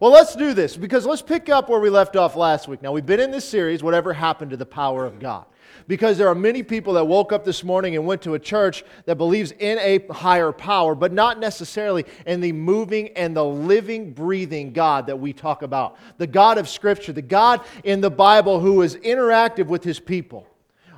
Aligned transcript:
Well, 0.00 0.12
let's 0.12 0.36
do 0.36 0.54
this 0.54 0.76
because 0.76 1.06
let's 1.06 1.22
pick 1.22 1.48
up 1.48 1.68
where 1.68 1.80
we 1.80 1.90
left 1.90 2.14
off 2.14 2.36
last 2.36 2.68
week. 2.68 2.82
Now, 2.82 2.92
we've 2.92 3.06
been 3.06 3.18
in 3.18 3.32
this 3.32 3.48
series, 3.48 3.82
Whatever 3.82 4.12
Happened 4.12 4.52
to 4.52 4.56
the 4.56 4.66
Power 4.66 5.04
of 5.04 5.18
God. 5.18 5.44
Because 5.88 6.18
there 6.18 6.28
are 6.28 6.34
many 6.34 6.62
people 6.62 6.92
that 6.94 7.04
woke 7.04 7.32
up 7.32 7.44
this 7.44 7.64
morning 7.64 7.96
and 7.96 8.06
went 8.06 8.22
to 8.22 8.34
a 8.34 8.38
church 8.38 8.84
that 9.06 9.16
believes 9.16 9.52
in 9.52 9.78
a 9.78 10.06
higher 10.12 10.52
power, 10.52 10.94
but 10.94 11.12
not 11.12 11.40
necessarily 11.40 12.04
in 12.26 12.40
the 12.40 12.52
moving 12.52 13.08
and 13.16 13.34
the 13.34 13.44
living, 13.44 14.12
breathing 14.12 14.72
God 14.72 15.06
that 15.06 15.18
we 15.18 15.32
talk 15.32 15.62
about. 15.62 15.96
The 16.18 16.26
God 16.26 16.58
of 16.58 16.68
Scripture, 16.68 17.12
the 17.12 17.22
God 17.22 17.62
in 17.84 18.00
the 18.00 18.10
Bible 18.10 18.60
who 18.60 18.82
is 18.82 18.96
interactive 18.96 19.66
with 19.66 19.82
his 19.82 19.98
people 19.98 20.46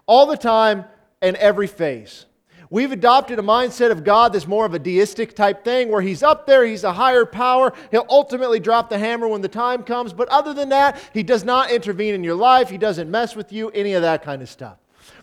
all 0.06 0.26
the 0.26 0.36
time 0.36 0.84
and 1.22 1.36
every 1.36 1.66
phase. 1.66 2.26
We've 2.72 2.92
adopted 2.92 3.40
a 3.40 3.42
mindset 3.42 3.90
of 3.90 4.04
God 4.04 4.32
that's 4.32 4.46
more 4.46 4.64
of 4.64 4.74
a 4.74 4.78
deistic 4.78 5.34
type 5.34 5.64
thing 5.64 5.90
where 5.90 6.00
He's 6.00 6.22
up 6.22 6.46
there, 6.46 6.64
He's 6.64 6.84
a 6.84 6.92
higher 6.92 7.26
power. 7.26 7.72
He'll 7.90 8.06
ultimately 8.08 8.60
drop 8.60 8.88
the 8.88 8.98
hammer 8.98 9.26
when 9.26 9.40
the 9.40 9.48
time 9.48 9.82
comes. 9.82 10.12
But 10.12 10.28
other 10.28 10.54
than 10.54 10.68
that, 10.68 11.02
He 11.12 11.24
does 11.24 11.44
not 11.44 11.72
intervene 11.72 12.14
in 12.14 12.22
your 12.22 12.36
life, 12.36 12.70
He 12.70 12.78
doesn't 12.78 13.10
mess 13.10 13.34
with 13.34 13.52
you, 13.52 13.70
any 13.70 13.94
of 13.94 14.02
that 14.02 14.22
kind 14.22 14.40
of 14.40 14.48
stuff. 14.48 14.78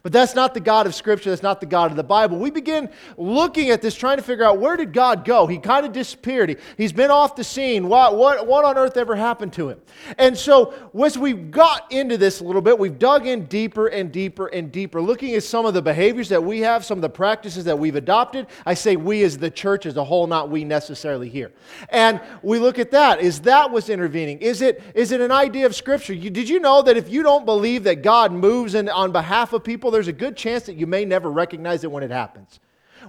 But 0.07 0.13
that's 0.13 0.35
not 0.35 0.53
the 0.53 0.61
God 0.61 0.87
of 0.87 0.95
Scripture. 0.95 1.31
That's 1.31 1.43
not 1.43 1.59
the 1.59 1.65
God 1.65 1.91
of 1.91 1.97
the 1.97 2.03
Bible. 2.03 2.39
We 2.39 2.49
begin 2.49 2.89
looking 3.17 3.71
at 3.71 3.81
this, 3.81 3.93
trying 3.93 4.15
to 4.15 4.23
figure 4.23 4.45
out 4.45 4.57
where 4.57 4.77
did 4.77 4.93
God 4.93 5.25
go? 5.25 5.47
He 5.47 5.57
kind 5.57 5.85
of 5.85 5.91
disappeared. 5.91 6.57
He, 6.77 6.83
has 6.83 6.93
been 6.93 7.11
off 7.11 7.35
the 7.35 7.43
scene. 7.43 7.89
What, 7.89 8.15
what, 8.15 8.47
what 8.47 8.63
on 8.63 8.77
earth 8.77 8.95
ever 8.95 9.17
happened 9.17 9.51
to 9.51 9.67
him? 9.67 9.81
And 10.17 10.37
so, 10.37 10.73
as 11.03 11.17
we've 11.17 11.51
got 11.51 11.91
into 11.91 12.15
this 12.17 12.39
a 12.39 12.45
little 12.45 12.61
bit, 12.61 12.79
we've 12.79 12.97
dug 12.97 13.27
in 13.27 13.47
deeper 13.47 13.87
and 13.87 14.09
deeper 14.09 14.47
and 14.47 14.71
deeper, 14.71 15.01
looking 15.01 15.35
at 15.35 15.43
some 15.43 15.65
of 15.65 15.73
the 15.73 15.81
behaviors 15.81 16.29
that 16.29 16.41
we 16.41 16.61
have, 16.61 16.85
some 16.85 16.97
of 16.97 17.01
the 17.01 17.09
practices 17.09 17.65
that 17.65 17.77
we've 17.77 17.97
adopted. 17.97 18.47
I 18.65 18.75
say 18.75 18.95
we 18.95 19.23
as 19.23 19.37
the 19.37 19.51
church 19.51 19.85
as 19.85 19.97
a 19.97 20.05
whole, 20.05 20.25
not 20.25 20.49
we 20.49 20.63
necessarily 20.63 21.27
here. 21.27 21.51
And 21.89 22.21
we 22.43 22.59
look 22.59 22.79
at 22.79 22.91
that. 22.91 23.19
Is 23.19 23.41
that 23.41 23.71
what's 23.71 23.89
intervening? 23.89 24.39
Is 24.39 24.61
it, 24.61 24.81
is 24.93 25.11
it 25.11 25.19
an 25.19 25.33
idea 25.33 25.65
of 25.65 25.75
Scripture? 25.75 26.13
You, 26.13 26.29
did 26.29 26.47
you 26.47 26.61
know 26.61 26.81
that 26.83 26.95
if 26.95 27.09
you 27.09 27.23
don't 27.23 27.45
believe 27.45 27.83
that 27.83 28.03
God 28.03 28.31
moves 28.31 28.73
in, 28.73 28.87
on 28.87 29.11
behalf 29.11 29.51
of 29.51 29.65
people, 29.65 29.96
there's 29.97 30.07
a 30.07 30.13
good 30.13 30.37
chance 30.37 30.63
that 30.67 30.75
you 30.75 30.85
may 30.85 31.05
never 31.05 31.31
recognize 31.31 31.83
it 31.83 31.91
when 31.91 32.03
it 32.03 32.11
happens. 32.11 32.59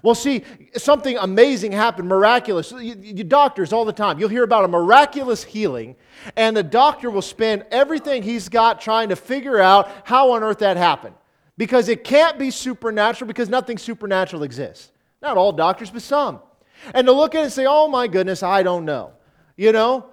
Well, 0.02 0.14
see, 0.14 0.42
something 0.74 1.18
amazing 1.18 1.72
happened, 1.72 2.08
miraculous. 2.08 2.72
You, 2.72 2.96
you, 2.98 3.24
doctors 3.24 3.74
all 3.74 3.84
the 3.84 3.92
time, 3.92 4.18
you'll 4.18 4.30
hear 4.30 4.42
about 4.42 4.64
a 4.64 4.68
miraculous 4.68 5.44
healing, 5.44 5.96
and 6.34 6.56
the 6.56 6.62
doctor 6.62 7.10
will 7.10 7.20
spend 7.20 7.66
everything 7.70 8.22
he's 8.22 8.48
got 8.48 8.80
trying 8.80 9.10
to 9.10 9.16
figure 9.16 9.60
out 9.60 9.90
how 10.04 10.32
on 10.32 10.42
earth 10.42 10.60
that 10.60 10.78
happened. 10.78 11.14
Because 11.58 11.90
it 11.90 12.04
can't 12.04 12.38
be 12.38 12.50
supernatural, 12.50 13.28
because 13.28 13.50
nothing 13.50 13.76
supernatural 13.76 14.44
exists. 14.44 14.90
Not 15.20 15.36
all 15.36 15.52
doctors, 15.52 15.90
but 15.90 16.00
some. 16.00 16.40
And 16.94 17.06
to 17.06 17.12
look 17.12 17.34
at 17.34 17.40
it 17.40 17.44
and 17.44 17.52
say, 17.52 17.66
oh 17.68 17.88
my 17.88 18.08
goodness, 18.08 18.42
I 18.42 18.62
don't 18.62 18.86
know. 18.86 19.12
You 19.56 19.72
know, 19.72 20.06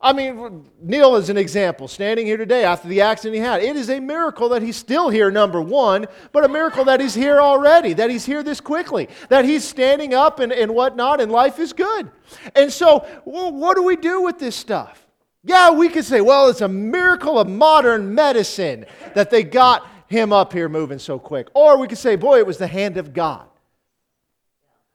I 0.00 0.12
mean, 0.12 0.70
Neil 0.80 1.16
is 1.16 1.28
an 1.28 1.36
example, 1.36 1.88
standing 1.88 2.24
here 2.24 2.36
today 2.36 2.62
after 2.62 2.86
the 2.86 3.00
accident 3.00 3.34
he 3.34 3.40
had. 3.40 3.62
It 3.64 3.74
is 3.74 3.90
a 3.90 3.98
miracle 3.98 4.48
that 4.50 4.62
he's 4.62 4.76
still 4.76 5.08
here, 5.08 5.28
number 5.28 5.60
one, 5.60 6.06
but 6.30 6.44
a 6.44 6.48
miracle 6.48 6.84
that 6.84 7.00
he's 7.00 7.14
here 7.14 7.40
already, 7.40 7.94
that 7.94 8.08
he's 8.08 8.24
here 8.24 8.44
this 8.44 8.60
quickly, 8.60 9.08
that 9.28 9.44
he's 9.44 9.64
standing 9.64 10.14
up 10.14 10.38
and, 10.38 10.52
and 10.52 10.72
whatnot, 10.72 11.20
and 11.20 11.32
life 11.32 11.58
is 11.58 11.72
good. 11.72 12.12
And 12.54 12.72
so, 12.72 13.04
well, 13.24 13.50
what 13.50 13.74
do 13.74 13.82
we 13.82 13.96
do 13.96 14.22
with 14.22 14.38
this 14.38 14.54
stuff? 14.54 15.04
Yeah, 15.42 15.72
we 15.72 15.88
could 15.88 16.04
say, 16.04 16.20
well, 16.20 16.48
it's 16.48 16.60
a 16.60 16.68
miracle 16.68 17.36
of 17.36 17.48
modern 17.48 18.14
medicine 18.14 18.86
that 19.14 19.30
they 19.30 19.42
got 19.42 19.84
him 20.06 20.32
up 20.32 20.52
here 20.52 20.68
moving 20.68 21.00
so 21.00 21.18
quick. 21.18 21.48
Or 21.54 21.76
we 21.76 21.88
could 21.88 21.98
say, 21.98 22.14
boy, 22.14 22.38
it 22.38 22.46
was 22.46 22.58
the 22.58 22.68
hand 22.68 22.98
of 22.98 23.12
God. 23.12 23.48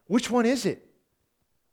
Which 0.08 0.32
one 0.32 0.46
is 0.46 0.66
it? 0.66 0.86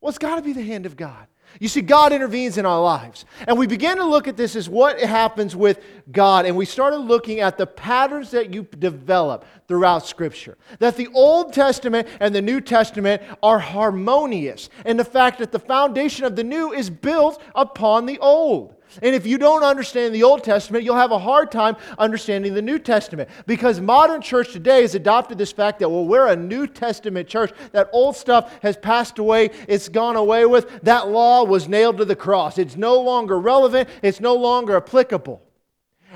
Well, 0.00 0.08
it's 0.08 0.18
got 0.18 0.36
to 0.36 0.42
be 0.42 0.52
the 0.52 0.62
hand 0.62 0.84
of 0.84 0.96
God. 0.96 1.26
You 1.58 1.68
see, 1.68 1.80
God 1.80 2.12
intervenes 2.12 2.58
in 2.58 2.64
our 2.64 2.80
lives. 2.80 3.24
And 3.48 3.58
we 3.58 3.66
began 3.66 3.96
to 3.96 4.04
look 4.04 4.28
at 4.28 4.36
this 4.36 4.56
as 4.56 4.68
what 4.68 5.00
happens 5.00 5.56
with 5.56 5.80
God. 6.12 6.46
And 6.46 6.56
we 6.56 6.64
started 6.64 6.98
looking 6.98 7.40
at 7.40 7.58
the 7.58 7.66
patterns 7.66 8.30
that 8.30 8.54
you 8.54 8.66
develop 8.78 9.44
throughout 9.66 10.06
Scripture. 10.06 10.56
That 10.78 10.96
the 10.96 11.08
Old 11.08 11.52
Testament 11.52 12.08
and 12.20 12.34
the 12.34 12.42
New 12.42 12.60
Testament 12.60 13.22
are 13.42 13.58
harmonious. 13.58 14.70
And 14.84 14.98
the 14.98 15.04
fact 15.04 15.38
that 15.40 15.52
the 15.52 15.58
foundation 15.58 16.24
of 16.24 16.36
the 16.36 16.44
new 16.44 16.72
is 16.72 16.88
built 16.88 17.42
upon 17.54 18.06
the 18.06 18.18
old. 18.18 18.76
And 19.02 19.14
if 19.14 19.26
you 19.26 19.38
don't 19.38 19.62
understand 19.62 20.14
the 20.14 20.22
Old 20.22 20.44
Testament, 20.44 20.84
you'll 20.84 20.96
have 20.96 21.12
a 21.12 21.18
hard 21.18 21.52
time 21.52 21.76
understanding 21.98 22.54
the 22.54 22.62
New 22.62 22.78
Testament. 22.78 23.28
Because 23.46 23.80
modern 23.80 24.20
church 24.20 24.52
today 24.52 24.82
has 24.82 24.94
adopted 24.94 25.38
this 25.38 25.52
fact 25.52 25.78
that, 25.78 25.88
well, 25.88 26.04
we're 26.04 26.28
a 26.28 26.36
New 26.36 26.66
Testament 26.66 27.28
church. 27.28 27.52
That 27.72 27.88
old 27.92 28.16
stuff 28.16 28.52
has 28.62 28.76
passed 28.76 29.18
away, 29.18 29.50
it's 29.68 29.88
gone 29.88 30.16
away 30.16 30.46
with. 30.46 30.82
That 30.82 31.08
law 31.08 31.44
was 31.44 31.68
nailed 31.68 31.98
to 31.98 32.04
the 32.04 32.16
cross. 32.16 32.58
It's 32.58 32.76
no 32.76 33.00
longer 33.00 33.38
relevant, 33.38 33.88
it's 34.02 34.20
no 34.20 34.34
longer 34.34 34.76
applicable. 34.76 35.42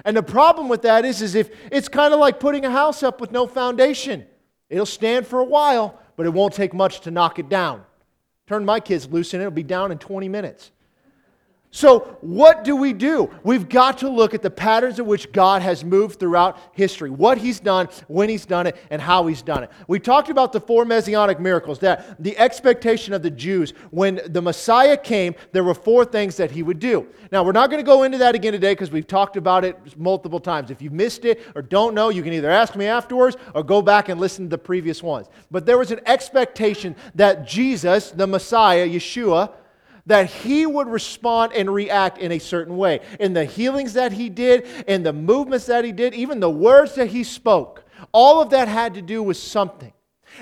And 0.05 0.17
the 0.17 0.23
problem 0.23 0.69
with 0.69 0.83
that 0.83 1.05
is, 1.05 1.23
is 1.23 1.35
if 1.35 1.51
it's 1.71 1.89
kind 1.89 2.13
of 2.13 2.21
like 2.21 2.41
putting 2.41 2.65
a 2.65 2.71
house 2.71 3.03
up 3.03 3.21
with 3.21 3.31
no 3.31 3.47
foundation. 3.47 4.27
It'll 4.69 4.87
stand 4.87 5.27
for 5.27 5.39
a 5.39 5.45
while, 5.45 6.01
but 6.17 6.27
it 6.27 6.31
won't 6.31 6.55
take 6.55 6.75
much 6.75 7.03
to 7.03 7.11
knock 7.11 7.39
it 7.39 7.49
down. 7.49 7.85
Turn 8.47 8.65
my 8.65 8.81
kids 8.81 9.09
loose 9.09 9.33
and 9.35 9.41
it'll 9.41 9.53
be 9.53 9.63
down 9.63 9.93
in 9.93 9.99
20 9.99 10.29
minutes. 10.29 10.71
So, 11.75 12.17
what 12.21 12.63
do 12.63 12.77
we 12.77 12.93
do? 12.93 13.29
We've 13.43 13.69
got 13.69 13.99
to 13.99 14.09
look 14.09 14.33
at 14.33 14.43
the 14.43 14.51
patterns 14.51 15.01
in 15.01 15.07
which 15.07 15.33
God 15.33 15.61
has 15.61 15.85
moved 15.85 16.21
throughout 16.21 16.57
history, 16.71 17.11
what 17.11 17.37
He's 17.37 17.59
done, 17.59 17.89
when 18.07 18.29
He's 18.29 18.47
done 18.47 18.69
it, 18.69 18.77
and 18.91 19.03
how 19.03 19.27
He's 19.27 19.43
done 19.43 19.65
it. 19.65 19.73
We 19.89 19.99
talked 19.99 20.31
about 20.31 20.53
the 20.53 20.61
four 20.61 20.85
messianic 20.85 21.41
miracles, 21.41 21.81
that 21.81 22.23
the 22.23 22.39
expectation 22.39 23.13
of 23.13 23.25
the 23.25 23.31
Jews, 23.31 23.73
when 23.91 24.21
the 24.27 24.41
Messiah 24.41 24.97
came, 24.97 25.35
there 25.51 25.65
were 25.65 25.75
four 25.75 26.05
things 26.05 26.37
that 26.37 26.53
He 26.53 26.63
would 26.63 26.79
do. 26.79 27.09
Now, 27.33 27.43
we're 27.43 27.51
not 27.51 27.71
going 27.71 27.83
to 27.83 27.87
go 27.87 28.05
into 28.05 28.19
that 28.19 28.37
again 28.37 28.53
today 28.53 28.71
because 28.71 28.93
we've 28.93 29.09
talked 29.09 29.37
about 29.37 29.65
it 29.65 29.99
multiple 29.99 30.39
times. 30.39 30.71
If 30.71 30.81
you 30.81 30.91
missed 30.91 31.25
it 31.25 31.41
or 31.57 31.63
don't 31.63 31.93
know, 31.93 32.09
you 32.09 32.23
can 32.23 32.33
either 32.35 32.53
ask 32.53 32.77
me 32.77 32.87
afterwards 32.87 33.37
or 33.53 33.65
go 33.65 33.83
back 33.83 34.09
and 34.09 34.21
listen 34.21 34.45
to 34.45 34.49
the 34.49 34.59
previous 34.59 35.03
ones. 35.03 35.27
But 35.51 35.67
there 35.67 35.77
was 35.77 35.91
an 35.91 36.03
expectation 36.07 36.95
that 37.17 37.49
Jesus, 37.49 38.13
the 38.13 38.29
Messiah, 38.29 38.87
Yeshua, 38.89 39.55
that 40.07 40.31
he 40.31 40.67
would 40.67 40.89
respond 40.89 41.53
and 41.53 41.73
react 41.73 42.19
in 42.19 42.33
a 42.33 42.39
certain 42.39 42.77
way. 42.77 43.01
In 43.21 43.33
the 43.33 43.45
healings 43.45 43.95
that 43.95 44.13
he 44.13 44.29
did, 44.29 44.67
in 44.87 45.03
the 45.03 45.13
movements 45.13 45.67
that 45.67 45.85
he 45.85 45.93
did, 45.93 46.15
even 46.15 46.41
the 46.41 46.51
words 46.51 46.95
that 46.97 47.09
he 47.09 47.25
spoke, 47.25 47.85
all 48.13 48.41
of 48.41 48.51
that 48.51 48.69
had 48.69 48.95
to 48.95 49.03
do 49.03 49.23
with 49.23 49.37
something. 49.37 49.93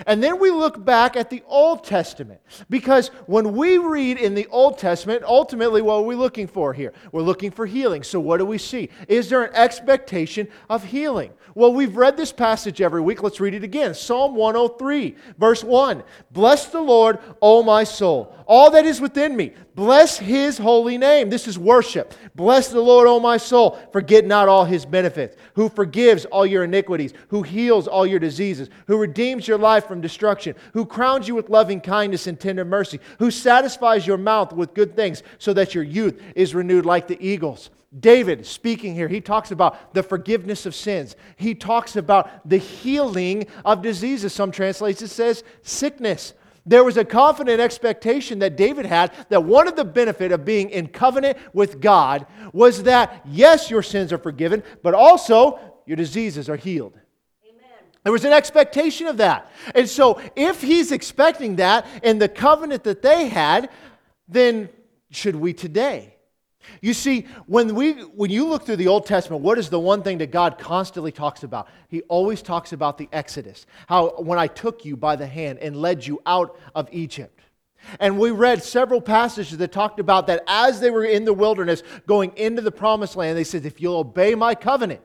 And 0.07 0.23
then 0.23 0.39
we 0.39 0.51
look 0.51 0.83
back 0.83 1.17
at 1.17 1.31
the 1.31 1.43
Old 1.47 1.85
Testament 1.85 2.41
because 2.71 3.09
when 3.27 3.55
we 3.55 3.79
read 3.79 4.19
in 4.19 4.35
the 4.35 4.47
Old 4.47 4.79
Testament, 4.79 5.23
ultimately, 5.23 5.83
what 5.83 5.97
are 5.97 6.03
we 6.03 6.15
looking 6.15 6.47
for 6.47 6.73
here? 6.73 6.93
We're 7.13 7.23
looking 7.23 7.51
for 7.51 7.67
healing. 7.67 8.03
So, 8.03 8.19
what 8.19 8.39
do 8.39 8.47
we 8.47 8.59
see? 8.59 8.89
Is 9.09 9.29
there 9.29 9.45
an 9.45 9.55
expectation 9.55 10.49
of 10.71 10.85
healing? 10.85 11.33
Well, 11.55 11.75
we've 11.75 11.97
read 11.97 12.17
this 12.17 12.33
passage 12.33 12.81
every 12.81 13.03
week. 13.03 13.23
Let's 13.23 13.41
read 13.41 13.55
it 13.55 13.65
again. 13.65 13.95
Psalm 13.95 14.35
103, 14.35 15.15
verse 15.39 15.63
1. 15.63 16.03
Bless 16.31 16.67
the 16.67 16.81
Lord, 16.81 17.19
O 17.43 17.63
my 17.63 17.85
soul, 17.85 18.35
all 18.53 18.71
that 18.71 18.85
is 18.85 19.01
within 19.01 19.35
me. 19.35 19.55
Bless 19.75 20.19
his 20.19 20.59
holy 20.59 20.99
name. 20.99 21.31
This 21.31 21.49
is 21.49 21.59
worship. 21.59 22.13
Bless 22.35 22.69
the 22.69 22.83
Lord, 22.83 23.09
O 23.09 23.19
my 23.19 23.39
soul. 23.39 23.79
Forget 23.93 24.27
not 24.27 24.47
all 24.47 24.67
his 24.67 24.85
benefits, 24.85 25.39
who 25.55 25.71
forgives 25.71 26.27
all 26.27 26.45
your 26.45 26.65
iniquities, 26.65 27.15
who 27.29 27.43
heals 27.43 27.89
all 27.89 28.07
your 28.07 28.19
diseases, 28.19 28.69
who 28.87 28.99
redeems 28.99 29.49
your 29.49 29.57
life 29.57 29.87
from 29.87 30.03
destruction, 30.03 30.55
who 30.75 30.85
crowns 30.85 31.27
you 31.27 31.35
with 31.35 31.49
loving 31.49 31.81
kindness 31.81 32.27
and 32.27 32.39
tender 32.39 32.63
mercy, 32.63 33.01
who 33.19 33.31
satisfies 33.31 34.07
your 34.07 34.19
mouth 34.19 34.53
with 34.53 34.75
good 34.75 34.95
things 34.95 35.23
so 35.39 35.55
that 35.55 35.75
your 35.75 35.85
youth 35.85 36.21
is 36.37 36.55
renewed 36.55 36.85
like 36.85 37.09
the 37.09 37.27
eagles. 37.27 37.71
David, 37.99 38.45
speaking 38.45 38.95
here, 38.95 39.09
he 39.09 39.23
talks 39.23 39.51
about 39.51 39.95
the 39.95 40.03
forgiveness 40.03 40.67
of 40.67 40.75
sins. 40.75 41.17
He 41.37 41.55
talks 41.55 41.97
about 41.97 42.47
the 42.47 42.59
healing 42.59 43.47
of 43.65 43.81
diseases. 43.81 44.35
Some 44.35 44.53
translations 44.53 45.11
says 45.11 45.43
sickness. 45.63 46.35
There 46.65 46.85
was 46.85 46.97
a 46.97 47.05
confident 47.05 47.61
expectation 47.61 48.39
that 48.39 48.57
David 48.57 48.87
had 48.87 49.13
that 49.31 49.45
one 49.45 49.67
of 49.67 49.75
the 49.75 49.85
benefit 49.85 50.31
of 50.31 50.45
being 50.45 50.71
in 50.71 50.89
covenant 50.89 51.39
with 51.53 51.81
God 51.81 52.27
was 52.53 52.85
that 52.85 53.23
yes, 53.27 53.71
your 53.71 53.83
sins 53.83 54.13
are 54.13 54.19
forgiven, 54.19 54.63
but 54.83 54.95
also 54.95 55.59
your 55.87 55.97
diseases 55.97 56.49
are 56.49 56.57
healed. 56.57 56.99
There 58.05 58.13
was 58.13 58.25
an 58.25 58.33
expectation 58.33 59.07
of 59.07 59.19
that. 59.19 59.51
And 59.75 59.89
so, 59.89 60.21
if 60.35 60.61
he's 60.61 60.91
expecting 60.91 61.57
that 61.57 61.87
in 62.03 62.19
the 62.19 62.29
covenant 62.29 62.83
that 62.85 63.01
they 63.01 63.29
had, 63.29 63.71
then 64.27 64.69
should 65.11 65.37
we 65.37 65.53
today? 65.53 66.17
You 66.81 66.95
see, 66.95 67.27
when, 67.47 67.75
we, 67.75 67.93
when 67.93 68.31
you 68.31 68.47
look 68.47 68.65
through 68.65 68.77
the 68.77 68.89
Old 68.89 69.07
Testament, 69.07 69.43
what 69.43 69.59
is 69.59 69.69
the 69.69 69.81
one 69.81 70.03
thing 70.03 70.19
that 70.19 70.31
God 70.31 70.59
constantly 70.59 71.13
talks 71.13 71.43
about? 71.43 71.69
He 71.89 72.03
always 72.03 72.43
talks 72.43 72.73
about 72.73 72.99
the 72.99 73.09
Exodus. 73.13 73.67
How 73.87 74.21
when 74.21 74.39
I 74.39 74.47
took 74.47 74.85
you 74.85 74.97
by 74.97 75.17
the 75.17 75.27
hand 75.27 75.59
and 75.59 75.77
led 75.77 76.07
you 76.07 76.21
out 76.27 76.59
of 76.75 76.89
Egypt. 76.93 77.41
And 77.99 78.19
we 78.19 78.31
read 78.31 78.63
several 78.63 79.01
passages 79.01 79.59
that 79.59 79.73
talked 79.73 79.99
about 79.99 80.29
that 80.29 80.45
as 80.47 80.81
they 80.81 80.91
were 80.91 81.05
in 81.05 81.25
the 81.25 81.33
wilderness 81.33 81.83
going 82.07 82.33
into 82.37 82.63
the 82.63 82.71
promised 82.71 83.17
land, 83.17 83.37
they 83.37 83.45
said, 83.45 83.67
If 83.67 83.81
you'll 83.81 83.97
obey 83.97 84.35
my 84.35 84.55
covenant, 84.55 85.03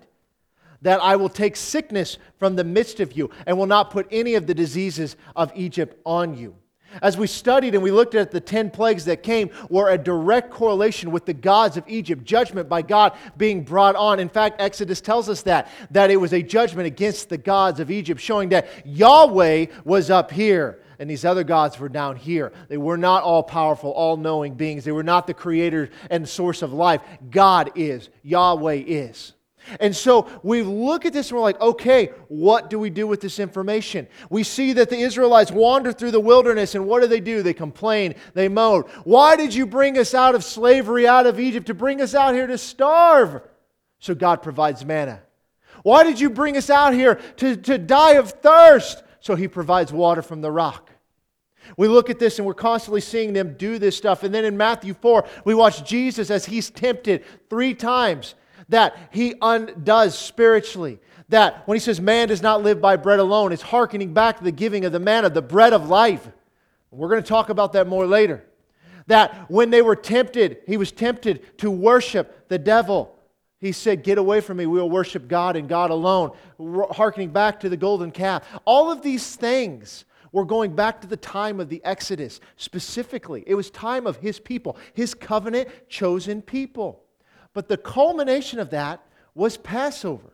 that 0.81 1.01
I 1.01 1.15
will 1.15 1.29
take 1.29 1.55
sickness 1.55 2.17
from 2.37 2.55
the 2.55 2.63
midst 2.63 2.99
of 2.99 3.13
you 3.13 3.31
and 3.45 3.57
will 3.57 3.65
not 3.65 3.89
put 3.89 4.07
any 4.11 4.35
of 4.35 4.45
the 4.45 4.53
diseases 4.53 5.15
of 5.35 5.51
Egypt 5.55 5.99
on 6.05 6.37
you. 6.37 6.55
As 7.01 7.17
we 7.17 7.27
studied 7.27 7.73
and 7.73 7.83
we 7.83 7.91
looked 7.91 8.15
at 8.15 8.31
the 8.31 8.39
10 8.39 8.71
plagues 8.71 9.05
that 9.05 9.23
came, 9.23 9.49
were 9.69 9.89
a 9.89 9.97
direct 9.97 10.49
correlation 10.51 11.11
with 11.11 11.25
the 11.25 11.33
gods 11.33 11.77
of 11.77 11.83
Egypt, 11.87 12.23
judgment 12.23 12.69
by 12.69 12.81
God 12.81 13.13
being 13.37 13.63
brought 13.63 13.95
on. 13.95 14.19
In 14.19 14.29
fact, 14.29 14.61
Exodus 14.61 15.01
tells 15.01 15.29
us 15.29 15.41
that, 15.43 15.69
that 15.91 16.11
it 16.11 16.17
was 16.17 16.33
a 16.33 16.41
judgment 16.41 16.87
against 16.87 17.29
the 17.29 17.37
gods 17.37 17.79
of 17.79 17.91
Egypt, 17.91 18.21
showing 18.21 18.49
that 18.49 18.67
Yahweh 18.85 19.67
was 19.85 20.09
up 20.09 20.31
here 20.31 20.79
and 20.99 21.09
these 21.09 21.25
other 21.25 21.43
gods 21.43 21.79
were 21.79 21.89
down 21.89 22.15
here. 22.15 22.51
They 22.69 22.77
were 22.77 22.97
not 22.97 23.23
all 23.23 23.43
powerful, 23.43 23.91
all 23.91 24.17
knowing 24.17 24.55
beings. 24.55 24.83
They 24.83 24.91
were 24.91 25.03
not 25.03 25.27
the 25.27 25.33
creator 25.33 25.89
and 26.09 26.27
source 26.27 26.61
of 26.61 26.73
life. 26.73 27.01
God 27.29 27.71
is, 27.75 28.09
Yahweh 28.23 28.83
is. 28.87 29.33
And 29.79 29.95
so 29.95 30.27
we 30.43 30.63
look 30.63 31.05
at 31.05 31.13
this 31.13 31.29
and 31.29 31.37
we're 31.37 31.43
like, 31.43 31.59
okay, 31.59 32.11
what 32.27 32.69
do 32.69 32.79
we 32.79 32.89
do 32.89 33.07
with 33.07 33.21
this 33.21 33.39
information? 33.39 34.07
We 34.29 34.43
see 34.43 34.73
that 34.73 34.89
the 34.89 34.97
Israelites 34.97 35.51
wander 35.51 35.91
through 35.91 36.11
the 36.11 36.19
wilderness, 36.19 36.75
and 36.75 36.87
what 36.87 37.01
do 37.01 37.07
they 37.07 37.19
do? 37.19 37.43
They 37.43 37.53
complain, 37.53 38.15
they 38.33 38.47
moan. 38.47 38.83
Why 39.03 39.35
did 39.35 39.53
you 39.53 39.65
bring 39.65 39.97
us 39.97 40.13
out 40.13 40.35
of 40.35 40.43
slavery, 40.43 41.07
out 41.07 41.25
of 41.25 41.39
Egypt, 41.39 41.67
to 41.67 41.73
bring 41.73 42.01
us 42.01 42.15
out 42.15 42.33
here 42.33 42.47
to 42.47 42.57
starve? 42.57 43.41
So 43.99 44.15
God 44.15 44.41
provides 44.41 44.85
manna. 44.85 45.21
Why 45.83 46.03
did 46.03 46.19
you 46.19 46.29
bring 46.29 46.57
us 46.57 46.69
out 46.69 46.93
here 46.93 47.15
to, 47.37 47.55
to 47.55 47.77
die 47.77 48.13
of 48.13 48.31
thirst? 48.31 49.03
So 49.19 49.35
He 49.35 49.47
provides 49.47 49.91
water 49.91 50.21
from 50.21 50.41
the 50.41 50.51
rock. 50.51 50.91
We 51.75 51.87
look 51.87 52.09
at 52.09 52.19
this 52.19 52.39
and 52.39 52.45
we're 52.45 52.53
constantly 52.53 53.01
seeing 53.01 53.33
them 53.33 53.55
do 53.57 53.77
this 53.77 53.97
stuff. 53.97 54.23
And 54.23 54.33
then 54.33 54.45
in 54.45 54.55
Matthew 54.55 54.93
4, 54.93 55.27
we 55.43 55.53
watch 55.53 55.83
Jesus 55.83 56.31
as 56.31 56.45
he's 56.45 56.69
tempted 56.69 57.25
three 57.49 57.73
times 57.73 58.35
that 58.69 58.97
he 59.11 59.35
undoes 59.41 60.17
spiritually. 60.17 60.99
That 61.29 61.67
when 61.67 61.75
he 61.75 61.79
says 61.79 61.99
man 61.99 62.29
does 62.29 62.41
not 62.41 62.63
live 62.63 62.81
by 62.81 62.95
bread 62.95 63.19
alone, 63.19 63.51
it's 63.51 63.61
hearkening 63.61 64.13
back 64.13 64.37
to 64.37 64.43
the 64.43 64.51
giving 64.51 64.85
of 64.85 64.91
the 64.91 64.99
manna, 64.99 65.29
the 65.29 65.41
bread 65.41 65.73
of 65.73 65.89
life. 65.89 66.27
We're 66.91 67.09
going 67.09 67.21
to 67.21 67.27
talk 67.27 67.49
about 67.49 67.73
that 67.73 67.87
more 67.87 68.05
later. 68.05 68.45
That 69.07 69.49
when 69.49 69.69
they 69.69 69.81
were 69.81 69.95
tempted, 69.95 70.59
he 70.65 70.77
was 70.77 70.91
tempted 70.91 71.57
to 71.59 71.69
worship 71.71 72.47
the 72.49 72.57
devil. 72.57 73.17
He 73.59 73.71
said, 73.71 74.03
Get 74.03 74.17
away 74.17 74.41
from 74.41 74.57
me. 74.57 74.65
We 74.65 74.79
will 74.79 74.89
worship 74.89 75.27
God 75.27 75.55
and 75.55 75.67
God 75.67 75.91
alone. 75.91 76.31
Harkening 76.91 77.29
back 77.29 77.59
to 77.61 77.69
the 77.69 77.77
golden 77.77 78.11
calf. 78.11 78.47
All 78.65 78.91
of 78.91 79.01
these 79.01 79.35
things 79.35 80.05
were 80.31 80.45
going 80.45 80.75
back 80.75 81.01
to 81.01 81.07
the 81.07 81.17
time 81.17 81.59
of 81.59 81.69
the 81.69 81.83
Exodus 81.83 82.39
specifically. 82.57 83.43
It 83.47 83.55
was 83.55 83.69
time 83.69 84.05
of 84.05 84.17
his 84.17 84.39
people, 84.39 84.77
his 84.93 85.13
covenant 85.13 85.69
chosen 85.89 86.41
people. 86.41 87.03
But 87.57 87.69
the 87.69 87.77
culmination 87.77 88.59
of 88.59 88.69
that 88.69 89.03
was 89.33 89.57
Passover. 89.57 90.31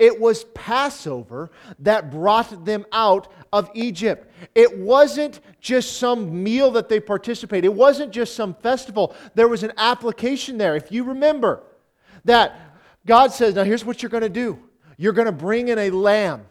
It 0.00 0.18
was 0.18 0.42
Passover 0.46 1.52
that 1.78 2.10
brought 2.10 2.64
them 2.64 2.84
out 2.90 3.32
of 3.52 3.70
Egypt. 3.74 4.28
It 4.52 4.76
wasn't 4.76 5.38
just 5.60 5.98
some 5.98 6.42
meal 6.42 6.72
that 6.72 6.88
they 6.88 6.98
participated. 6.98 7.66
It 7.66 7.74
wasn't 7.74 8.10
just 8.10 8.34
some 8.34 8.52
festival. 8.52 9.14
There 9.36 9.46
was 9.46 9.62
an 9.62 9.74
application 9.76 10.58
there. 10.58 10.74
If 10.74 10.90
you 10.90 11.04
remember 11.04 11.62
that 12.24 12.58
God 13.06 13.32
says, 13.32 13.54
now 13.54 13.62
here's 13.62 13.84
what 13.84 14.02
you're 14.02 14.10
going 14.10 14.24
to 14.24 14.28
do. 14.28 14.58
You're 14.96 15.12
going 15.12 15.26
to 15.26 15.30
bring 15.30 15.68
in 15.68 15.78
a 15.78 15.90
lamb 15.90 16.46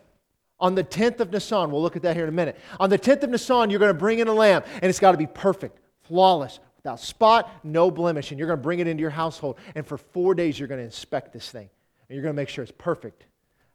on 0.61 0.75
the 0.75 0.83
10th 0.85 1.19
of 1.19 1.33
Nisan. 1.33 1.71
We'll 1.71 1.81
look 1.81 1.97
at 1.97 2.03
that 2.03 2.15
here 2.15 2.23
in 2.23 2.29
a 2.29 2.31
minute. 2.31 2.57
On 2.79 2.89
the 2.89 2.97
10th 2.97 3.23
of 3.23 3.31
Nisan, 3.31 3.69
you're 3.69 3.81
going 3.81 3.93
to 3.93 3.99
bring 3.99 4.19
in 4.19 4.29
a 4.29 4.33
lamb, 4.33 4.63
and 4.75 4.85
it's 4.85 5.01
got 5.01 5.11
to 5.11 5.17
be 5.17 5.27
perfect, 5.27 5.77
flawless, 6.03 6.61
without 6.85 6.99
spot, 6.99 7.49
no 7.63 7.89
blemish, 7.89 8.29
and 8.29 8.37
you're 8.37 8.47
going 8.47 8.59
to 8.59 8.63
bring 8.63 8.77
it 8.77 8.85
into 8.85 9.01
your 9.01 9.09
household. 9.09 9.57
And 9.73 9.87
for 9.87 9.97
four 9.97 10.35
days, 10.35 10.59
you're 10.59 10.67
going 10.67 10.79
to 10.79 10.85
inspect 10.85 11.33
this 11.33 11.49
thing, 11.49 11.67
and 12.07 12.15
you're 12.15 12.21
going 12.21 12.33
to 12.33 12.39
make 12.39 12.47
sure 12.47 12.63
it's 12.63 12.71
perfect 12.77 13.25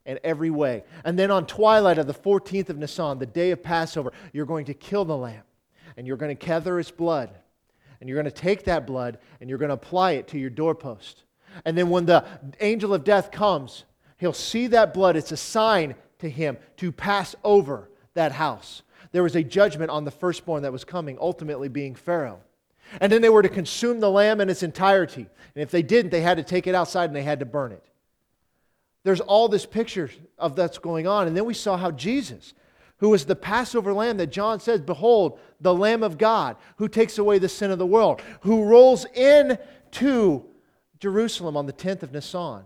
in 0.06 0.20
every 0.22 0.50
way. 0.50 0.84
And 1.04 1.18
then 1.18 1.28
on 1.32 1.44
twilight 1.44 1.98
of 1.98 2.06
the 2.06 2.14
14th 2.14 2.68
of 2.68 2.78
Nisan, 2.78 3.18
the 3.18 3.26
day 3.26 3.50
of 3.50 3.64
Passover, 3.64 4.12
you're 4.32 4.46
going 4.46 4.66
to 4.66 4.74
kill 4.74 5.04
the 5.04 5.16
lamb, 5.16 5.42
and 5.96 6.06
you're 6.06 6.16
going 6.16 6.34
to 6.34 6.46
gather 6.46 6.78
its 6.78 6.92
blood, 6.92 7.30
and 7.98 8.08
you're 8.08 8.14
going 8.14 8.32
to 8.32 8.40
take 8.40 8.64
that 8.66 8.86
blood, 8.86 9.18
and 9.40 9.50
you're 9.50 9.58
going 9.58 9.70
to 9.70 9.74
apply 9.74 10.12
it 10.12 10.28
to 10.28 10.38
your 10.38 10.50
doorpost. 10.50 11.24
And 11.64 11.76
then 11.76 11.90
when 11.90 12.06
the 12.06 12.24
angel 12.60 12.94
of 12.94 13.02
death 13.02 13.32
comes, 13.32 13.86
he'll 14.18 14.32
see 14.32 14.68
that 14.68 14.94
blood. 14.94 15.16
It's 15.16 15.32
a 15.32 15.36
sign 15.36 15.96
to 16.20 16.30
him 16.30 16.58
to 16.76 16.92
pass 16.92 17.34
over 17.42 17.90
that 18.14 18.30
house. 18.30 18.82
There 19.10 19.24
was 19.24 19.34
a 19.34 19.42
judgment 19.42 19.90
on 19.90 20.04
the 20.04 20.12
firstborn 20.12 20.62
that 20.62 20.70
was 20.70 20.84
coming, 20.84 21.18
ultimately 21.20 21.68
being 21.68 21.96
Pharaoh. 21.96 22.38
And 23.00 23.12
then 23.12 23.22
they 23.22 23.28
were 23.28 23.42
to 23.42 23.48
consume 23.48 24.00
the 24.00 24.10
lamb 24.10 24.40
in 24.40 24.48
its 24.50 24.62
entirety. 24.62 25.26
And 25.54 25.62
if 25.62 25.70
they 25.70 25.82
didn't, 25.82 26.10
they 26.10 26.22
had 26.22 26.38
to 26.38 26.42
take 26.42 26.66
it 26.66 26.74
outside 26.74 27.10
and 27.10 27.16
they 27.16 27.22
had 27.22 27.40
to 27.40 27.46
burn 27.46 27.72
it. 27.72 27.84
There's 29.02 29.20
all 29.20 29.48
this 29.48 29.66
picture 29.66 30.10
of 30.38 30.56
that's 30.56 30.78
going 30.78 31.06
on. 31.06 31.26
And 31.26 31.36
then 31.36 31.44
we 31.44 31.54
saw 31.54 31.76
how 31.76 31.90
Jesus, 31.90 32.54
who 32.98 33.10
was 33.10 33.24
the 33.24 33.36
Passover 33.36 33.92
lamb 33.92 34.18
that 34.18 34.28
John 34.28 34.60
says, 34.60 34.80
Behold, 34.80 35.38
the 35.60 35.74
Lamb 35.74 36.02
of 36.02 36.18
God, 36.18 36.56
who 36.76 36.88
takes 36.88 37.18
away 37.18 37.38
the 37.38 37.48
sin 37.48 37.70
of 37.70 37.78
the 37.78 37.86
world, 37.86 38.20
who 38.40 38.64
rolls 38.64 39.06
into 39.14 40.44
Jerusalem 40.98 41.56
on 41.56 41.66
the 41.66 41.72
10th 41.72 42.02
of 42.02 42.12
Nisan. 42.12 42.64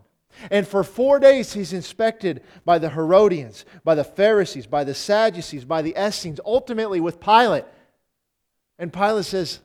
And 0.50 0.67
for 0.67 0.82
four 0.82 1.21
days, 1.21 1.53
he's 1.53 1.73
inspected 1.73 2.43
by 2.65 2.79
the 2.79 2.91
Herodians, 2.91 3.65
by 3.85 3.94
the 3.94 4.03
Pharisees, 4.03 4.67
by 4.67 4.82
the 4.82 4.94
Sadducees, 4.94 5.65
by 5.65 5.82
the 5.82 5.94
Essenes, 5.97 6.41
ultimately 6.44 7.00
with 7.00 7.21
Pilate. 7.21 7.65
And 8.79 8.93
Pilate 8.93 9.26
says, 9.26 9.61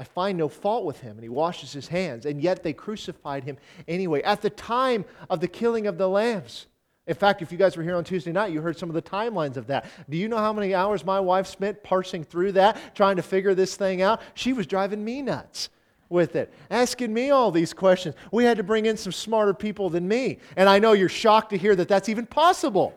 I 0.00 0.04
find 0.04 0.38
no 0.38 0.48
fault 0.48 0.86
with 0.86 0.98
him. 1.00 1.10
And 1.10 1.22
he 1.22 1.28
washes 1.28 1.74
his 1.74 1.86
hands. 1.86 2.24
And 2.24 2.40
yet 2.40 2.62
they 2.62 2.72
crucified 2.72 3.44
him 3.44 3.58
anyway. 3.86 4.22
At 4.22 4.40
the 4.40 4.48
time 4.48 5.04
of 5.28 5.40
the 5.40 5.46
killing 5.46 5.86
of 5.86 5.98
the 5.98 6.08
lambs. 6.08 6.68
In 7.06 7.14
fact, 7.14 7.42
if 7.42 7.52
you 7.52 7.58
guys 7.58 7.76
were 7.76 7.82
here 7.82 7.96
on 7.96 8.04
Tuesday 8.04 8.32
night, 8.32 8.50
you 8.50 8.62
heard 8.62 8.78
some 8.78 8.88
of 8.88 8.94
the 8.94 9.02
timelines 9.02 9.58
of 9.58 9.66
that. 9.66 9.84
Do 10.08 10.16
you 10.16 10.26
know 10.26 10.38
how 10.38 10.54
many 10.54 10.74
hours 10.74 11.04
my 11.04 11.20
wife 11.20 11.46
spent 11.46 11.82
parsing 11.82 12.24
through 12.24 12.52
that, 12.52 12.94
trying 12.94 13.16
to 13.16 13.22
figure 13.22 13.54
this 13.54 13.76
thing 13.76 14.00
out? 14.00 14.22
She 14.32 14.54
was 14.54 14.66
driving 14.66 15.04
me 15.04 15.20
nuts 15.20 15.68
with 16.08 16.34
it, 16.34 16.50
asking 16.70 17.12
me 17.12 17.28
all 17.28 17.50
these 17.50 17.74
questions. 17.74 18.14
We 18.32 18.44
had 18.44 18.56
to 18.56 18.62
bring 18.62 18.86
in 18.86 18.96
some 18.96 19.12
smarter 19.12 19.52
people 19.52 19.90
than 19.90 20.08
me. 20.08 20.38
And 20.56 20.66
I 20.66 20.78
know 20.78 20.92
you're 20.92 21.10
shocked 21.10 21.50
to 21.50 21.58
hear 21.58 21.76
that 21.76 21.88
that's 21.88 22.08
even 22.08 22.24
possible. 22.24 22.94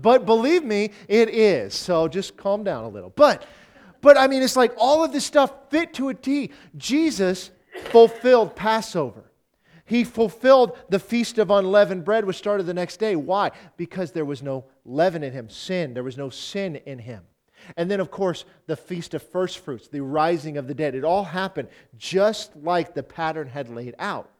But 0.00 0.24
believe 0.24 0.64
me, 0.64 0.92
it 1.08 1.28
is. 1.28 1.74
So 1.74 2.08
just 2.08 2.38
calm 2.38 2.64
down 2.64 2.84
a 2.84 2.88
little. 2.88 3.10
But 3.10 3.44
but 4.08 4.16
I 4.16 4.26
mean, 4.26 4.42
it's 4.42 4.56
like 4.56 4.72
all 4.78 5.04
of 5.04 5.12
this 5.12 5.26
stuff 5.26 5.52
fit 5.68 5.92
to 5.92 6.08
a 6.08 6.14
T. 6.14 6.50
Jesus 6.78 7.50
fulfilled 7.90 8.56
Passover. 8.56 9.30
He 9.84 10.02
fulfilled 10.02 10.78
the 10.88 10.98
Feast 10.98 11.36
of 11.36 11.50
Unleavened 11.50 12.06
Bread, 12.06 12.24
which 12.24 12.38
started 12.38 12.62
the 12.62 12.72
next 12.72 12.96
day. 12.96 13.16
Why? 13.16 13.50
Because 13.76 14.12
there 14.12 14.24
was 14.24 14.42
no 14.42 14.64
leaven 14.86 15.22
in 15.22 15.34
him, 15.34 15.50
sin. 15.50 15.92
There 15.92 16.04
was 16.04 16.16
no 16.16 16.30
sin 16.30 16.76
in 16.86 16.98
him. 16.98 17.22
And 17.76 17.90
then, 17.90 18.00
of 18.00 18.10
course, 18.10 18.46
the 18.66 18.76
Feast 18.76 19.12
of 19.12 19.22
First 19.22 19.58
Fruits, 19.58 19.88
the 19.88 20.00
rising 20.00 20.56
of 20.56 20.68
the 20.68 20.74
dead. 20.74 20.94
It 20.94 21.04
all 21.04 21.24
happened 21.24 21.68
just 21.98 22.56
like 22.56 22.94
the 22.94 23.02
pattern 23.02 23.46
had 23.46 23.68
laid 23.68 23.94
out. 23.98 24.30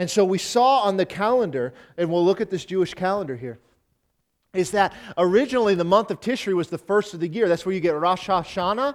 And 0.00 0.10
so 0.10 0.24
we 0.24 0.38
saw 0.38 0.80
on 0.80 0.96
the 0.96 1.06
calendar, 1.06 1.72
and 1.96 2.10
we'll 2.10 2.24
look 2.24 2.40
at 2.40 2.50
this 2.50 2.64
Jewish 2.64 2.94
calendar 2.94 3.36
here, 3.36 3.60
is 4.54 4.70
that 4.70 4.94
originally 5.18 5.74
the 5.74 5.84
month 5.84 6.10
of 6.10 6.20
Tishri 6.20 6.54
was 6.54 6.68
the 6.68 6.78
first 6.78 7.12
of 7.12 7.20
the 7.20 7.28
year. 7.28 7.48
That's 7.48 7.66
where 7.66 7.74
you 7.74 7.80
get 7.80 7.94
Rosh 7.94 8.28
Hashanah, 8.28 8.94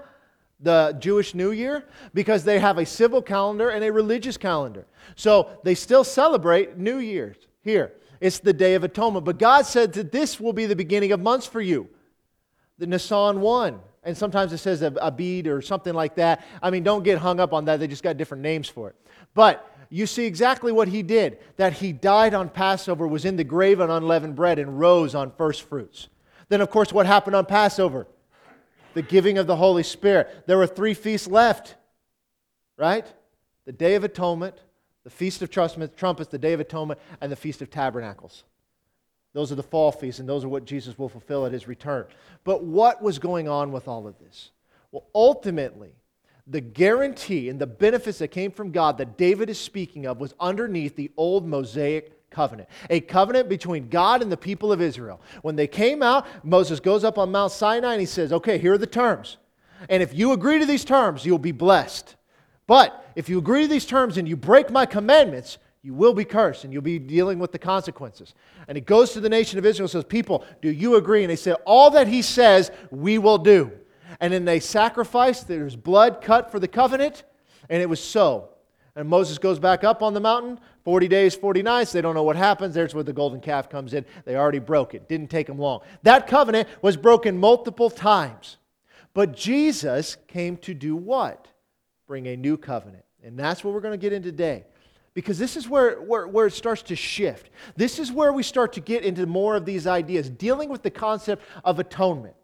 the 0.60 0.96
Jewish 1.00 1.36
New 1.36 1.52
Year, 1.52 1.86
because 2.14 2.44
they 2.44 2.60
have 2.60 2.78
a 2.78 2.86
civil 2.86 3.22
calendar 3.22 3.70
and 3.70 3.84
a 3.84 3.92
religious 3.92 4.38
calendar. 4.38 4.86
So 5.16 5.50
they 5.64 5.76
still 5.76 6.04
celebrate 6.04 6.78
New 6.78 6.98
Year's 6.98 7.38
here. 7.62 7.94
It's 8.20 8.40
the 8.40 8.54
Day 8.54 8.76
of 8.76 8.84
Atonement. 8.84 9.26
But 9.26 9.40
God 9.40 9.66
said 9.66 9.94
that 9.94 10.12
this 10.12 10.40
will 10.40 10.54
be 10.54 10.66
the 10.66 10.76
beginning 10.76 11.12
of 11.12 11.20
months 11.20 11.46
for 11.46 11.62
you. 11.62 11.90
The 12.78 12.88
Nisan 12.88 13.42
1. 13.42 13.80
And 14.04 14.18
sometimes 14.18 14.54
it 14.54 14.58
says 14.58 14.82
a, 14.82 14.94
Abib 15.02 15.48
or 15.48 15.62
something 15.62 15.94
like 15.94 16.16
that. 16.16 16.46
I 16.62 16.70
mean, 16.70 16.84
don't 16.84 17.04
get 17.04 17.18
hung 17.18 17.40
up 17.40 17.54
on 17.54 17.66
that. 17.66 17.80
They 17.80 17.88
just 17.88 18.04
got 18.04 18.18
different 18.18 18.44
names 18.44 18.68
for 18.68 18.90
it. 18.90 18.96
But 19.34 19.69
you 19.90 20.06
see 20.06 20.26
exactly 20.26 20.72
what 20.72 20.88
he 20.88 21.02
did 21.02 21.40
that 21.58 21.74
he 21.74 21.92
died 21.92 22.34
on 22.34 22.50
Passover, 22.50 23.08
was 23.08 23.26
in 23.26 23.38
the 23.38 23.44
grave 23.44 23.82
on 23.82 23.90
unleavened 23.90 24.36
bread, 24.36 24.60
and 24.60 24.80
rose 24.80 25.16
on 25.16 25.32
first 25.32 25.64
fruits. 25.64 26.08
Then, 26.48 26.62
of 26.62 26.70
course, 26.70 26.94
what 26.94 27.06
happened 27.06 27.36
on 27.36 27.46
Passover? 27.46 28.08
The 28.94 29.02
giving 29.02 29.38
of 29.38 29.48
the 29.48 29.56
Holy 29.56 29.84
Spirit. 29.84 30.46
There 30.48 30.58
were 30.58 30.68
three 30.68 30.94
feasts 30.94 31.28
left, 31.28 31.76
right? 32.78 33.06
The 33.66 33.72
Day 33.72 33.96
of 33.96 34.04
Atonement, 34.04 34.56
the 35.04 35.10
Feast 35.10 35.42
of 35.42 35.50
Trumpets, 35.50 36.30
the 36.30 36.38
Day 36.38 36.54
of 36.54 36.60
Atonement, 36.60 37.00
and 37.22 37.32
the 37.32 37.36
Feast 37.36 37.62
of 37.62 37.70
Tabernacles. 37.70 38.44
Those 39.34 39.52
are 39.52 39.56
the 39.56 39.64
fall 39.64 39.92
feasts, 39.92 40.20
and 40.20 40.28
those 40.28 40.44
are 40.44 40.50
what 40.50 40.66
Jesus 40.66 40.98
will 40.98 41.10
fulfill 41.10 41.46
at 41.46 41.52
his 41.52 41.68
return. 41.68 42.06
But 42.44 42.64
what 42.64 43.02
was 43.02 43.20
going 43.20 43.48
on 43.48 43.72
with 43.72 43.88
all 43.88 44.08
of 44.08 44.18
this? 44.20 44.52
Well, 44.92 45.06
ultimately, 45.14 45.92
the 46.50 46.62
guarantee 46.62 47.50
and 47.50 47.60
the 47.60 47.68
benefits 47.68 48.18
that 48.20 48.30
came 48.30 48.52
from 48.52 48.72
God 48.72 48.98
that 48.98 49.18
David 49.18 49.50
is 49.50 49.60
speaking 49.60 50.08
of 50.08 50.20
was 50.20 50.34
underneath 50.40 50.96
the 50.96 51.12
old 51.16 51.48
Mosaic 51.48 52.30
covenant, 52.32 52.70
a 52.90 53.00
covenant 53.00 53.50
between 53.50 53.88
God 53.90 54.22
and 54.22 54.32
the 54.32 54.38
people 54.38 54.72
of 54.72 54.82
Israel. 54.82 55.22
When 55.44 55.56
they 55.56 55.68
came 55.68 56.02
out, 56.02 56.26
Moses 56.44 56.80
goes 56.80 57.04
up 57.04 57.18
on 57.18 57.32
Mount 57.32 57.52
Sinai 57.52 57.94
and 57.94 58.00
he 58.00 58.06
says, 58.06 58.34
Okay, 58.34 58.58
here 58.58 58.74
are 58.74 58.78
the 58.80 58.88
terms. 58.88 59.38
And 59.90 60.02
if 60.04 60.14
you 60.14 60.34
agree 60.34 60.60
to 60.60 60.66
these 60.66 60.84
terms, 60.84 61.26
you'll 61.26 61.38
be 61.38 61.52
blessed. 61.52 62.16
But 62.68 63.06
if 63.16 63.30
you 63.30 63.38
agree 63.38 63.64
to 63.64 63.68
these 63.68 63.86
terms 63.86 64.18
and 64.18 64.28
you 64.28 64.36
break 64.36 64.70
my 64.70 64.86
commandments, 64.86 65.58
you 65.82 65.94
will 65.94 66.14
be 66.14 66.26
cursed 66.26 66.66
and 66.66 66.74
you'll 66.74 66.82
be 66.82 67.00
dealing 67.00 67.40
with 67.40 67.52
the 67.52 67.60
consequences. 67.60 68.34
And 68.68 68.76
he 68.76 68.82
goes 68.82 69.14
to 69.14 69.22
the 69.22 69.30
nation 69.30 69.58
of 69.58 69.66
Israel 69.66 69.86
and 69.86 69.92
says, 69.92 70.04
People, 70.04 70.44
do 70.62 70.70
you 70.70 70.96
agree? 70.96 71.24
And 71.24 71.30
they 71.30 71.36
say, 71.36 71.54
All 71.66 71.92
that 71.92 72.08
he 72.08 72.22
says, 72.22 72.72
we 72.92 73.18
will 73.18 73.38
do. 73.38 73.72
And 74.20 74.34
then 74.34 74.46
they 74.46 74.60
sacrificed, 74.60 75.48
there's 75.48 75.76
blood 75.76 76.22
cut 76.22 76.52
for 76.52 76.60
the 76.60 76.68
covenant, 76.68 77.24
and 77.70 77.82
it 77.82 77.90
was 77.90 78.04
so. 78.04 78.50
And 78.96 79.08
Moses 79.08 79.38
goes 79.38 79.60
back 79.60 79.84
up 79.84 80.02
on 80.02 80.14
the 80.14 80.20
mountain, 80.20 80.60
40 80.84 81.08
days, 81.08 81.36
40 81.36 81.62
nights. 81.62 81.92
They 81.92 82.02
don't 82.02 82.16
know 82.16 82.24
what 82.24 82.36
happens. 82.36 82.74
There's 82.76 82.94
where 82.94 83.04
the 83.04 83.14
golden 83.14 83.40
calf 83.40 83.70
comes 83.70 83.94
in. 83.94 84.06
They 84.26 84.36
already 84.36 84.60
broke 84.60 84.94
it. 84.94 85.08
Didn't 85.08 85.30
take 85.30 85.48
them 85.48 85.58
long. 85.58 85.82
That 86.04 86.28
covenant 86.28 86.68
was 86.82 86.98
broken 86.98 87.38
multiple 87.38 87.90
times. 87.90 88.58
But 89.14 89.36
Jesus 89.36 90.18
came 90.28 90.58
to 90.58 90.74
do 90.74 90.96
what? 90.96 91.48
Bring 92.08 92.28
a 92.28 92.36
new 92.36 92.58
covenant. 92.58 93.06
And 93.24 93.38
that's 93.38 93.64
what 93.64 93.74
we're 93.74 93.82
going 93.82 93.94
to 93.94 93.98
get 93.98 94.14
into 94.14 94.32
today. 94.32 94.66
Because 95.14 95.38
this 95.38 95.58
is 95.58 95.68
where, 95.68 96.02
where, 96.02 96.28
where 96.28 96.48
it 96.48 96.54
starts 96.54 96.82
to 96.84 96.96
shift. 96.96 97.50
This 97.76 98.00
is 98.00 98.12
where 98.12 98.32
we 98.32 98.44
start 98.44 98.74
to 98.74 98.82
get 98.82 99.04
into 99.04 99.26
more 99.26 99.56
of 99.56 99.66
these 99.66 99.88
ideas, 99.88 100.30
dealing 100.30 100.70
with 100.70 100.84
the 100.84 100.92
concept 100.92 101.44
of 101.64 101.80
atonement. 101.80 102.36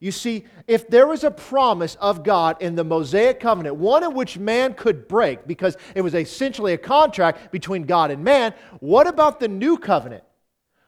You 0.00 0.12
see, 0.12 0.44
if 0.66 0.88
there 0.88 1.06
was 1.06 1.24
a 1.24 1.30
promise 1.30 1.96
of 1.96 2.22
God 2.22 2.56
in 2.60 2.76
the 2.76 2.84
Mosaic 2.84 3.40
covenant, 3.40 3.76
one 3.76 4.04
in 4.04 4.14
which 4.14 4.38
man 4.38 4.74
could 4.74 5.08
break 5.08 5.46
because 5.46 5.76
it 5.94 6.02
was 6.02 6.14
essentially 6.14 6.72
a 6.72 6.78
contract 6.78 7.50
between 7.50 7.82
God 7.82 8.10
and 8.10 8.22
man, 8.22 8.54
what 8.80 9.06
about 9.06 9.40
the 9.40 9.48
new 9.48 9.76
covenant? 9.76 10.22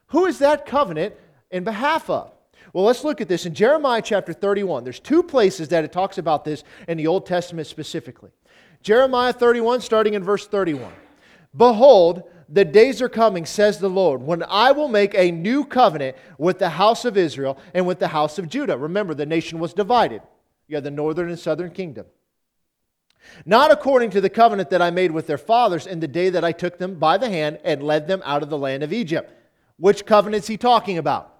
Who 0.07 0.25
is 0.25 0.39
that 0.39 0.65
covenant 0.65 1.15
in 1.49 1.63
behalf 1.63 2.09
of? 2.09 2.31
Well, 2.73 2.85
let's 2.85 3.03
look 3.03 3.19
at 3.19 3.27
this 3.27 3.45
in 3.45 3.53
Jeremiah 3.53 4.01
chapter 4.01 4.31
31. 4.31 4.85
There's 4.85 4.99
two 4.99 5.23
places 5.23 5.67
that 5.69 5.83
it 5.83 5.91
talks 5.91 6.17
about 6.17 6.45
this 6.45 6.63
in 6.87 6.97
the 6.97 7.07
Old 7.07 7.25
Testament 7.25 7.67
specifically. 7.67 8.31
Jeremiah 8.81 9.33
31, 9.33 9.81
starting 9.81 10.13
in 10.13 10.23
verse 10.23 10.47
31. 10.47 10.91
Behold, 11.55 12.23
the 12.51 12.65
days 12.65 13.01
are 13.01 13.09
coming, 13.09 13.45
says 13.45 13.79
the 13.79 13.89
Lord, 13.89 14.21
when 14.21 14.43
I 14.43 14.73
will 14.73 14.89
make 14.89 15.15
a 15.15 15.31
new 15.31 15.63
covenant 15.63 16.17
with 16.37 16.59
the 16.59 16.69
house 16.69 17.05
of 17.05 17.15
Israel 17.15 17.57
and 17.73 17.87
with 17.87 17.99
the 17.99 18.09
house 18.09 18.37
of 18.37 18.49
Judah. 18.49 18.77
Remember, 18.77 19.13
the 19.13 19.25
nation 19.25 19.59
was 19.59 19.73
divided. 19.73 20.21
You 20.67 20.75
had 20.75 20.83
the 20.83 20.91
northern 20.91 21.29
and 21.29 21.39
southern 21.39 21.71
kingdom. 21.71 22.05
Not 23.45 23.71
according 23.71 24.09
to 24.11 24.21
the 24.21 24.29
covenant 24.29 24.69
that 24.71 24.81
I 24.81 24.91
made 24.91 25.11
with 25.11 25.27
their 25.27 25.37
fathers 25.37 25.87
in 25.87 25.99
the 25.99 26.07
day 26.07 26.29
that 26.29 26.43
I 26.43 26.51
took 26.51 26.77
them 26.77 26.95
by 26.95 27.17
the 27.17 27.29
hand 27.29 27.59
and 27.63 27.83
led 27.83 28.07
them 28.07 28.21
out 28.25 28.43
of 28.43 28.49
the 28.49 28.57
land 28.57 28.83
of 28.83 28.91
Egypt. 28.91 29.31
Which 29.77 30.05
covenant 30.05 30.43
is 30.43 30.47
he 30.47 30.57
talking 30.57 30.97
about? 30.97 31.33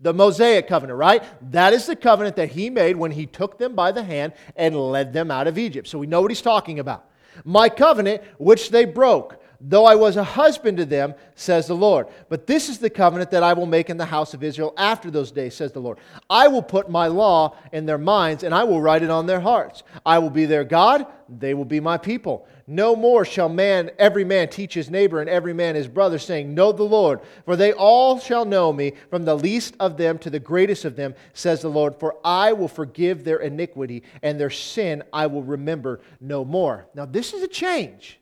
The 0.00 0.12
Mosaic 0.12 0.68
covenant, 0.68 0.98
right? 0.98 1.24
That 1.50 1.72
is 1.72 1.86
the 1.86 1.96
covenant 1.96 2.36
that 2.36 2.50
he 2.50 2.68
made 2.68 2.96
when 2.96 3.12
he 3.12 3.26
took 3.26 3.58
them 3.58 3.74
by 3.74 3.92
the 3.92 4.02
hand 4.02 4.34
and 4.56 4.76
led 4.76 5.12
them 5.12 5.30
out 5.30 5.46
of 5.46 5.58
Egypt. 5.58 5.88
So 5.88 5.98
we 5.98 6.06
know 6.06 6.20
what 6.20 6.30
he's 6.30 6.42
talking 6.42 6.78
about. 6.78 7.06
My 7.44 7.68
covenant, 7.68 8.22
which 8.38 8.70
they 8.70 8.84
broke 8.84 9.42
though 9.60 9.84
I 9.84 9.94
was 9.94 10.16
a 10.16 10.24
husband 10.24 10.78
to 10.78 10.84
them, 10.84 11.14
says 11.34 11.66
the 11.66 11.74
Lord. 11.74 12.06
But 12.28 12.46
this 12.46 12.68
is 12.68 12.78
the 12.78 12.90
covenant 12.90 13.30
that 13.32 13.42
I 13.42 13.52
will 13.52 13.66
make 13.66 13.90
in 13.90 13.96
the 13.96 14.04
house 14.04 14.34
of 14.34 14.44
Israel 14.44 14.72
after 14.76 15.10
those 15.10 15.32
days, 15.32 15.54
says 15.54 15.72
the 15.72 15.80
Lord. 15.80 15.98
I 16.30 16.48
will 16.48 16.62
put 16.62 16.90
my 16.90 17.08
law 17.08 17.56
in 17.72 17.86
their 17.86 17.98
minds, 17.98 18.44
and 18.44 18.54
I 18.54 18.64
will 18.64 18.80
write 18.80 19.02
it 19.02 19.10
on 19.10 19.26
their 19.26 19.40
hearts. 19.40 19.82
I 20.06 20.18
will 20.18 20.30
be 20.30 20.46
their 20.46 20.64
God, 20.64 21.06
they 21.28 21.54
will 21.54 21.64
be 21.64 21.80
my 21.80 21.98
people. 21.98 22.46
No 22.66 22.94
more 22.94 23.24
shall 23.24 23.48
man, 23.48 23.90
every 23.98 24.24
man 24.24 24.48
teach 24.48 24.74
his 24.74 24.90
neighbor 24.90 25.20
and 25.20 25.28
every 25.30 25.54
man 25.54 25.74
his 25.74 25.88
brother, 25.88 26.18
saying, 26.18 26.54
Know 26.54 26.70
the 26.70 26.84
Lord, 26.84 27.20
for 27.44 27.56
they 27.56 27.72
all 27.72 28.18
shall 28.20 28.44
know 28.44 28.72
me, 28.72 28.92
from 29.10 29.24
the 29.24 29.34
least 29.34 29.74
of 29.80 29.96
them 29.96 30.18
to 30.18 30.30
the 30.30 30.38
greatest 30.38 30.84
of 30.84 30.94
them, 30.94 31.14
says 31.32 31.62
the 31.62 31.68
Lord. 31.68 31.96
For 31.96 32.16
I 32.24 32.52
will 32.52 32.68
forgive 32.68 33.24
their 33.24 33.38
iniquity, 33.38 34.02
and 34.22 34.38
their 34.38 34.50
sin 34.50 35.02
I 35.12 35.26
will 35.26 35.42
remember 35.42 36.00
no 36.20 36.44
more. 36.44 36.86
Now, 36.94 37.06
this 37.06 37.32
is 37.32 37.42
a 37.42 37.48
change. 37.48 38.20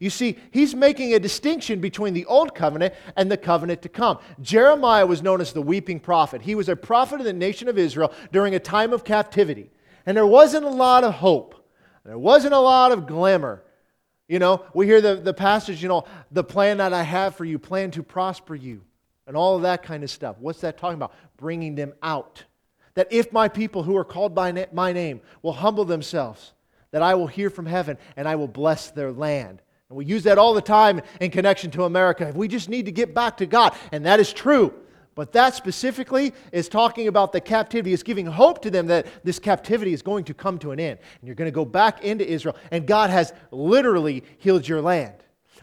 You 0.00 0.10
see, 0.10 0.38
he's 0.50 0.74
making 0.74 1.14
a 1.14 1.18
distinction 1.18 1.80
between 1.80 2.14
the 2.14 2.26
old 2.26 2.54
covenant 2.54 2.94
and 3.16 3.30
the 3.30 3.36
covenant 3.36 3.82
to 3.82 3.88
come. 3.88 4.18
Jeremiah 4.40 5.06
was 5.06 5.22
known 5.22 5.40
as 5.40 5.52
the 5.52 5.62
weeping 5.62 6.00
prophet. 6.00 6.42
He 6.42 6.54
was 6.54 6.68
a 6.68 6.76
prophet 6.76 7.20
of 7.20 7.24
the 7.24 7.32
nation 7.32 7.68
of 7.68 7.78
Israel 7.78 8.12
during 8.32 8.54
a 8.54 8.60
time 8.60 8.92
of 8.92 9.04
captivity. 9.04 9.70
And 10.06 10.16
there 10.16 10.26
wasn't 10.26 10.64
a 10.64 10.70
lot 10.70 11.04
of 11.04 11.14
hope, 11.14 11.54
there 12.04 12.18
wasn't 12.18 12.54
a 12.54 12.58
lot 12.58 12.92
of 12.92 13.06
glamour. 13.06 13.62
You 14.28 14.38
know, 14.38 14.62
we 14.74 14.86
hear 14.86 15.00
the, 15.00 15.16
the 15.16 15.32
passage, 15.32 15.82
you 15.82 15.88
know, 15.88 16.04
the 16.30 16.44
plan 16.44 16.76
that 16.78 16.92
I 16.92 17.02
have 17.02 17.34
for 17.34 17.46
you, 17.46 17.58
plan 17.58 17.90
to 17.92 18.02
prosper 18.02 18.54
you, 18.54 18.82
and 19.26 19.34
all 19.36 19.56
of 19.56 19.62
that 19.62 19.82
kind 19.82 20.04
of 20.04 20.10
stuff. 20.10 20.36
What's 20.38 20.60
that 20.60 20.76
talking 20.76 20.96
about? 20.96 21.14
Bringing 21.38 21.74
them 21.74 21.94
out. 22.02 22.44
That 22.94 23.08
if 23.10 23.32
my 23.32 23.48
people 23.48 23.82
who 23.82 23.96
are 23.96 24.04
called 24.04 24.34
by 24.34 24.66
my 24.72 24.92
name 24.92 25.22
will 25.40 25.54
humble 25.54 25.86
themselves, 25.86 26.52
that 26.90 27.02
I 27.02 27.14
will 27.14 27.26
hear 27.26 27.48
from 27.48 27.66
heaven 27.66 27.96
and 28.16 28.28
I 28.28 28.36
will 28.36 28.48
bless 28.48 28.90
their 28.90 29.12
land. 29.12 29.62
And 29.88 29.96
we 29.96 30.04
use 30.04 30.24
that 30.24 30.38
all 30.38 30.54
the 30.54 30.60
time 30.60 31.00
in 31.20 31.30
connection 31.30 31.70
to 31.72 31.84
America. 31.84 32.30
We 32.34 32.48
just 32.48 32.68
need 32.68 32.86
to 32.86 32.92
get 32.92 33.14
back 33.14 33.38
to 33.38 33.46
God. 33.46 33.74
And 33.90 34.04
that 34.04 34.20
is 34.20 34.32
true. 34.32 34.74
But 35.14 35.32
that 35.32 35.54
specifically 35.54 36.32
is 36.52 36.68
talking 36.68 37.08
about 37.08 37.32
the 37.32 37.40
captivity. 37.40 37.92
It's 37.92 38.04
giving 38.04 38.26
hope 38.26 38.62
to 38.62 38.70
them 38.70 38.86
that 38.86 39.06
this 39.24 39.38
captivity 39.40 39.92
is 39.92 40.02
going 40.02 40.24
to 40.24 40.34
come 40.34 40.58
to 40.60 40.70
an 40.70 40.78
end. 40.78 40.98
And 41.20 41.26
you're 41.26 41.34
going 41.34 41.50
to 41.50 41.54
go 41.54 41.64
back 41.64 42.04
into 42.04 42.24
Israel. 42.24 42.54
And 42.70 42.86
God 42.86 43.10
has 43.10 43.32
literally 43.50 44.22
healed 44.38 44.68
your 44.68 44.80
land. 44.80 45.14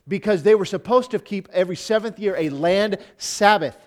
Because 0.07 0.43
they 0.43 0.55
were 0.55 0.65
supposed 0.65 1.11
to 1.11 1.19
keep 1.19 1.47
every 1.53 1.75
seventh 1.75 2.19
year 2.19 2.35
a 2.37 2.49
land 2.49 2.97
Sabbath. 3.17 3.77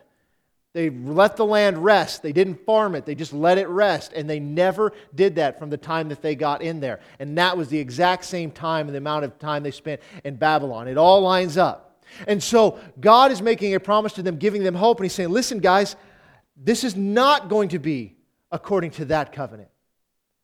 They 0.79 0.91
let 0.91 1.37
the 1.37 1.45
land 1.45 1.77
rest. 1.79 2.23
They 2.23 2.31
didn't 2.31 2.65
farm 2.65 2.95
it, 2.95 3.05
they 3.05 3.17
just 3.17 3.33
let 3.33 3.59
it 3.59 3.67
rest. 3.67 4.13
And 4.13 4.31
they 4.31 4.39
never 4.39 4.93
did 5.13 5.35
that 5.35 5.59
from 5.59 5.71
the 5.71 5.77
time 5.77 6.09
that 6.11 6.23
they 6.23 6.37
got 6.37 6.63
in 6.63 6.79
there. 6.79 7.01
And 7.19 7.37
that 7.37 7.57
was 7.57 7.67
the 7.67 7.81
exact 7.81 8.25
same 8.25 8.53
time 8.53 8.87
and 8.87 8.95
the 8.95 8.99
amount 8.99 9.25
of 9.25 9.41
time 9.41 9.65
they 9.65 9.73
spent 9.73 10.01
in 10.23 10.37
Babylon. 10.37 10.87
It 10.87 10.97
all 10.97 11.21
lines 11.21 11.57
up. 11.57 12.05
And 12.29 12.41
so 12.41 12.79
God 13.01 13.33
is 13.33 13.43
making 13.43 13.75
a 13.75 13.81
promise 13.81 14.13
to 14.13 14.23
them, 14.23 14.37
giving 14.37 14.63
them 14.63 14.77
hope. 14.77 14.99
And 14.99 15.07
He's 15.07 15.15
saying, 15.15 15.31
listen, 15.31 15.59
guys, 15.59 15.97
this 16.57 16.85
is 16.85 16.95
not 16.95 17.49
going 17.49 17.71
to 17.71 17.81
be 17.81 18.15
according 18.53 18.93
to 18.93 19.07
that 19.07 19.33
covenant. 19.33 19.71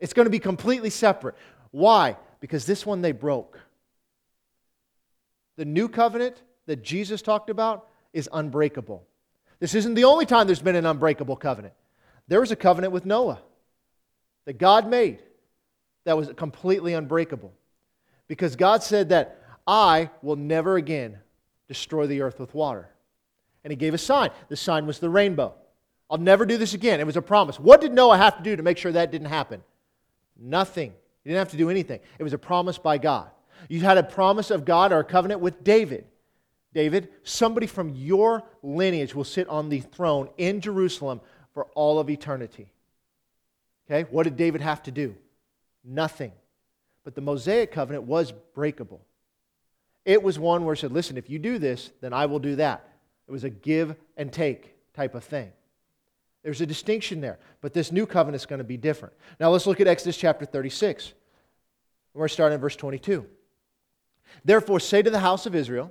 It's 0.00 0.14
going 0.14 0.26
to 0.26 0.30
be 0.30 0.40
completely 0.40 0.90
separate. 0.90 1.36
Why? 1.70 2.16
Because 2.40 2.66
this 2.66 2.84
one 2.84 3.02
they 3.02 3.12
broke. 3.12 3.60
The 5.58 5.64
new 5.64 5.88
covenant 5.88 6.42
that 6.66 6.82
Jesus 6.82 7.22
talked 7.22 7.50
about 7.50 7.88
is 8.12 8.28
unbreakable. 8.32 9.06
This 9.64 9.74
isn't 9.74 9.94
the 9.94 10.04
only 10.04 10.26
time 10.26 10.46
there's 10.46 10.60
been 10.60 10.76
an 10.76 10.84
unbreakable 10.84 11.36
covenant. 11.36 11.72
There 12.28 12.40
was 12.40 12.50
a 12.50 12.56
covenant 12.56 12.92
with 12.92 13.06
Noah 13.06 13.40
that 14.44 14.58
God 14.58 14.86
made 14.86 15.22
that 16.04 16.18
was 16.18 16.30
completely 16.36 16.92
unbreakable. 16.92 17.50
Because 18.28 18.56
God 18.56 18.82
said 18.82 19.08
that 19.08 19.40
I 19.66 20.10
will 20.20 20.36
never 20.36 20.76
again 20.76 21.18
destroy 21.66 22.06
the 22.06 22.20
earth 22.20 22.38
with 22.38 22.52
water. 22.52 22.90
And 23.64 23.70
He 23.70 23.76
gave 23.76 23.94
a 23.94 23.98
sign. 23.98 24.32
The 24.50 24.56
sign 24.56 24.84
was 24.84 24.98
the 24.98 25.08
rainbow. 25.08 25.54
I'll 26.10 26.18
never 26.18 26.44
do 26.44 26.58
this 26.58 26.74
again. 26.74 27.00
It 27.00 27.06
was 27.06 27.16
a 27.16 27.22
promise. 27.22 27.58
What 27.58 27.80
did 27.80 27.94
Noah 27.94 28.18
have 28.18 28.36
to 28.36 28.42
do 28.42 28.56
to 28.56 28.62
make 28.62 28.76
sure 28.76 28.92
that 28.92 29.10
didn't 29.10 29.28
happen? 29.28 29.64
Nothing. 30.38 30.92
He 31.22 31.30
didn't 31.30 31.38
have 31.38 31.52
to 31.52 31.56
do 31.56 31.70
anything. 31.70 32.00
It 32.18 32.22
was 32.22 32.34
a 32.34 32.38
promise 32.38 32.76
by 32.76 32.98
God. 32.98 33.30
You 33.70 33.80
had 33.80 33.96
a 33.96 34.02
promise 34.02 34.50
of 34.50 34.66
God 34.66 34.92
or 34.92 34.98
a 34.98 35.04
covenant 35.04 35.40
with 35.40 35.64
David. 35.64 36.04
David, 36.74 37.08
somebody 37.22 37.66
from 37.66 37.90
your 37.90 38.42
lineage 38.62 39.14
will 39.14 39.24
sit 39.24 39.48
on 39.48 39.68
the 39.68 39.80
throne 39.80 40.28
in 40.36 40.60
Jerusalem 40.60 41.20
for 41.52 41.66
all 41.74 41.98
of 41.98 42.10
eternity. 42.10 42.70
Okay, 43.86 44.08
what 44.10 44.24
did 44.24 44.36
David 44.36 44.60
have 44.60 44.82
to 44.82 44.90
do? 44.90 45.14
Nothing. 45.84 46.32
But 47.04 47.14
the 47.14 47.20
Mosaic 47.20 47.70
covenant 47.70 48.04
was 48.04 48.32
breakable. 48.54 49.00
It 50.04 50.22
was 50.22 50.38
one 50.38 50.64
where 50.64 50.74
it 50.74 50.78
said, 50.78 50.92
listen, 50.92 51.16
if 51.16 51.30
you 51.30 51.38
do 51.38 51.58
this, 51.58 51.90
then 52.00 52.12
I 52.12 52.26
will 52.26 52.38
do 52.38 52.56
that. 52.56 52.88
It 53.28 53.32
was 53.32 53.44
a 53.44 53.50
give 53.50 53.94
and 54.16 54.32
take 54.32 54.74
type 54.94 55.14
of 55.14 55.24
thing. 55.24 55.52
There's 56.42 56.60
a 56.60 56.66
distinction 56.66 57.20
there, 57.20 57.38
but 57.62 57.72
this 57.72 57.90
new 57.90 58.04
covenant 58.04 58.42
is 58.42 58.46
going 58.46 58.58
to 58.58 58.64
be 58.64 58.76
different. 58.76 59.14
Now 59.40 59.50
let's 59.50 59.66
look 59.66 59.80
at 59.80 59.86
Exodus 59.86 60.16
chapter 60.16 60.44
36. 60.44 61.14
We're 62.12 62.28
starting 62.28 62.54
in 62.56 62.60
verse 62.60 62.76
22. 62.76 63.26
Therefore, 64.44 64.80
say 64.80 65.02
to 65.02 65.10
the 65.10 65.20
house 65.20 65.46
of 65.46 65.54
Israel, 65.54 65.90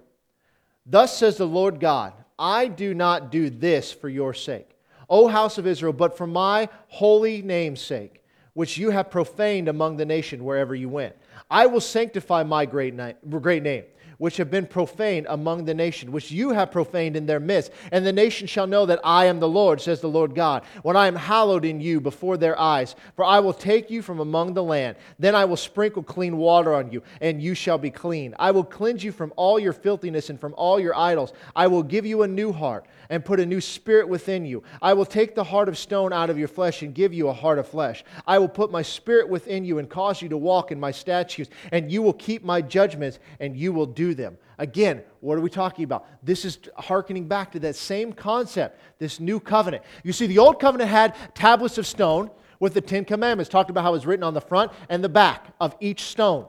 Thus 0.86 1.18
says 1.18 1.38
the 1.38 1.48
Lord 1.48 1.80
God, 1.80 2.14
I 2.38 2.68
do 2.68 2.94
not 2.94 3.32
do 3.32 3.50
this 3.50 3.92
for 3.92 4.10
your 4.10 4.34
sake, 4.34 4.78
O 5.10 5.28
house 5.28 5.58
of 5.58 5.68
Israel, 5.68 5.94
but 5.94 6.18
for 6.18 6.28
my 6.28 6.70
holy 6.88 7.42
name's 7.42 7.82
sake, 7.82 8.24
which 8.54 8.78
you 8.78 8.90
have 8.90 9.10
profaned 9.10 9.68
among 9.68 9.98
the 9.98 10.06
nation 10.06 10.44
wherever 10.44 10.76
you 10.76 10.90
went. 10.90 11.16
I 11.50 11.68
will 11.68 11.82
sanctify 11.82 12.44
my 12.44 12.66
great 12.66 12.94
name, 12.94 13.16
great 13.30 13.64
name 13.64 13.84
which 14.24 14.38
have 14.38 14.50
been 14.50 14.66
profaned 14.66 15.28
among 15.30 15.66
the 15.66 15.74
nation, 15.74 16.10
which 16.10 16.32
you 16.32 16.52
have 16.52 16.72
profaned 16.72 17.18
in 17.18 17.26
their 17.26 17.42
midst. 17.42 17.74
And 17.92 18.06
the 18.06 18.14
nation 18.14 18.48
shall 18.48 18.66
know 18.66 18.86
that 18.86 19.02
I 19.04 19.26
am 19.26 19.42
the 19.42 19.50
Lord, 19.50 19.82
says 19.82 20.00
the 20.00 20.08
Lord 20.08 20.34
God, 20.34 20.64
when 20.82 20.96
I 20.96 21.08
am 21.08 21.16
hallowed 21.18 21.66
in 21.66 21.82
you 21.82 22.00
before 22.00 22.38
their 22.38 22.58
eyes. 22.58 22.96
For 23.18 23.26
I 23.26 23.42
will 23.42 23.52
take 23.52 23.92
you 23.92 24.02
from 24.02 24.22
among 24.22 24.54
the 24.54 24.64
land. 24.64 24.96
Then 25.20 25.36
I 25.36 25.44
will 25.44 25.58
sprinkle 25.58 26.04
clean 26.04 26.38
water 26.38 26.74
on 26.74 26.90
you, 26.90 27.04
and 27.20 27.44
you 27.44 27.54
shall 27.54 27.78
be 27.78 27.92
clean. 27.92 28.34
I 28.40 28.52
will 28.52 28.64
cleanse 28.64 29.04
you 29.04 29.12
from 29.12 29.34
all 29.36 29.60
your 29.60 29.74
filthiness 29.74 30.30
and 30.30 30.40
from 30.40 30.54
all 30.56 30.80
your 30.80 30.96
idols. 30.96 31.34
I 31.54 31.68
will 31.68 31.84
give 31.84 32.06
you 32.06 32.24
a 32.24 32.28
new 32.28 32.54
heart 32.54 32.86
and 33.10 33.26
put 33.26 33.42
a 33.42 33.46
new 33.46 33.60
spirit 33.60 34.08
within 34.08 34.46
you. 34.46 34.64
I 34.82 34.94
will 34.94 35.06
take 35.06 35.36
the 35.36 35.44
heart 35.44 35.68
of 35.68 35.78
stone 35.78 36.14
out 36.14 36.30
of 36.30 36.40
your 36.40 36.48
flesh 36.48 36.82
and 36.82 36.96
give 36.96 37.14
you 37.14 37.28
a 37.28 37.34
heart 37.34 37.60
of 37.60 37.68
flesh. 37.68 38.06
I 38.26 38.40
will 38.40 38.48
put 38.48 38.72
my 38.72 38.84
spirit 38.84 39.28
within 39.28 39.66
you 39.66 39.80
and 39.80 39.90
cause 39.90 40.22
you 40.22 40.30
to 40.30 40.38
walk 40.38 40.72
in 40.72 40.80
my 40.80 40.92
statutes, 40.92 41.50
and 41.74 41.92
you 41.92 42.02
will 42.02 42.14
keep 42.14 42.46
my 42.46 42.62
judgments, 42.62 43.20
and 43.42 43.58
you 43.58 43.74
will 43.74 43.86
do 43.86 44.13
them. 44.14 44.38
Again, 44.58 45.02
what 45.20 45.38
are 45.38 45.42
we 45.42 45.50
talking 45.50 45.84
about? 45.84 46.06
This 46.24 46.46
is 46.46 46.60
hearkening 46.78 47.28
back 47.28 47.52
to 47.54 47.60
that 47.60 47.76
same 47.76 48.14
concept, 48.14 48.80
this 49.00 49.20
new 49.20 49.40
covenant. 49.40 49.84
You 50.04 50.14
see, 50.14 50.28
the 50.28 50.40
old 50.40 50.60
covenant 50.60 50.90
had 50.90 51.16
tablets 51.36 51.78
of 51.78 51.88
stone 51.88 52.30
with 52.60 52.74
the 52.74 52.82
Ten 52.82 53.06
Commandments, 53.06 53.50
talked 53.50 53.70
about 53.70 53.84
how 53.84 53.90
it 53.90 53.94
was 53.94 54.06
written 54.06 54.24
on 54.24 54.34
the 54.34 54.42
front 54.42 54.72
and 54.90 55.04
the 55.04 55.10
back 55.10 55.54
of 55.60 55.76
each 55.80 56.04
stone. 56.04 56.46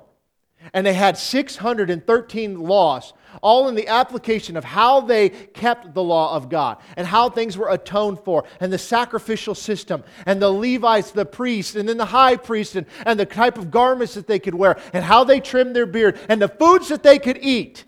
And 0.72 0.86
they 0.86 0.94
had 0.94 1.18
613 1.18 2.58
laws, 2.60 3.12
all 3.42 3.68
in 3.68 3.74
the 3.74 3.88
application 3.88 4.56
of 4.56 4.64
how 4.64 5.00
they 5.00 5.28
kept 5.28 5.94
the 5.94 6.02
law 6.02 6.34
of 6.34 6.48
God 6.48 6.78
and 6.96 7.06
how 7.06 7.28
things 7.28 7.56
were 7.56 7.70
atoned 7.70 8.20
for, 8.20 8.44
and 8.60 8.72
the 8.72 8.78
sacrificial 8.78 9.54
system, 9.54 10.04
and 10.26 10.40
the 10.40 10.50
Levites, 10.50 11.10
the 11.10 11.26
priests, 11.26 11.76
and 11.76 11.88
then 11.88 11.96
the 11.96 12.04
high 12.04 12.36
priest, 12.36 12.76
and, 12.76 12.86
and 13.04 13.18
the 13.18 13.26
type 13.26 13.58
of 13.58 13.70
garments 13.70 14.14
that 14.14 14.26
they 14.26 14.38
could 14.38 14.54
wear, 14.54 14.78
and 14.92 15.04
how 15.04 15.24
they 15.24 15.40
trimmed 15.40 15.76
their 15.76 15.86
beard, 15.86 16.18
and 16.28 16.40
the 16.40 16.48
foods 16.48 16.88
that 16.88 17.02
they 17.02 17.18
could 17.18 17.38
eat. 17.42 17.84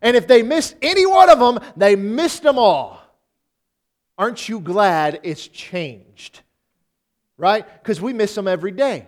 And 0.00 0.16
if 0.16 0.26
they 0.26 0.42
missed 0.42 0.74
any 0.82 1.06
one 1.06 1.30
of 1.30 1.38
them, 1.38 1.60
they 1.76 1.94
missed 1.94 2.42
them 2.42 2.58
all. 2.58 3.00
Aren't 4.18 4.48
you 4.48 4.60
glad 4.60 5.20
it's 5.22 5.46
changed? 5.46 6.40
Right? 7.36 7.66
Because 7.82 8.00
we 8.00 8.12
miss 8.12 8.34
them 8.34 8.48
every 8.48 8.72
day. 8.72 9.06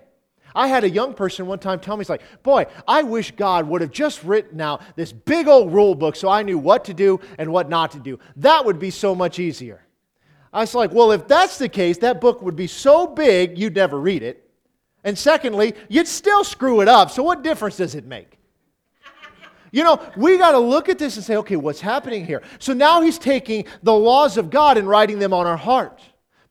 I 0.54 0.68
had 0.68 0.84
a 0.84 0.90
young 0.90 1.14
person 1.14 1.46
one 1.46 1.58
time 1.58 1.80
tell 1.80 1.96
me, 1.96 2.02
he's 2.02 2.08
like, 2.08 2.22
Boy, 2.42 2.66
I 2.86 3.02
wish 3.02 3.32
God 3.32 3.68
would 3.68 3.80
have 3.80 3.90
just 3.90 4.22
written 4.22 4.60
out 4.60 4.82
this 4.94 5.12
big 5.12 5.48
old 5.48 5.72
rule 5.72 5.94
book 5.94 6.14
so 6.14 6.28
I 6.28 6.42
knew 6.42 6.58
what 6.58 6.84
to 6.84 6.94
do 6.94 7.20
and 7.38 7.52
what 7.52 7.68
not 7.68 7.90
to 7.92 7.98
do. 7.98 8.18
That 8.36 8.64
would 8.64 8.78
be 8.78 8.90
so 8.90 9.14
much 9.14 9.38
easier. 9.38 9.84
I 10.52 10.60
was 10.60 10.74
like, 10.74 10.92
Well, 10.92 11.10
if 11.10 11.26
that's 11.26 11.58
the 11.58 11.68
case, 11.68 11.98
that 11.98 12.20
book 12.20 12.40
would 12.42 12.56
be 12.56 12.68
so 12.68 13.06
big 13.06 13.58
you'd 13.58 13.74
never 13.74 13.98
read 13.98 14.22
it. 14.22 14.48
And 15.02 15.18
secondly, 15.18 15.74
you'd 15.88 16.08
still 16.08 16.44
screw 16.44 16.80
it 16.80 16.88
up. 16.88 17.10
So 17.10 17.22
what 17.22 17.42
difference 17.42 17.76
does 17.76 17.94
it 17.94 18.06
make? 18.06 18.38
You 19.70 19.82
know, 19.82 20.00
we 20.16 20.38
got 20.38 20.52
to 20.52 20.58
look 20.60 20.88
at 20.88 21.00
this 21.00 21.16
and 21.16 21.24
say, 21.24 21.36
okay, 21.38 21.56
what's 21.56 21.80
happening 21.80 22.24
here? 22.24 22.42
So 22.60 22.72
now 22.72 23.00
he's 23.00 23.18
taking 23.18 23.64
the 23.82 23.92
laws 23.92 24.36
of 24.36 24.48
God 24.48 24.78
and 24.78 24.88
writing 24.88 25.18
them 25.18 25.32
on 25.32 25.48
our 25.48 25.56
heart 25.56 26.00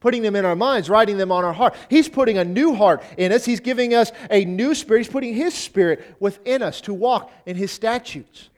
putting 0.04 0.22
them 0.22 0.36
in 0.36 0.44
our 0.44 0.56
minds, 0.56 0.90
writing 0.90 1.16
them 1.16 1.32
on 1.32 1.46
our 1.46 1.54
heart. 1.54 1.74
He's 1.90 2.10
putting 2.10 2.38
a 2.38 2.44
new 2.44 2.76
heart 2.76 3.02
in 3.18 3.32
us. 3.32 3.46
He's 3.46 3.62
giving 3.62 3.94
us 3.94 4.12
a 4.30 4.44
new 4.44 4.76
spirit. 4.76 5.00
He's 5.00 5.08
putting 5.08 5.34
His 5.34 5.54
spirit 5.54 6.18
within 6.20 6.62
us 6.62 6.82
to 6.82 6.94
walk 6.94 7.32
in 7.46 7.56
His 7.56 7.72
statutes. 7.72 8.50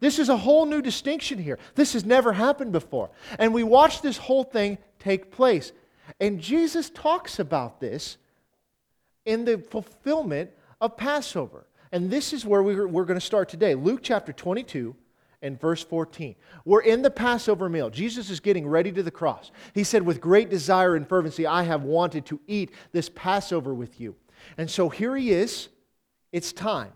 This 0.00 0.18
is 0.18 0.28
a 0.28 0.36
whole 0.36 0.66
new 0.66 0.82
distinction 0.82 1.38
here. 1.38 1.58
This 1.76 1.94
has 1.94 2.04
never 2.04 2.34
happened 2.34 2.72
before. 2.72 3.08
And 3.38 3.54
we 3.54 3.62
watch 3.62 4.02
this 4.02 4.18
whole 4.18 4.44
thing 4.44 4.76
take 4.98 5.30
place. 5.30 5.72
And 6.20 6.42
Jesus 6.42 6.90
talks 6.90 7.38
about 7.38 7.80
this 7.80 8.18
in 9.24 9.46
the 9.46 9.56
fulfillment 9.56 10.50
of 10.78 10.98
Passover. 10.98 11.64
And 11.90 12.10
this 12.10 12.34
is 12.34 12.44
where 12.44 12.62
we're, 12.62 12.86
we're 12.86 13.06
going 13.06 13.18
to 13.18 13.24
start 13.24 13.48
today. 13.48 13.74
Luke 13.74 14.00
chapter 14.02 14.34
22 14.34 14.94
and 15.46 15.60
verse 15.60 15.82
14. 15.82 16.34
We're 16.64 16.82
in 16.82 17.02
the 17.02 17.10
Passover 17.10 17.68
meal. 17.68 17.88
Jesus 17.88 18.28
is 18.28 18.40
getting 18.40 18.66
ready 18.66 18.92
to 18.92 19.02
the 19.02 19.10
cross. 19.10 19.50
He 19.72 19.84
said, 19.84 20.02
With 20.02 20.20
great 20.20 20.50
desire 20.50 20.96
and 20.96 21.08
fervency, 21.08 21.46
I 21.46 21.62
have 21.62 21.82
wanted 21.82 22.26
to 22.26 22.40
eat 22.46 22.72
this 22.92 23.08
Passover 23.08 23.72
with 23.74 24.00
you. 24.00 24.16
And 24.58 24.70
so 24.70 24.88
here 24.88 25.16
he 25.16 25.30
is. 25.30 25.68
It's 26.32 26.52
time. 26.52 26.92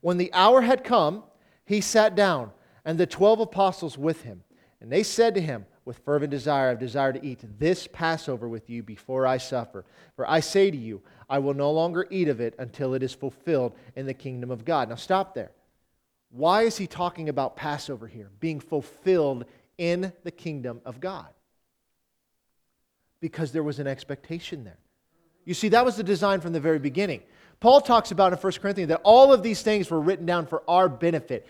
When 0.00 0.16
the 0.16 0.32
hour 0.32 0.62
had 0.62 0.84
come, 0.84 1.24
he 1.66 1.80
sat 1.80 2.14
down, 2.14 2.52
and 2.84 2.98
the 2.98 3.06
twelve 3.06 3.40
apostles 3.40 3.98
with 3.98 4.22
him. 4.22 4.42
And 4.80 4.90
they 4.90 5.02
said 5.02 5.34
to 5.34 5.40
him, 5.40 5.66
With 5.84 5.98
fervent 5.98 6.30
desire, 6.30 6.70
I've 6.70 6.78
desired 6.78 7.16
to 7.16 7.26
eat 7.26 7.40
this 7.58 7.88
Passover 7.88 8.48
with 8.48 8.70
you 8.70 8.82
before 8.82 9.26
I 9.26 9.38
suffer. 9.38 9.84
For 10.14 10.28
I 10.30 10.40
say 10.40 10.70
to 10.70 10.76
you, 10.76 11.02
I 11.28 11.40
will 11.40 11.54
no 11.54 11.70
longer 11.72 12.06
eat 12.10 12.28
of 12.28 12.40
it 12.40 12.54
until 12.58 12.94
it 12.94 13.02
is 13.02 13.12
fulfilled 13.12 13.74
in 13.96 14.06
the 14.06 14.14
kingdom 14.14 14.50
of 14.50 14.64
God. 14.64 14.88
Now 14.88 14.94
stop 14.94 15.34
there. 15.34 15.50
Why 16.30 16.62
is 16.62 16.76
he 16.76 16.86
talking 16.86 17.28
about 17.28 17.56
Passover 17.56 18.06
here? 18.06 18.30
Being 18.40 18.60
fulfilled 18.60 19.44
in 19.78 20.12
the 20.24 20.30
kingdom 20.30 20.80
of 20.84 21.00
God. 21.00 21.28
Because 23.20 23.52
there 23.52 23.62
was 23.62 23.78
an 23.78 23.86
expectation 23.86 24.64
there. 24.64 24.78
You 25.44 25.54
see, 25.54 25.68
that 25.70 25.84
was 25.84 25.96
the 25.96 26.02
design 26.02 26.40
from 26.40 26.52
the 26.52 26.60
very 26.60 26.78
beginning. 26.78 27.22
Paul 27.60 27.80
talks 27.80 28.10
about 28.10 28.32
in 28.32 28.38
1 28.38 28.52
Corinthians 28.54 28.88
that 28.90 29.00
all 29.02 29.32
of 29.32 29.42
these 29.42 29.62
things 29.62 29.90
were 29.90 30.00
written 30.00 30.26
down 30.26 30.46
for 30.46 30.62
our 30.68 30.88
benefit. 30.88 31.46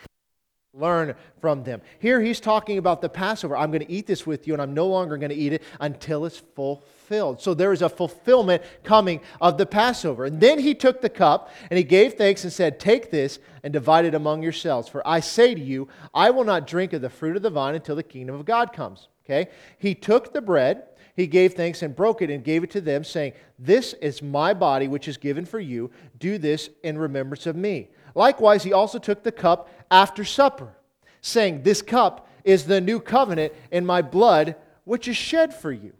Learn 0.74 1.14
from 1.40 1.64
them. 1.64 1.80
Here 1.98 2.20
he's 2.20 2.40
talking 2.40 2.76
about 2.76 3.00
the 3.00 3.08
Passover. 3.08 3.56
I'm 3.56 3.70
going 3.70 3.84
to 3.84 3.90
eat 3.90 4.06
this 4.06 4.26
with 4.26 4.46
you, 4.46 4.52
and 4.52 4.60
I'm 4.60 4.74
no 4.74 4.86
longer 4.86 5.16
going 5.16 5.30
to 5.30 5.36
eat 5.36 5.54
it 5.54 5.62
until 5.80 6.26
it's 6.26 6.38
fulfilled. 6.38 7.40
So 7.40 7.54
there 7.54 7.72
is 7.72 7.80
a 7.80 7.88
fulfillment 7.88 8.62
coming 8.84 9.20
of 9.40 9.56
the 9.56 9.64
Passover. 9.64 10.26
And 10.26 10.40
then 10.40 10.58
he 10.58 10.74
took 10.74 11.00
the 11.00 11.08
cup 11.08 11.50
and 11.70 11.78
he 11.78 11.84
gave 11.84 12.14
thanks 12.14 12.44
and 12.44 12.52
said, 12.52 12.78
Take 12.78 13.10
this 13.10 13.38
and 13.62 13.72
divide 13.72 14.04
it 14.04 14.14
among 14.14 14.42
yourselves. 14.42 14.88
For 14.88 15.06
I 15.08 15.20
say 15.20 15.54
to 15.54 15.60
you, 15.60 15.88
I 16.12 16.30
will 16.30 16.44
not 16.44 16.66
drink 16.66 16.92
of 16.92 17.00
the 17.00 17.08
fruit 17.08 17.36
of 17.36 17.42
the 17.42 17.50
vine 17.50 17.74
until 17.74 17.96
the 17.96 18.02
kingdom 18.02 18.34
of 18.34 18.44
God 18.44 18.74
comes. 18.74 19.08
Okay? 19.24 19.50
He 19.78 19.94
took 19.94 20.34
the 20.34 20.42
bread, 20.42 20.84
he 21.16 21.26
gave 21.26 21.54
thanks 21.54 21.82
and 21.82 21.96
broke 21.96 22.22
it 22.22 22.30
and 22.30 22.44
gave 22.44 22.62
it 22.62 22.70
to 22.72 22.80
them, 22.80 23.04
saying, 23.04 23.32
This 23.58 23.94
is 23.94 24.22
my 24.22 24.52
body 24.52 24.86
which 24.86 25.08
is 25.08 25.16
given 25.16 25.46
for 25.46 25.60
you. 25.60 25.90
Do 26.18 26.36
this 26.36 26.68
in 26.82 26.98
remembrance 26.98 27.46
of 27.46 27.56
me. 27.56 27.88
Likewise, 28.18 28.64
he 28.64 28.72
also 28.72 28.98
took 28.98 29.22
the 29.22 29.30
cup 29.30 29.70
after 29.92 30.24
supper, 30.24 30.76
saying, 31.20 31.62
This 31.62 31.80
cup 31.80 32.28
is 32.42 32.64
the 32.64 32.80
new 32.80 32.98
covenant 32.98 33.52
in 33.70 33.86
my 33.86 34.02
blood 34.02 34.56
which 34.82 35.06
is 35.06 35.16
shed 35.16 35.54
for 35.54 35.70
you. 35.70 35.92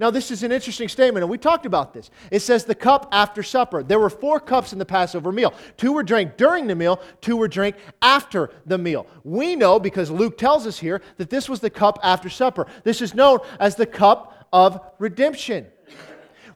Now, 0.00 0.10
this 0.10 0.30
is 0.30 0.42
an 0.42 0.52
interesting 0.52 0.88
statement, 0.88 1.22
and 1.22 1.30
we 1.30 1.36
talked 1.36 1.66
about 1.66 1.92
this. 1.92 2.10
It 2.30 2.40
says 2.40 2.64
the 2.64 2.74
cup 2.74 3.08
after 3.12 3.42
supper. 3.42 3.82
There 3.82 4.00
were 4.00 4.08
four 4.08 4.40
cups 4.40 4.72
in 4.72 4.78
the 4.78 4.86
Passover 4.86 5.30
meal. 5.30 5.52
Two 5.76 5.92
were 5.92 6.02
drank 6.02 6.38
during 6.38 6.66
the 6.66 6.74
meal, 6.74 6.98
two 7.20 7.36
were 7.36 7.46
drank 7.46 7.76
after 8.00 8.50
the 8.64 8.78
meal. 8.78 9.06
We 9.22 9.54
know, 9.54 9.78
because 9.78 10.10
Luke 10.10 10.38
tells 10.38 10.66
us 10.66 10.78
here, 10.78 11.02
that 11.18 11.28
this 11.28 11.46
was 11.46 11.60
the 11.60 11.68
cup 11.68 11.98
after 12.02 12.30
supper. 12.30 12.66
This 12.84 13.02
is 13.02 13.14
known 13.14 13.40
as 13.60 13.76
the 13.76 13.84
cup 13.84 14.48
of 14.50 14.80
redemption. 14.98 15.66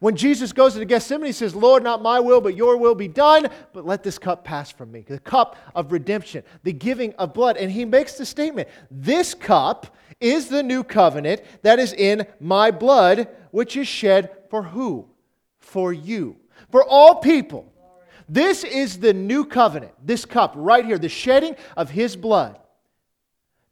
When 0.00 0.16
Jesus 0.16 0.54
goes 0.54 0.74
to 0.74 0.84
Gethsemane, 0.86 1.26
he 1.26 1.32
says, 1.32 1.54
Lord, 1.54 1.82
not 1.82 2.00
my 2.00 2.20
will, 2.20 2.40
but 2.40 2.56
your 2.56 2.78
will 2.78 2.94
be 2.94 3.06
done, 3.06 3.48
but 3.74 3.84
let 3.84 4.02
this 4.02 4.18
cup 4.18 4.44
pass 4.44 4.70
from 4.70 4.90
me. 4.90 5.04
The 5.06 5.18
cup 5.18 5.56
of 5.74 5.92
redemption, 5.92 6.42
the 6.62 6.72
giving 6.72 7.12
of 7.14 7.34
blood. 7.34 7.58
And 7.58 7.70
he 7.70 7.84
makes 7.84 8.14
the 8.14 8.24
statement 8.24 8.68
this 8.90 9.34
cup 9.34 9.94
is 10.18 10.48
the 10.48 10.62
new 10.62 10.82
covenant 10.84 11.42
that 11.62 11.78
is 11.78 11.92
in 11.92 12.26
my 12.40 12.70
blood, 12.70 13.28
which 13.50 13.76
is 13.76 13.86
shed 13.86 14.30
for 14.48 14.62
who? 14.62 15.06
For 15.58 15.92
you. 15.92 16.36
For 16.70 16.82
all 16.82 17.16
people. 17.16 17.70
This 18.26 18.64
is 18.64 19.00
the 19.00 19.12
new 19.12 19.44
covenant, 19.44 19.92
this 20.02 20.24
cup 20.24 20.52
right 20.56 20.84
here, 20.84 20.98
the 20.98 21.08
shedding 21.08 21.56
of 21.76 21.90
his 21.90 22.16
blood. 22.16 22.58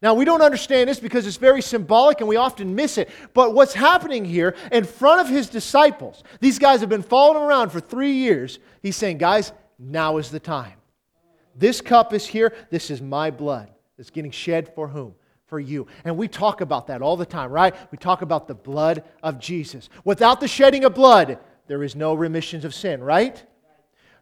Now, 0.01 0.13
we 0.13 0.23
don't 0.23 0.41
understand 0.41 0.89
this 0.89 0.99
because 0.99 1.27
it's 1.27 1.37
very 1.37 1.61
symbolic 1.61 2.21
and 2.21 2.29
we 2.29 2.37
often 2.37 2.73
miss 2.73 2.97
it. 2.97 3.09
But 3.33 3.53
what's 3.53 3.73
happening 3.73 4.23
here 4.23 4.55
in 4.71 4.85
front 4.85 5.19
of 5.19 5.27
his 5.27 5.49
disciples, 5.49 6.23
these 6.39 6.57
guys 6.57 6.79
have 6.79 6.89
been 6.89 7.03
following 7.03 7.43
around 7.43 7.71
for 7.71 7.81
three 7.81 8.13
years. 8.13 8.59
He's 8.81 8.95
saying, 8.95 9.17
guys, 9.17 9.51
now 9.77 10.17
is 10.17 10.31
the 10.31 10.39
time. 10.39 10.73
This 11.53 11.81
cup 11.81 12.13
is 12.13 12.25
here. 12.25 12.53
This 12.69 12.89
is 12.89 13.01
my 13.01 13.29
blood. 13.29 13.69
It's 13.97 14.09
getting 14.09 14.31
shed 14.31 14.73
for 14.73 14.87
whom? 14.87 15.15
For 15.47 15.59
you. 15.59 15.87
And 16.05 16.15
we 16.15 16.29
talk 16.29 16.61
about 16.61 16.87
that 16.87 17.01
all 17.01 17.17
the 17.17 17.25
time, 17.25 17.51
right? 17.51 17.75
We 17.91 17.97
talk 17.97 18.21
about 18.21 18.47
the 18.47 18.55
blood 18.55 19.03
of 19.21 19.39
Jesus. 19.39 19.89
Without 20.05 20.39
the 20.39 20.47
shedding 20.47 20.85
of 20.85 20.95
blood, 20.95 21.39
there 21.67 21.83
is 21.83 21.97
no 21.97 22.13
remissions 22.13 22.63
of 22.63 22.73
sin, 22.73 23.03
right? 23.03 23.43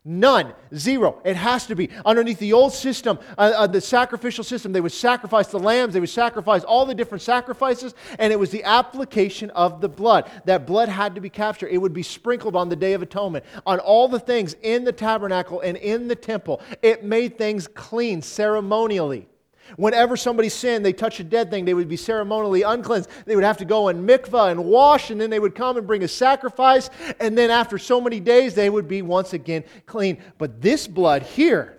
None. 0.10 0.54
Zero. 0.74 1.20
It 1.26 1.36
has 1.36 1.68
to 1.68 1.76
be. 1.76 1.90
Underneath 2.06 2.40
the 2.40 2.54
old 2.54 2.72
system, 2.72 3.20
uh, 3.38 3.52
uh, 3.58 3.68
the 3.68 3.82
sacrificial 3.82 4.46
system, 4.46 4.72
they 4.72 4.80
would 4.80 4.94
sacrifice 4.94 5.48
the 5.48 5.60
lambs, 5.60 5.94
they 5.94 6.00
would 6.00 6.08
sacrifice 6.08 6.64
all 6.64 6.86
the 6.86 6.96
different 6.96 7.22
sacrifices, 7.22 7.94
and 8.18 8.32
it 8.32 8.38
was 8.38 8.50
the 8.50 8.64
application 8.64 9.50
of 9.50 9.82
the 9.82 9.90
blood. 9.90 10.32
That 10.46 10.66
blood 10.66 10.88
had 10.88 11.14
to 11.16 11.22
be 11.22 11.30
captured. 11.30 11.72
It 11.72 11.80
would 11.80 11.92
be 11.92 12.04
sprinkled 12.04 12.56
on 12.56 12.70
the 12.70 12.76
Day 12.78 12.94
of 12.94 13.02
Atonement, 13.02 13.44
on 13.66 13.80
all 13.80 14.08
the 14.08 14.20
things 14.20 14.56
in 14.62 14.86
the 14.86 14.94
tabernacle 14.94 15.60
and 15.60 15.76
in 15.76 16.08
the 16.08 16.16
temple. 16.16 16.62
It 16.82 17.04
made 17.04 17.38
things 17.38 17.68
clean 17.68 18.22
ceremonially. 18.22 19.28
Whenever 19.76 20.16
somebody 20.16 20.50
sinned, 20.50 20.86
they 20.86 20.94
touched 20.94 21.20
a 21.20 21.24
dead 21.24 21.50
thing, 21.50 21.66
they 21.66 21.74
would 21.74 21.90
be 21.90 21.98
ceremonially 21.98 22.62
uncleansed. 22.62 23.10
They 23.26 23.36
would 23.36 23.44
have 23.44 23.58
to 23.58 23.66
go 23.66 23.90
in 23.90 24.08
mikvah 24.08 24.52
and 24.52 24.66
wash, 24.66 25.12
and 25.12 25.20
then 25.20 25.30
they 25.30 25.40
would 25.40 25.56
come 25.56 25.78
and 25.78 25.86
bring 25.86 26.04
a 26.04 26.08
sacrifice. 26.08 26.90
And 27.20 27.38
then 27.38 27.52
after 27.52 27.78
so 27.78 28.00
many 28.00 28.20
days, 28.20 28.54
they 28.54 28.70
would 28.70 28.88
be 28.88 29.02
once 29.02 29.34
again 29.34 29.64
clean. 29.86 30.18
But 30.38 30.62
this 30.62 30.88
blood 30.88 31.24
here, 31.24 31.78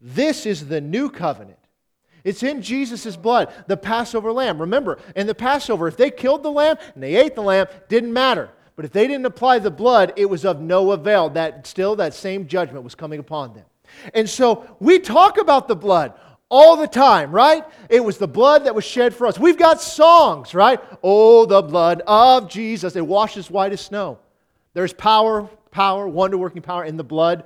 this 0.00 0.46
is 0.46 0.68
the 0.68 0.80
new 0.80 1.10
covenant. 1.10 1.58
It's 2.22 2.42
in 2.42 2.60
Jesus' 2.60 3.16
blood, 3.16 3.52
the 3.68 3.76
Passover 3.76 4.32
lamb. 4.32 4.60
Remember, 4.60 4.98
in 5.14 5.26
the 5.26 5.34
Passover, 5.34 5.86
if 5.86 5.96
they 5.96 6.10
killed 6.10 6.42
the 6.42 6.50
lamb 6.50 6.76
and 6.94 7.02
they 7.02 7.14
ate 7.14 7.34
the 7.34 7.42
lamb, 7.42 7.66
didn't 7.88 8.12
matter. 8.12 8.50
But 8.74 8.84
if 8.84 8.92
they 8.92 9.06
didn't 9.06 9.26
apply 9.26 9.60
the 9.60 9.70
blood, 9.70 10.12
it 10.16 10.26
was 10.26 10.44
of 10.44 10.60
no 10.60 10.90
avail. 10.90 11.30
That 11.30 11.66
still 11.66 11.96
that 11.96 12.14
same 12.14 12.46
judgment 12.46 12.84
was 12.84 12.94
coming 12.94 13.20
upon 13.20 13.54
them. 13.54 13.64
And 14.12 14.28
so 14.28 14.76
we 14.80 14.98
talk 14.98 15.38
about 15.38 15.68
the 15.68 15.76
blood 15.76 16.14
all 16.48 16.76
the 16.76 16.86
time, 16.86 17.32
right? 17.32 17.64
It 17.88 18.04
was 18.04 18.18
the 18.18 18.28
blood 18.28 18.64
that 18.64 18.74
was 18.74 18.84
shed 18.84 19.14
for 19.14 19.26
us. 19.26 19.38
We've 19.38 19.58
got 19.58 19.80
songs, 19.80 20.54
right? 20.54 20.80
Oh, 21.02 21.46
the 21.46 21.62
blood 21.62 22.02
of 22.06 22.48
Jesus. 22.48 22.94
It 22.96 23.06
washes 23.06 23.50
white 23.50 23.72
as 23.72 23.80
snow. 23.80 24.18
There's 24.74 24.92
power, 24.92 25.48
power, 25.70 26.06
wonder 26.06 26.38
working 26.38 26.62
power 26.62 26.84
in 26.84 26.96
the 26.96 27.04
blood 27.04 27.44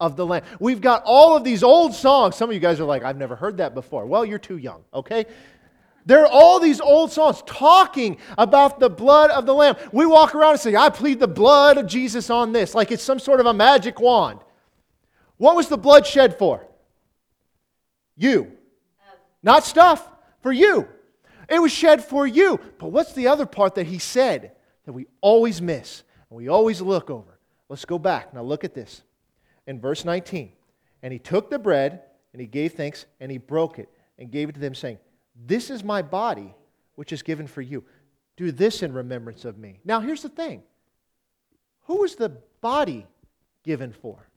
of 0.00 0.16
the 0.16 0.26
Lamb. 0.26 0.42
We've 0.58 0.80
got 0.80 1.02
all 1.04 1.36
of 1.36 1.44
these 1.44 1.62
old 1.62 1.94
songs. 1.94 2.36
Some 2.36 2.50
of 2.50 2.54
you 2.54 2.60
guys 2.60 2.80
are 2.80 2.84
like, 2.84 3.04
I've 3.04 3.16
never 3.16 3.36
heard 3.36 3.58
that 3.58 3.72
before. 3.72 4.04
Well, 4.04 4.24
you're 4.24 4.38
too 4.38 4.56
young, 4.56 4.82
okay? 4.92 5.26
There 6.04 6.22
are 6.22 6.28
all 6.28 6.58
these 6.58 6.80
old 6.80 7.12
songs 7.12 7.42
talking 7.46 8.18
about 8.36 8.80
the 8.80 8.90
blood 8.90 9.30
of 9.30 9.46
the 9.46 9.54
Lamb. 9.54 9.76
We 9.92 10.04
walk 10.04 10.34
around 10.34 10.52
and 10.52 10.60
say, 10.60 10.74
I 10.74 10.90
plead 10.90 11.20
the 11.20 11.28
blood 11.28 11.78
of 11.78 11.86
Jesus 11.86 12.28
on 12.28 12.52
this, 12.52 12.74
like 12.74 12.90
it's 12.90 13.04
some 13.04 13.20
sort 13.20 13.38
of 13.38 13.46
a 13.46 13.54
magic 13.54 14.00
wand. 14.00 14.40
What 15.36 15.54
was 15.54 15.68
the 15.68 15.78
blood 15.78 16.06
shed 16.06 16.36
for? 16.36 16.66
You. 18.16 18.52
Not 19.42 19.64
stuff, 19.64 20.08
for 20.42 20.52
you. 20.52 20.88
It 21.48 21.60
was 21.60 21.72
shed 21.72 22.04
for 22.04 22.26
you. 22.26 22.60
But 22.78 22.88
what's 22.88 23.12
the 23.12 23.28
other 23.28 23.46
part 23.46 23.76
that 23.76 23.86
he 23.86 23.98
said 23.98 24.52
that 24.84 24.92
we 24.92 25.06
always 25.20 25.62
miss 25.62 26.02
and 26.28 26.36
we 26.36 26.48
always 26.48 26.80
look 26.80 27.10
over? 27.10 27.38
Let's 27.68 27.84
go 27.84 27.98
back. 27.98 28.34
Now 28.34 28.42
look 28.42 28.64
at 28.64 28.74
this. 28.74 29.02
In 29.66 29.80
verse 29.80 30.04
19, 30.04 30.52
and 31.02 31.12
he 31.12 31.18
took 31.18 31.48
the 31.48 31.58
bread 31.58 32.02
and 32.32 32.40
he 32.40 32.46
gave 32.46 32.72
thanks 32.72 33.06
and 33.20 33.30
he 33.30 33.38
broke 33.38 33.78
it 33.78 33.88
and 34.18 34.30
gave 34.30 34.48
it 34.48 34.52
to 34.54 34.60
them, 34.60 34.74
saying, 34.74 34.98
This 35.46 35.70
is 35.70 35.84
my 35.84 36.02
body, 36.02 36.54
which 36.96 37.12
is 37.12 37.22
given 37.22 37.46
for 37.46 37.62
you. 37.62 37.84
Do 38.36 38.50
this 38.50 38.82
in 38.82 38.92
remembrance 38.92 39.44
of 39.44 39.58
me. 39.58 39.80
Now 39.84 40.00
here's 40.00 40.22
the 40.22 40.28
thing 40.28 40.62
who 41.82 42.00
was 42.00 42.16
the 42.16 42.30
body 42.60 43.06
given 43.62 43.92
for? 43.92 44.28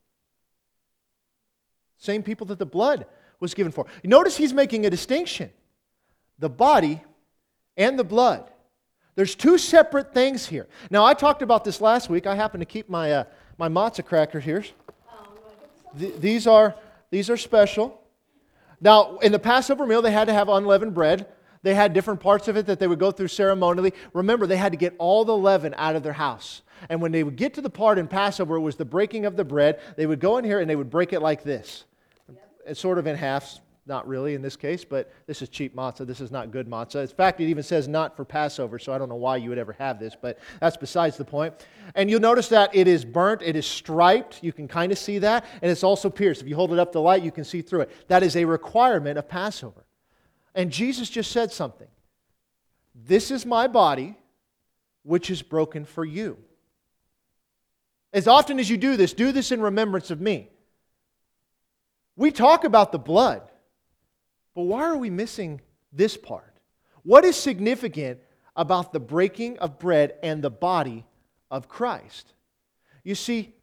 Same 1.97 2.23
people 2.23 2.45
that 2.47 2.59
the 2.59 2.65
blood 2.65 3.05
was 3.39 3.53
given 3.53 3.71
for. 3.71 3.85
Notice 4.03 4.37
he's 4.37 4.53
making 4.53 4.85
a 4.85 4.89
distinction 4.89 5.51
the 6.37 6.49
body 6.49 7.01
and 7.77 7.97
the 7.97 8.03
blood. 8.03 8.49
There's 9.15 9.35
two 9.35 9.57
separate 9.57 10.13
things 10.13 10.45
here. 10.45 10.67
Now, 10.89 11.05
I 11.05 11.13
talked 11.13 11.41
about 11.41 11.63
this 11.63 11.79
last 11.79 12.09
week. 12.09 12.27
I 12.27 12.35
happen 12.35 12.59
to 12.59 12.65
keep 12.65 12.89
my, 12.89 13.11
uh, 13.11 13.23
my 13.57 13.69
matzah 13.69 14.05
crackers 14.05 14.43
here. 14.43 14.65
Th- 15.97 16.15
these, 16.19 16.47
are, 16.47 16.75
these 17.09 17.29
are 17.29 17.37
special. 17.37 18.01
Now, 18.81 19.17
in 19.19 19.31
the 19.31 19.39
Passover 19.39 19.85
meal, 19.85 20.01
they 20.01 20.11
had 20.11 20.27
to 20.27 20.33
have 20.33 20.49
unleavened 20.49 20.93
bread. 20.93 21.27
They 21.63 21.73
had 21.73 21.93
different 21.93 22.19
parts 22.19 22.47
of 22.47 22.57
it 22.57 22.65
that 22.67 22.79
they 22.79 22.87
would 22.87 22.99
go 22.99 23.11
through 23.11 23.29
ceremonially. 23.29 23.93
Remember, 24.13 24.45
they 24.45 24.57
had 24.57 24.73
to 24.73 24.77
get 24.77 24.93
all 24.97 25.23
the 25.23 25.35
leaven 25.35 25.73
out 25.77 25.95
of 25.95 26.03
their 26.03 26.13
house. 26.13 26.61
And 26.89 27.01
when 27.01 27.11
they 27.11 27.23
would 27.23 27.37
get 27.37 27.53
to 27.55 27.61
the 27.61 27.69
part 27.69 27.97
in 27.97 28.07
Passover, 28.07 28.57
it 28.57 28.59
was 28.59 28.75
the 28.75 28.85
breaking 28.85 29.25
of 29.25 29.37
the 29.37 29.45
bread. 29.45 29.79
They 29.95 30.05
would 30.05 30.19
go 30.19 30.37
in 30.37 30.45
here 30.45 30.59
and 30.59 30.69
they 30.69 30.75
would 30.75 30.89
break 30.89 31.13
it 31.13 31.21
like 31.21 31.43
this. 31.43 31.85
It's 32.65 32.79
sort 32.79 32.97
of 32.97 33.07
in 33.07 33.15
halves, 33.15 33.61
not 33.87 34.07
really 34.07 34.33
in 34.33 34.41
this 34.41 34.55
case, 34.55 34.83
but 34.83 35.11
this 35.27 35.41
is 35.41 35.49
cheap 35.49 35.75
matzah. 35.75 36.07
This 36.07 36.19
is 36.19 36.31
not 36.31 36.51
good 36.51 36.67
matzah. 36.67 37.01
In 37.01 37.07
fact, 37.07 37.39
it 37.39 37.45
even 37.45 37.63
says 37.63 37.87
not 37.87 38.15
for 38.15 38.25
Passover, 38.25 38.79
so 38.79 38.91
I 38.91 38.97
don't 38.97 39.09
know 39.09 39.15
why 39.15 39.37
you 39.37 39.49
would 39.49 39.57
ever 39.57 39.73
have 39.73 39.99
this, 39.99 40.15
but 40.19 40.39
that's 40.59 40.77
besides 40.77 41.17
the 41.17 41.25
point. 41.25 41.53
And 41.93 42.09
you'll 42.09 42.19
notice 42.19 42.47
that 42.49 42.75
it 42.75 42.87
is 42.87 43.05
burnt, 43.05 43.41
it 43.43 43.55
is 43.55 43.65
striped. 43.65 44.43
You 44.43 44.51
can 44.51 44.67
kind 44.67 44.91
of 44.91 44.97
see 44.97 45.19
that. 45.19 45.45
And 45.61 45.71
it's 45.71 45.83
also 45.83 46.09
pierced. 46.09 46.41
If 46.41 46.47
you 46.47 46.55
hold 46.55 46.73
it 46.73 46.79
up 46.79 46.91
to 46.93 46.99
light, 46.99 47.21
you 47.21 47.31
can 47.31 47.43
see 47.43 47.61
through 47.61 47.81
it. 47.81 48.07
That 48.07 48.23
is 48.23 48.35
a 48.35 48.45
requirement 48.45 49.19
of 49.19 49.29
Passover. 49.29 49.85
And 50.55 50.71
Jesus 50.71 51.09
just 51.09 51.31
said 51.31 51.51
something 51.51 51.87
This 52.95 53.29
is 53.29 53.45
my 53.45 53.67
body, 53.67 54.17
which 55.03 55.29
is 55.29 55.43
broken 55.43 55.85
for 55.85 56.03
you. 56.03 56.37
As 58.13 58.27
often 58.27 58.59
as 58.59 58.69
you 58.69 58.77
do 58.77 58.95
this, 58.97 59.13
do 59.13 59.31
this 59.31 59.51
in 59.51 59.61
remembrance 59.61 60.09
of 60.09 60.21
me. 60.21 60.49
We 62.15 62.31
talk 62.31 62.63
about 62.63 62.91
the 62.91 62.99
blood, 62.99 63.41
but 64.53 64.63
why 64.63 64.83
are 64.83 64.97
we 64.97 65.09
missing 65.09 65.61
this 65.91 66.15
part? 66.15 66.53
What 67.03 67.25
is 67.25 67.35
significant 67.35 68.19
about 68.55 68.93
the 68.93 68.99
breaking 68.99 69.59
of 69.59 69.79
bread 69.79 70.15
and 70.23 70.41
the 70.41 70.49
body 70.49 71.05
of 71.51 71.67
Christ? 71.67 72.33
You 73.03 73.15
see, 73.15 73.53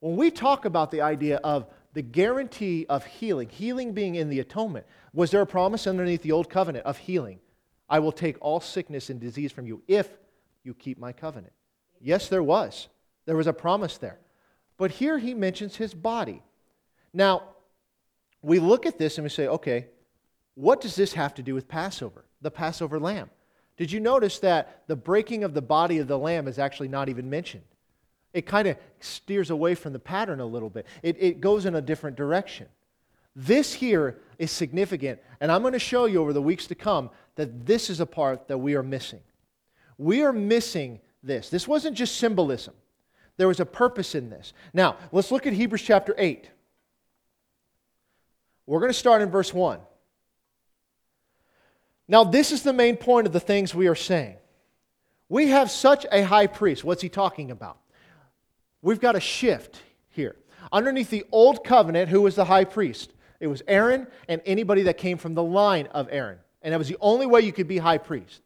when 0.00 0.16
we 0.16 0.30
talk 0.30 0.64
about 0.64 0.90
the 0.90 1.00
idea 1.00 1.36
of 1.38 1.66
the 1.94 2.02
guarantee 2.02 2.86
of 2.88 3.04
healing, 3.04 3.48
healing 3.48 3.92
being 3.92 4.14
in 4.14 4.28
the 4.28 4.40
atonement, 4.40 4.86
was 5.12 5.30
there 5.30 5.40
a 5.40 5.46
promise 5.46 5.86
underneath 5.86 6.22
the 6.22 6.32
old 6.32 6.48
covenant 6.48 6.86
of 6.86 6.98
healing? 6.98 7.40
I 7.88 7.98
will 7.98 8.12
take 8.12 8.36
all 8.40 8.60
sickness 8.60 9.10
and 9.10 9.20
disease 9.20 9.52
from 9.52 9.66
you 9.66 9.82
if 9.88 10.08
you 10.62 10.74
keep 10.74 10.98
my 10.98 11.12
covenant. 11.12 11.52
Yes, 12.00 12.28
there 12.28 12.42
was. 12.42 12.88
There 13.24 13.36
was 13.36 13.46
a 13.46 13.52
promise 13.52 13.98
there. 13.98 14.18
But 14.76 14.90
here 14.90 15.18
he 15.18 15.34
mentions 15.34 15.76
his 15.76 15.94
body. 15.94 16.42
Now, 17.12 17.42
we 18.46 18.60
look 18.60 18.86
at 18.86 18.96
this 18.96 19.18
and 19.18 19.24
we 19.24 19.28
say, 19.28 19.48
okay, 19.48 19.86
what 20.54 20.80
does 20.80 20.94
this 20.94 21.12
have 21.14 21.34
to 21.34 21.42
do 21.42 21.52
with 21.52 21.66
Passover, 21.66 22.24
the 22.40 22.50
Passover 22.50 23.00
lamb? 23.00 23.28
Did 23.76 23.90
you 23.90 23.98
notice 23.98 24.38
that 24.38 24.84
the 24.86 24.94
breaking 24.94 25.42
of 25.42 25.52
the 25.52 25.60
body 25.60 25.98
of 25.98 26.06
the 26.06 26.16
lamb 26.16 26.46
is 26.46 26.56
actually 26.56 26.86
not 26.86 27.08
even 27.08 27.28
mentioned? 27.28 27.64
It 28.32 28.46
kind 28.46 28.68
of 28.68 28.76
steers 29.00 29.50
away 29.50 29.74
from 29.74 29.92
the 29.92 29.98
pattern 29.98 30.38
a 30.38 30.46
little 30.46 30.70
bit, 30.70 30.86
it, 31.02 31.16
it 31.18 31.40
goes 31.40 31.66
in 31.66 31.74
a 31.74 31.80
different 31.80 32.16
direction. 32.16 32.68
This 33.34 33.74
here 33.74 34.16
is 34.38 34.52
significant, 34.52 35.18
and 35.40 35.50
I'm 35.50 35.62
going 35.62 35.72
to 35.72 35.80
show 35.80 36.04
you 36.04 36.22
over 36.22 36.32
the 36.32 36.40
weeks 36.40 36.68
to 36.68 36.76
come 36.76 37.10
that 37.34 37.66
this 37.66 37.90
is 37.90 37.98
a 37.98 38.06
part 38.06 38.46
that 38.46 38.58
we 38.58 38.76
are 38.76 38.82
missing. 38.82 39.20
We 39.98 40.22
are 40.22 40.32
missing 40.32 41.00
this. 41.20 41.50
This 41.50 41.66
wasn't 41.66 41.96
just 41.96 42.16
symbolism, 42.16 42.74
there 43.38 43.48
was 43.48 43.58
a 43.58 43.66
purpose 43.66 44.14
in 44.14 44.30
this. 44.30 44.52
Now, 44.72 44.98
let's 45.10 45.32
look 45.32 45.48
at 45.48 45.52
Hebrews 45.52 45.82
chapter 45.82 46.14
8. 46.16 46.48
We're 48.66 48.80
going 48.80 48.92
to 48.92 48.98
start 48.98 49.22
in 49.22 49.30
verse 49.30 49.54
1. 49.54 49.78
Now, 52.08 52.24
this 52.24 52.52
is 52.52 52.62
the 52.62 52.72
main 52.72 52.96
point 52.96 53.26
of 53.26 53.32
the 53.32 53.40
things 53.40 53.74
we 53.74 53.88
are 53.88 53.94
saying. 53.94 54.36
We 55.28 55.48
have 55.48 55.70
such 55.70 56.06
a 56.12 56.22
high 56.22 56.46
priest. 56.46 56.84
What's 56.84 57.02
he 57.02 57.08
talking 57.08 57.50
about? 57.50 57.78
We've 58.82 59.00
got 59.00 59.16
a 59.16 59.20
shift 59.20 59.80
here. 60.10 60.36
Underneath 60.70 61.10
the 61.10 61.24
old 61.32 61.64
covenant, 61.64 62.08
who 62.08 62.22
was 62.22 62.36
the 62.36 62.44
high 62.44 62.64
priest? 62.64 63.12
It 63.40 63.48
was 63.48 63.62
Aaron 63.66 64.06
and 64.28 64.40
anybody 64.46 64.82
that 64.84 64.98
came 64.98 65.18
from 65.18 65.34
the 65.34 65.42
line 65.42 65.86
of 65.88 66.08
Aaron. 66.10 66.38
And 66.62 66.72
that 66.72 66.78
was 66.78 66.88
the 66.88 66.96
only 67.00 67.26
way 67.26 67.40
you 67.42 67.52
could 67.52 67.68
be 67.68 67.78
high 67.78 67.98
priest. 67.98 68.40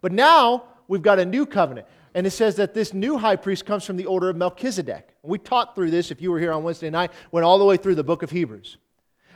But 0.00 0.12
now 0.12 0.64
we've 0.88 1.02
got 1.02 1.18
a 1.18 1.24
new 1.24 1.46
covenant. 1.46 1.86
And 2.14 2.26
it 2.26 2.30
says 2.30 2.56
that 2.56 2.74
this 2.74 2.92
new 2.92 3.16
high 3.16 3.36
priest 3.36 3.64
comes 3.64 3.84
from 3.84 3.96
the 3.96 4.06
order 4.06 4.28
of 4.28 4.36
Melchizedek. 4.36 5.08
We 5.22 5.38
taught 5.38 5.74
through 5.74 5.90
this, 5.90 6.10
if 6.10 6.20
you 6.20 6.30
were 6.30 6.38
here 6.38 6.52
on 6.52 6.62
Wednesday 6.62 6.90
night, 6.90 7.10
went 7.30 7.44
all 7.44 7.58
the 7.58 7.64
way 7.64 7.76
through 7.76 7.94
the 7.94 8.04
book 8.04 8.22
of 8.22 8.30
Hebrews. 8.30 8.76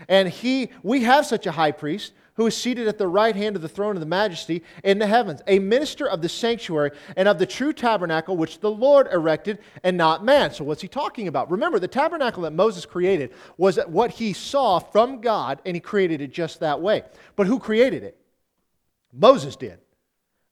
And 0.09 0.29
he, 0.29 0.71
we 0.83 1.03
have 1.03 1.27
such 1.27 1.47
a 1.47 1.53
high 1.53 1.73
priest 1.73 2.13
who 2.35 2.47
is 2.47 2.57
seated 2.57 2.87
at 2.87 2.99
the 2.99 3.09
right 3.09 3.35
hand 3.35 3.57
of 3.57 3.63
the 3.63 3.69
throne 3.69 3.97
of 3.97 4.01
the 4.01 4.07
majesty 4.07 4.63
in 4.85 4.99
the 4.99 5.07
heavens, 5.07 5.41
a 5.47 5.59
minister 5.59 6.07
of 6.07 6.21
the 6.21 6.29
sanctuary 6.29 6.91
and 7.17 7.29
of 7.29 7.39
the 7.39 7.47
true 7.47 7.73
tabernacle 7.73 8.37
which 8.37 8.61
the 8.61 8.71
Lord 8.71 9.09
erected 9.11 9.59
and 9.83 9.97
not 9.97 10.25
man. 10.25 10.53
So, 10.53 10.63
what's 10.65 10.83
he 10.83 10.89
talking 10.89 11.29
about? 11.29 11.51
Remember, 11.51 11.79
the 11.79 11.89
tabernacle 11.89 12.43
that 12.43 12.53
Moses 12.53 12.85
created 12.85 13.33
was 13.57 13.79
what 13.87 14.11
he 14.11 14.33
saw 14.33 14.79
from 14.79 15.21
God, 15.21 15.61
and 15.65 15.75
he 15.75 15.81
created 15.81 16.21
it 16.21 16.33
just 16.33 16.61
that 16.61 16.81
way. 16.81 17.03
But 17.37 17.47
who 17.47 17.59
created 17.59 18.03
it? 18.03 18.19
Moses 19.13 19.57
did. 19.57 19.79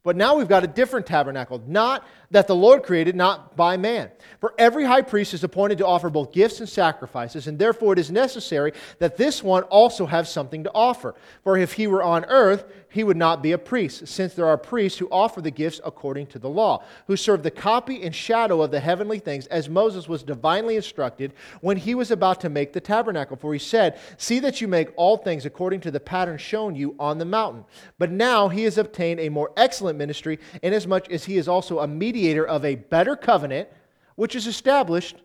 But 0.04 0.16
now 0.16 0.36
we've 0.36 0.48
got 0.48 0.64
a 0.64 0.66
different 0.66 1.06
tabernacle, 1.06 1.62
not 1.66 2.06
that 2.30 2.46
the 2.46 2.54
Lord 2.54 2.82
created, 2.82 3.16
not 3.16 3.56
by 3.56 3.78
man. 3.78 4.10
For 4.38 4.54
every 4.58 4.84
high 4.84 5.00
priest 5.00 5.32
is 5.32 5.42
appointed 5.42 5.78
to 5.78 5.86
offer 5.86 6.10
both 6.10 6.30
gifts 6.30 6.60
and 6.60 6.68
sacrifices, 6.68 7.46
and 7.46 7.58
therefore 7.58 7.94
it 7.94 7.98
is 7.98 8.10
necessary 8.10 8.74
that 8.98 9.16
this 9.16 9.42
one 9.42 9.62
also 9.64 10.04
have 10.04 10.28
something 10.28 10.64
to 10.64 10.70
offer. 10.74 11.14
For 11.42 11.56
if 11.56 11.72
he 11.72 11.86
were 11.86 12.02
on 12.02 12.26
earth, 12.26 12.64
he 12.94 13.02
would 13.02 13.16
not 13.16 13.42
be 13.42 13.50
a 13.50 13.58
priest, 13.58 14.06
since 14.06 14.34
there 14.34 14.46
are 14.46 14.56
priests 14.56 15.00
who 15.00 15.08
offer 15.10 15.40
the 15.40 15.50
gifts 15.50 15.80
according 15.84 16.28
to 16.28 16.38
the 16.38 16.48
law, 16.48 16.84
who 17.08 17.16
serve 17.16 17.42
the 17.42 17.50
copy 17.50 18.04
and 18.04 18.14
shadow 18.14 18.62
of 18.62 18.70
the 18.70 18.78
heavenly 18.78 19.18
things, 19.18 19.48
as 19.48 19.68
Moses 19.68 20.08
was 20.08 20.22
divinely 20.22 20.76
instructed 20.76 21.32
when 21.60 21.76
he 21.76 21.96
was 21.96 22.12
about 22.12 22.40
to 22.42 22.48
make 22.48 22.72
the 22.72 22.80
tabernacle. 22.80 23.36
For 23.36 23.52
he 23.52 23.58
said, 23.58 23.98
See 24.16 24.38
that 24.38 24.60
you 24.60 24.68
make 24.68 24.92
all 24.94 25.16
things 25.16 25.44
according 25.44 25.80
to 25.80 25.90
the 25.90 25.98
pattern 25.98 26.38
shown 26.38 26.76
you 26.76 26.94
on 27.00 27.18
the 27.18 27.24
mountain. 27.24 27.64
But 27.98 28.12
now 28.12 28.46
he 28.46 28.62
has 28.62 28.78
obtained 28.78 29.18
a 29.18 29.28
more 29.28 29.50
excellent 29.56 29.98
ministry, 29.98 30.38
inasmuch 30.62 31.10
as 31.10 31.24
he 31.24 31.36
is 31.36 31.48
also 31.48 31.80
a 31.80 31.88
mediator 31.88 32.46
of 32.46 32.64
a 32.64 32.76
better 32.76 33.16
covenant, 33.16 33.68
which 34.14 34.36
is 34.36 34.46
established 34.46 35.16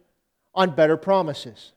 on 0.56 0.72
better 0.72 0.98
promises. 0.98 1.74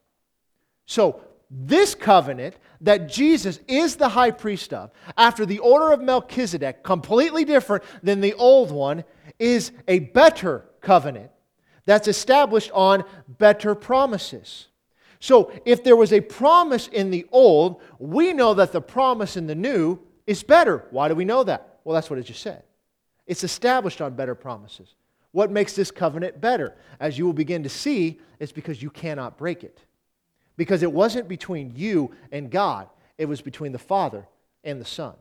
So, 0.87 1.20
this 1.55 1.95
covenant 1.95 2.57
that 2.81 3.09
Jesus 3.09 3.61
is 3.69 3.97
the 3.97 4.09
high 4.09 4.31
priest 4.31 4.73
of, 4.73 4.91
after 5.19 5.45
the 5.45 5.59
order 5.59 5.93
of 5.93 6.01
Melchizedek, 6.01 6.83
completely 6.83 7.45
different 7.45 7.85
than 8.03 8.23
the 8.23 8.33
old 8.35 8.73
one, 8.73 9.05
is 9.38 9.71
a 9.87 9.99
better 9.99 10.65
covenant 10.81 11.31
that's 11.85 12.09
established 12.09 12.71
on 12.73 13.05
better 13.29 13.75
promises. 13.75 14.69
So, 15.21 15.53
if 15.65 15.85
there 15.85 15.95
was 15.95 16.12
a 16.12 16.21
promise 16.21 16.88
in 16.88 17.11
the 17.11 17.27
old, 17.31 17.83
we 17.99 18.33
know 18.33 18.55
that 18.55 18.73
the 18.73 18.81
promise 18.81 19.37
in 19.37 19.47
the 19.47 19.55
new 19.55 20.01
is 20.27 20.43
better. 20.43 20.87
Why 20.91 21.09
do 21.09 21.15
we 21.15 21.25
know 21.25 21.45
that? 21.45 21.79
Well, 21.85 21.95
that's 21.95 22.09
what 22.09 22.19
it 22.19 22.25
just 22.25 22.43
said. 22.43 22.62
It's 23.27 23.45
established 23.45 24.01
on 24.01 24.15
better 24.15 24.35
promises. 24.35 24.95
What 25.31 25.51
makes 25.51 25.75
this 25.75 25.91
covenant 25.91 26.41
better? 26.41 26.77
As 26.99 27.19
you 27.19 27.27
will 27.27 27.33
begin 27.33 27.62
to 27.62 27.69
see, 27.69 28.21
it's 28.41 28.53
because 28.53 28.83
you 28.83 28.91
cannot 28.91 29.38
break 29.38 29.62
it 29.62 29.79
because 30.62 30.85
it 30.85 30.92
wasn't 30.92 31.27
between 31.27 31.72
you 31.75 32.12
and 32.31 32.48
God, 32.48 32.88
it 33.18 33.25
was 33.25 33.40
between 33.40 33.72
the 33.72 33.81
Father 33.81 34.29
and 34.62 34.81
the 34.81 34.85
Son. 34.85 35.12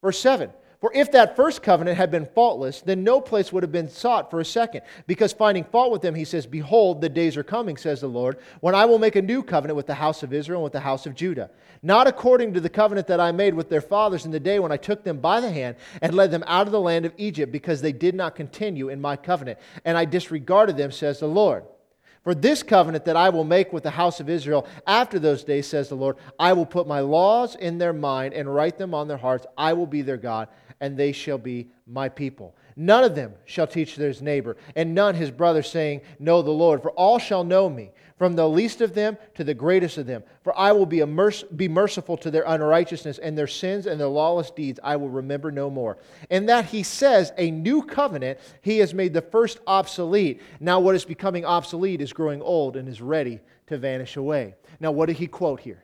Verse 0.00 0.20
7 0.20 0.48
For 0.80 0.92
if 0.94 1.10
that 1.10 1.34
first 1.34 1.60
covenant 1.60 1.96
had 1.96 2.12
been 2.12 2.24
faultless, 2.24 2.82
then 2.82 3.02
no 3.02 3.20
place 3.20 3.52
would 3.52 3.64
have 3.64 3.72
been 3.72 3.88
sought 3.88 4.30
for 4.30 4.38
a 4.38 4.44
second. 4.44 4.82
Because 5.08 5.32
finding 5.32 5.64
fault 5.64 5.90
with 5.90 6.02
them, 6.02 6.14
he 6.14 6.24
says, 6.24 6.46
Behold, 6.46 7.00
the 7.00 7.08
days 7.08 7.36
are 7.36 7.42
coming, 7.42 7.76
says 7.76 8.00
the 8.00 8.06
Lord, 8.06 8.38
when 8.60 8.76
I 8.76 8.84
will 8.84 9.00
make 9.00 9.16
a 9.16 9.22
new 9.22 9.42
covenant 9.42 9.76
with 9.76 9.88
the 9.88 9.94
house 9.94 10.22
of 10.22 10.32
Israel 10.32 10.60
and 10.60 10.64
with 10.64 10.72
the 10.72 10.78
house 10.78 11.04
of 11.04 11.16
Judah. 11.16 11.50
Not 11.82 12.06
according 12.06 12.54
to 12.54 12.60
the 12.60 12.68
covenant 12.68 13.08
that 13.08 13.18
I 13.18 13.32
made 13.32 13.54
with 13.54 13.68
their 13.68 13.80
fathers 13.80 14.24
in 14.24 14.30
the 14.30 14.38
day 14.38 14.60
when 14.60 14.70
I 14.70 14.76
took 14.76 15.02
them 15.02 15.18
by 15.18 15.40
the 15.40 15.50
hand 15.50 15.74
and 16.00 16.14
led 16.14 16.30
them 16.30 16.44
out 16.46 16.68
of 16.68 16.72
the 16.72 16.80
land 16.80 17.06
of 17.06 17.12
Egypt, 17.16 17.50
because 17.50 17.82
they 17.82 17.90
did 17.90 18.14
not 18.14 18.36
continue 18.36 18.88
in 18.88 19.00
my 19.00 19.16
covenant. 19.16 19.58
And 19.84 19.98
I 19.98 20.04
disregarded 20.04 20.76
them, 20.76 20.92
says 20.92 21.18
the 21.18 21.26
Lord. 21.26 21.64
For 22.26 22.34
this 22.34 22.64
covenant 22.64 23.04
that 23.04 23.14
I 23.14 23.28
will 23.28 23.44
make 23.44 23.72
with 23.72 23.84
the 23.84 23.90
house 23.90 24.18
of 24.18 24.28
Israel 24.28 24.66
after 24.84 25.20
those 25.20 25.44
days, 25.44 25.68
says 25.68 25.88
the 25.88 25.94
Lord, 25.94 26.16
I 26.40 26.54
will 26.54 26.66
put 26.66 26.88
my 26.88 26.98
laws 26.98 27.54
in 27.54 27.78
their 27.78 27.92
mind 27.92 28.34
and 28.34 28.52
write 28.52 28.78
them 28.78 28.94
on 28.94 29.06
their 29.06 29.16
hearts. 29.16 29.46
I 29.56 29.74
will 29.74 29.86
be 29.86 30.02
their 30.02 30.16
God 30.16 30.48
and 30.80 30.96
they 30.96 31.12
shall 31.12 31.38
be 31.38 31.68
my 31.86 32.08
people. 32.08 32.56
None 32.74 33.04
of 33.04 33.14
them 33.14 33.32
shall 33.44 33.68
teach 33.68 33.94
his 33.94 34.20
neighbor, 34.20 34.56
and 34.74 34.92
none 34.92 35.14
his 35.14 35.30
brother, 35.30 35.62
saying, 35.62 36.00
Know 36.18 36.42
the 36.42 36.50
Lord. 36.50 36.82
For 36.82 36.90
all 36.90 37.20
shall 37.20 37.44
know 37.44 37.70
me, 37.70 37.92
from 38.16 38.34
the 38.34 38.48
least 38.48 38.80
of 38.80 38.94
them 38.94 39.18
to 39.34 39.44
the 39.44 39.54
greatest 39.54 39.98
of 39.98 40.06
them. 40.06 40.22
For 40.42 40.56
I 40.58 40.72
will 40.72 40.86
be, 40.86 41.02
be 41.56 41.68
merciful 41.68 42.16
to 42.18 42.30
their 42.30 42.44
unrighteousness, 42.46 43.18
and 43.18 43.36
their 43.36 43.46
sins 43.46 43.86
and 43.86 44.00
their 44.00 44.08
lawless 44.08 44.50
deeds 44.50 44.80
I 44.82 44.96
will 44.96 45.08
remember 45.08 45.50
no 45.50 45.70
more. 45.70 45.98
And 46.30 46.48
that 46.48 46.66
he 46.66 46.82
says, 46.82 47.32
A 47.36 47.50
new 47.50 47.82
covenant, 47.82 48.38
he 48.62 48.78
has 48.78 48.94
made 48.94 49.12
the 49.12 49.22
first 49.22 49.58
obsolete. 49.66 50.40
Now 50.60 50.80
what 50.80 50.94
is 50.94 51.04
becoming 51.04 51.44
obsolete 51.44 52.00
is 52.00 52.12
growing 52.12 52.42
old 52.42 52.76
and 52.76 52.88
is 52.88 53.00
ready 53.00 53.40
to 53.66 53.78
vanish 53.78 54.16
away. 54.16 54.54
Now, 54.80 54.92
what 54.92 55.06
did 55.06 55.16
he 55.16 55.26
quote 55.26 55.60
here? 55.60 55.82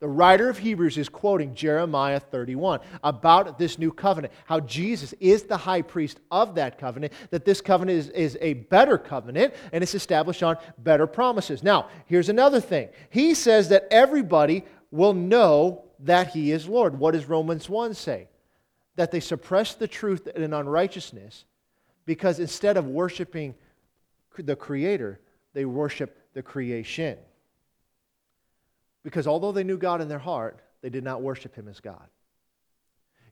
The 0.00 0.08
writer 0.08 0.48
of 0.48 0.58
Hebrews 0.58 0.96
is 0.96 1.10
quoting 1.10 1.54
Jeremiah 1.54 2.20
31 2.20 2.80
about 3.04 3.58
this 3.58 3.78
new 3.78 3.92
covenant, 3.92 4.32
how 4.46 4.60
Jesus 4.60 5.12
is 5.20 5.42
the 5.42 5.58
high 5.58 5.82
priest 5.82 6.18
of 6.30 6.54
that 6.54 6.78
covenant, 6.78 7.12
that 7.28 7.44
this 7.44 7.60
covenant 7.60 7.98
is, 7.98 8.08
is 8.08 8.38
a 8.40 8.54
better 8.54 8.96
covenant 8.96 9.54
and 9.72 9.82
it's 9.82 9.94
established 9.94 10.42
on 10.42 10.56
better 10.78 11.06
promises. 11.06 11.62
Now, 11.62 11.90
here's 12.06 12.30
another 12.30 12.60
thing. 12.60 12.88
He 13.10 13.34
says 13.34 13.68
that 13.68 13.88
everybody 13.90 14.64
will 14.90 15.12
know 15.12 15.84
that 16.00 16.28
he 16.28 16.50
is 16.50 16.66
Lord. 16.66 16.98
What 16.98 17.12
does 17.12 17.26
Romans 17.26 17.68
1 17.68 17.92
say? 17.92 18.28
That 18.96 19.10
they 19.10 19.20
suppress 19.20 19.74
the 19.74 19.86
truth 19.86 20.26
in 20.28 20.54
unrighteousness 20.54 21.44
because 22.06 22.40
instead 22.40 22.78
of 22.78 22.86
worshiping 22.86 23.54
the 24.38 24.56
Creator, 24.56 25.20
they 25.52 25.66
worship 25.66 26.16
the 26.32 26.42
creation. 26.42 27.18
Because 29.02 29.26
although 29.26 29.52
they 29.52 29.64
knew 29.64 29.78
God 29.78 30.00
in 30.00 30.08
their 30.08 30.18
heart, 30.18 30.60
they 30.82 30.90
did 30.90 31.04
not 31.04 31.22
worship 31.22 31.54
Him 31.54 31.68
as 31.68 31.80
God. 31.80 32.06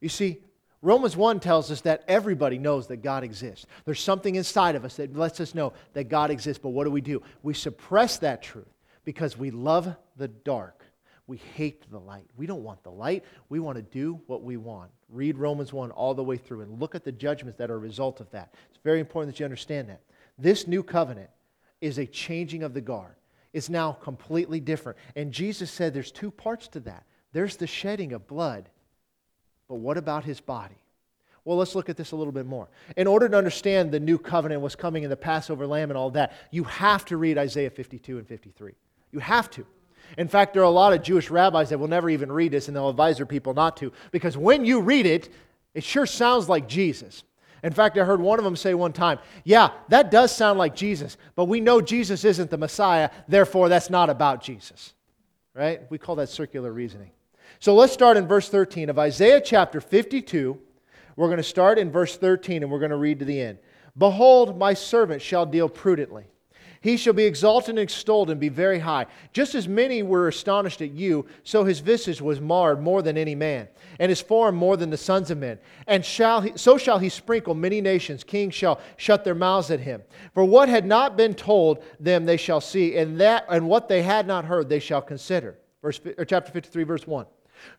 You 0.01 0.09
see, 0.09 0.39
Romans 0.81 1.17
1 1.17 1.41
tells 1.41 1.71
us 1.71 1.81
that 1.83 2.05
everybody 2.07 2.59
knows 2.59 2.87
that 2.87 2.99
God 2.99 3.25
exists. 3.25 3.67
There's 3.85 4.01
something 4.01 4.37
inside 4.37 4.77
of 4.77 4.85
us 4.85 4.97
that 4.97 5.17
lets 5.17 5.41
us 5.41 5.55
know 5.55 5.73
that 5.93 6.09
God 6.09 6.31
exists, 6.31 6.61
but 6.63 6.71
what 6.71 6.85
do 6.85 6.91
we 6.91 7.01
do? 7.01 7.23
We 7.43 7.55
suppress 7.55 8.19
that 8.19 8.43
truth 8.43 8.69
because 9.05 9.37
we 9.37 9.51
love 9.51 9.95
the 10.17 10.29
dark. 10.29 10.85
We 11.27 11.39
hate 11.57 11.91
the 11.91 11.99
light. 11.99 12.27
We 12.37 12.47
don't 12.47 12.63
want 12.63 12.83
the 12.85 12.91
light. 12.91 13.25
We 13.49 13.59
want 13.59 13.77
to 13.77 13.83
do 13.83 14.21
what 14.29 14.43
we 14.43 14.57
want. 14.57 14.91
Read 15.11 15.37
Romans 15.37 15.73
1 15.73 15.91
all 15.91 16.15
the 16.15 16.23
way 16.23 16.37
through 16.37 16.61
and 16.63 16.81
look 16.81 16.95
at 16.95 17.05
the 17.05 17.13
judgments 17.13 17.59
that 17.59 17.71
are 17.71 17.75
a 17.75 17.79
result 17.79 18.21
of 18.21 18.31
that. 18.31 18.55
It's 18.71 18.79
very 18.85 19.01
important 19.01 19.35
that 19.35 19.41
you 19.41 19.45
understand 19.45 19.89
that. 19.89 20.01
This 20.39 20.67
new 20.67 20.83
covenant 20.83 21.31
is 21.81 21.99
a 21.99 22.07
changing 22.07 22.63
of 22.63 22.73
the 22.73 22.81
guard 22.81 23.17
is 23.53 23.71
now 23.71 23.93
completely 23.93 24.61
different. 24.61 24.99
And 25.17 25.33
Jesus 25.33 25.71
said 25.71 25.95
there's 25.95 26.13
two 26.13 26.31
parts 26.31 26.69
to 26.69 26.81
that 26.81 27.05
there's 27.33 27.57
the 27.57 27.67
shedding 27.67 28.13
of 28.13 28.27
blood, 28.27 28.69
but 29.69 29.77
what 29.77 29.99
about 29.99 30.25
his 30.25 30.41
body? 30.41 30.79
Well, 31.45 31.57
let's 31.57 31.75
look 31.75 31.89
at 31.89 31.97
this 31.97 32.13
a 32.13 32.17
little 32.17 32.33
bit 32.33 32.47
more. 32.47 32.69
In 32.97 33.07
order 33.07 33.29
to 33.29 33.37
understand 33.37 33.91
the 33.91 34.01
new 34.01 34.19
covenant 34.19 34.61
was 34.61 34.77
coming 34.77 35.03
in 35.03 35.11
the 35.11 35.17
Passover 35.17 35.67
lamb 35.67 35.91
and 35.91 35.97
all 35.97 36.11
that, 36.11 36.33
you 36.51 36.65
have 36.65 37.05
to 37.07 37.17
read 37.17 37.39
Isaiah 37.39 37.71
52 37.71 38.19
and 38.19 38.27
53. 38.27 38.75
You 39.13 39.19
have 39.21 39.51
to. 39.53 39.67
In 40.17 40.29
fact, 40.29 40.53
there 40.53 40.63
are 40.63 40.67
a 40.67 40.71
lot 40.71 40.93
of 40.93 41.03
Jewish 41.03 41.31
rabbis 41.31 41.71
that 41.71 41.79
will 41.79 41.89
never 41.89 42.11
even 42.11 42.31
read 42.31 42.53
this 42.53 42.69
and 42.69 42.77
they'll 42.77 42.89
advise 42.89 43.19
their 43.19 43.27
people 43.27 43.55
not 43.55 43.77
to 43.79 43.93
because 44.11 44.37
when 44.37 44.65
you 44.65 44.81
read 44.81 45.07
it, 45.07 45.31
it 45.75 45.85
sure 45.85 46.07
sounds 46.07 46.49
like 46.49 46.67
Jesus. 46.67 47.25
In 47.63 47.73
fact, 47.73 47.99
I 47.99 48.05
heard 48.05 48.21
one 48.21 48.39
of 48.39 48.45
them 48.45 48.57
say 48.57 48.75
one 48.75 48.93
time, 48.93 49.19
Yeah, 49.45 49.71
that 49.89 50.11
does 50.11 50.35
sound 50.35 50.59
like 50.59 50.75
Jesus, 50.75 51.17
but 51.35 51.47
we 51.47 51.61
know 51.61 51.81
Jesus 51.81 52.25
isn't 52.25 52.51
the 52.51 52.59
Messiah, 52.59 53.11
therefore 53.27 53.69
that's 53.69 53.91
not 53.91 54.11
about 54.11 54.43
Jesus. 54.43 54.95
Right? 55.55 55.83
We 55.91 55.99
call 55.99 56.17
that 56.17 56.29
circular 56.29 56.73
reasoning. 56.73 57.11
So 57.59 57.75
let's 57.75 57.93
start 57.93 58.17
in 58.17 58.29
verse 58.29 58.49
13 58.49 58.91
of 58.91 58.99
Isaiah 58.99 59.41
chapter 59.41 59.81
52. 59.81 60.59
We're 61.17 61.27
going 61.27 61.39
to 61.39 61.43
start 61.43 61.79
in 61.79 61.91
verse 61.91 62.17
13 62.17 62.63
and 62.63 62.71
we're 62.71 62.79
going 62.79 62.93
to 62.93 62.97
read 62.97 63.19
to 63.19 63.25
the 63.25 63.41
end. 63.41 63.59
Behold, 63.97 64.57
my 64.57 64.75
servant 64.75 65.21
shall 65.21 65.45
deal 65.45 65.69
prudently. 65.69 66.27
He 66.81 66.97
shall 66.97 67.13
be 67.13 67.25
exalted 67.25 67.71
and 67.71 67.79
extolled 67.79 68.31
and 68.31 68.39
be 68.39 68.49
very 68.49 68.79
high. 68.79 69.07
Just 69.33 69.55
as 69.55 69.67
many 69.67 70.03
were 70.03 70.29
astonished 70.29 70.81
at 70.81 70.93
you, 70.93 71.27
so 71.43 71.65
his 71.65 71.81
visage 71.81 72.21
was 72.21 72.41
marred 72.41 72.81
more 72.81 73.03
than 73.03 73.17
any 73.17 73.35
man, 73.35 73.69
and 73.99 74.11
his 74.11 74.21
form 74.21 74.55
more 74.55 74.77
than 74.77 74.91
the 74.91 74.97
sons 74.97 75.31
of 75.31 75.39
men. 75.39 75.59
And 75.87 76.05
shall 76.05 76.41
he, 76.41 76.53
so 76.55 76.79
shall 76.79 76.99
he 76.99 77.09
sprinkle 77.09 77.55
many 77.55 77.81
nations. 77.81 78.23
Kings 78.23 78.55
shall 78.55 78.81
shut 78.97 79.25
their 79.25 79.35
mouths 79.35 79.71
at 79.71 79.81
him. 79.81 80.03
For 80.35 80.45
what 80.45 80.69
had 80.69 80.87
not 80.87 81.17
been 81.17 81.35
told 81.35 81.83
them 81.99 82.25
they 82.25 82.37
shall 82.37 82.61
see, 82.61 82.97
and, 82.97 83.21
that, 83.21 83.47
and 83.49 83.69
what 83.69 83.89
they 83.89 84.03
had 84.03 84.27
not 84.27 84.45
heard 84.45 84.69
they 84.69 84.81
shall 84.81 85.03
consider. 85.03 85.59
Verse, 85.83 86.01
chapter 86.27 86.53
53, 86.53 86.85
verse 86.85 87.07
1. 87.07 87.27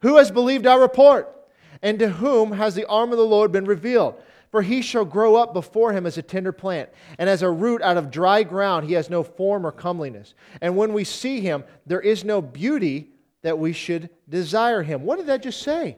Who 0.01 0.17
has 0.17 0.31
believed 0.31 0.67
our 0.67 0.79
report? 0.79 1.35
And 1.81 1.97
to 1.99 2.09
whom 2.09 2.51
has 2.51 2.75
the 2.75 2.85
arm 2.87 3.11
of 3.11 3.17
the 3.17 3.25
Lord 3.25 3.51
been 3.53 3.65
revealed? 3.65 4.21
For 4.51 4.61
he 4.61 4.81
shall 4.81 5.05
grow 5.05 5.35
up 5.35 5.53
before 5.53 5.93
him 5.93 6.05
as 6.05 6.17
a 6.17 6.23
tender 6.23 6.51
plant, 6.51 6.89
and 7.19 7.29
as 7.29 7.43
a 7.43 7.51
root 7.51 7.81
out 7.81 7.97
of 7.97 8.09
dry 8.09 8.43
ground, 8.43 8.87
he 8.87 8.93
has 8.93 9.09
no 9.09 9.23
form 9.23 9.65
or 9.65 9.71
comeliness. 9.71 10.33
And 10.59 10.75
when 10.75 10.93
we 10.93 11.03
see 11.03 11.39
him, 11.39 11.63
there 11.85 12.01
is 12.01 12.23
no 12.23 12.41
beauty 12.41 13.09
that 13.43 13.59
we 13.59 13.73
should 13.73 14.09
desire 14.27 14.81
him. 14.81 15.03
What 15.03 15.17
did 15.17 15.27
that 15.27 15.43
just 15.43 15.61
say? 15.61 15.97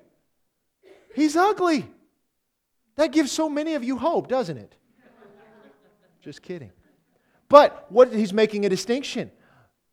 He's 1.16 1.36
ugly. 1.36 1.86
That 2.98 3.12
gives 3.12 3.32
so 3.32 3.50
many 3.50 3.74
of 3.76 3.84
you 3.84 3.98
hope, 3.98 4.28
doesn't 4.28 4.58
it? 4.58 4.76
just 6.22 6.42
kidding. 6.42 6.72
But 7.50 7.86
what 7.90 8.14
he's 8.14 8.34
making 8.34 8.66
a 8.66 8.70
distinction. 8.70 9.32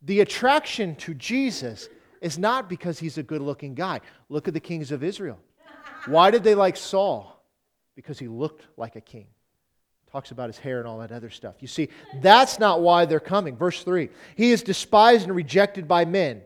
The 0.03 0.21
attraction 0.21 0.95
to 0.97 1.13
Jesus 1.13 1.89
is 2.21 2.37
not 2.37 2.69
because 2.69 2.99
he's 2.99 3.17
a 3.17 3.23
good 3.23 3.41
looking 3.41 3.73
guy. 3.73 4.01
Look 4.29 4.47
at 4.47 4.53
the 4.53 4.59
kings 4.59 4.91
of 4.91 5.03
Israel. 5.03 5.39
Why 6.05 6.31
did 6.31 6.43
they 6.43 6.55
like 6.55 6.77
Saul? 6.77 7.38
Because 7.99 8.17
he 8.17 8.29
looked 8.29 8.65
like 8.77 8.95
a 8.95 9.01
king. 9.01 9.27
Talks 10.09 10.31
about 10.31 10.47
his 10.47 10.57
hair 10.57 10.79
and 10.79 10.87
all 10.87 10.99
that 10.99 11.11
other 11.11 11.29
stuff. 11.29 11.55
You 11.59 11.67
see, 11.67 11.89
that's 12.21 12.57
not 12.57 12.79
why 12.79 13.03
they're 13.03 13.19
coming. 13.19 13.57
Verse 13.57 13.83
3 13.83 14.07
He 14.35 14.51
is 14.51 14.63
despised 14.63 15.25
and 15.25 15.35
rejected 15.35 15.85
by 15.85 16.05
men. 16.05 16.41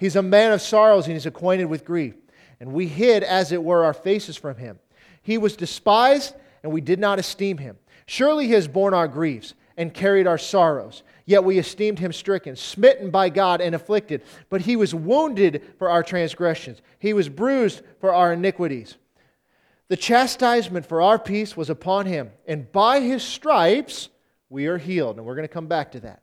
He's 0.00 0.16
a 0.16 0.22
man 0.22 0.52
of 0.52 0.62
sorrows 0.62 1.04
and 1.04 1.12
he's 1.12 1.26
acquainted 1.26 1.66
with 1.66 1.84
grief. 1.84 2.14
And 2.58 2.72
we 2.72 2.86
hid, 2.86 3.22
as 3.22 3.52
it 3.52 3.62
were, 3.62 3.84
our 3.84 3.92
faces 3.92 4.38
from 4.38 4.56
him. 4.56 4.78
He 5.20 5.36
was 5.36 5.56
despised 5.56 6.34
and 6.62 6.72
we 6.72 6.80
did 6.80 6.98
not 6.98 7.18
esteem 7.18 7.58
him. 7.58 7.76
Surely 8.06 8.46
he 8.46 8.54
has 8.54 8.66
borne 8.66 8.94
our 8.94 9.08
griefs 9.08 9.52
and 9.76 9.92
carried 9.92 10.26
our 10.26 10.38
sorrows. 10.38 11.02
Yet 11.26 11.44
we 11.44 11.58
esteemed 11.58 11.98
him 11.98 12.14
stricken, 12.14 12.56
smitten 12.56 13.10
by 13.10 13.28
God, 13.28 13.60
and 13.60 13.74
afflicted. 13.74 14.22
But 14.48 14.62
he 14.62 14.76
was 14.76 14.94
wounded 14.94 15.62
for 15.78 15.90
our 15.90 16.02
transgressions, 16.02 16.80
he 16.98 17.12
was 17.12 17.28
bruised 17.28 17.82
for 18.00 18.14
our 18.14 18.32
iniquities. 18.32 18.96
The 19.88 19.96
chastisement 19.96 20.86
for 20.86 21.02
our 21.02 21.18
peace 21.18 21.56
was 21.56 21.68
upon 21.70 22.06
him, 22.06 22.30
and 22.46 22.70
by 22.72 23.00
his 23.00 23.22
stripes 23.22 24.08
we 24.48 24.66
are 24.66 24.78
healed. 24.78 25.16
And 25.16 25.26
we're 25.26 25.34
going 25.34 25.46
to 25.46 25.52
come 25.52 25.66
back 25.66 25.92
to 25.92 26.00
that. 26.00 26.22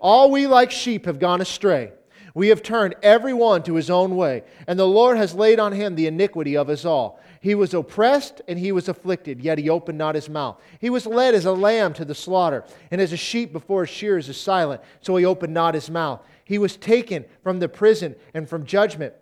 All 0.00 0.30
we 0.30 0.46
like 0.46 0.70
sheep 0.70 1.06
have 1.06 1.18
gone 1.18 1.40
astray. 1.40 1.92
We 2.34 2.48
have 2.48 2.62
turned 2.62 2.94
every 3.02 3.32
one 3.32 3.62
to 3.64 3.74
his 3.74 3.90
own 3.90 4.14
way, 4.14 4.44
and 4.66 4.78
the 4.78 4.86
Lord 4.86 5.16
has 5.16 5.34
laid 5.34 5.58
on 5.58 5.72
him 5.72 5.96
the 5.96 6.06
iniquity 6.06 6.56
of 6.56 6.68
us 6.68 6.84
all. 6.84 7.18
He 7.40 7.54
was 7.54 7.74
oppressed 7.74 8.42
and 8.46 8.58
he 8.58 8.72
was 8.72 8.88
afflicted, 8.88 9.40
yet 9.40 9.58
he 9.58 9.70
opened 9.70 9.98
not 9.98 10.14
his 10.14 10.28
mouth. 10.28 10.60
He 10.80 10.90
was 10.90 11.06
led 11.06 11.34
as 11.34 11.46
a 11.46 11.52
lamb 11.52 11.94
to 11.94 12.04
the 12.04 12.14
slaughter, 12.14 12.64
and 12.90 13.00
as 13.00 13.12
a 13.12 13.16
sheep 13.16 13.52
before 13.52 13.84
his 13.84 13.94
shearers 13.94 14.28
is 14.28 14.40
silent, 14.40 14.82
so 15.00 15.16
he 15.16 15.24
opened 15.24 15.54
not 15.54 15.74
his 15.74 15.90
mouth. 15.90 16.24
He 16.44 16.58
was 16.58 16.76
taken 16.76 17.24
from 17.42 17.58
the 17.58 17.68
prison 17.68 18.14
and 18.34 18.48
from 18.48 18.64
judgment. 18.64 19.14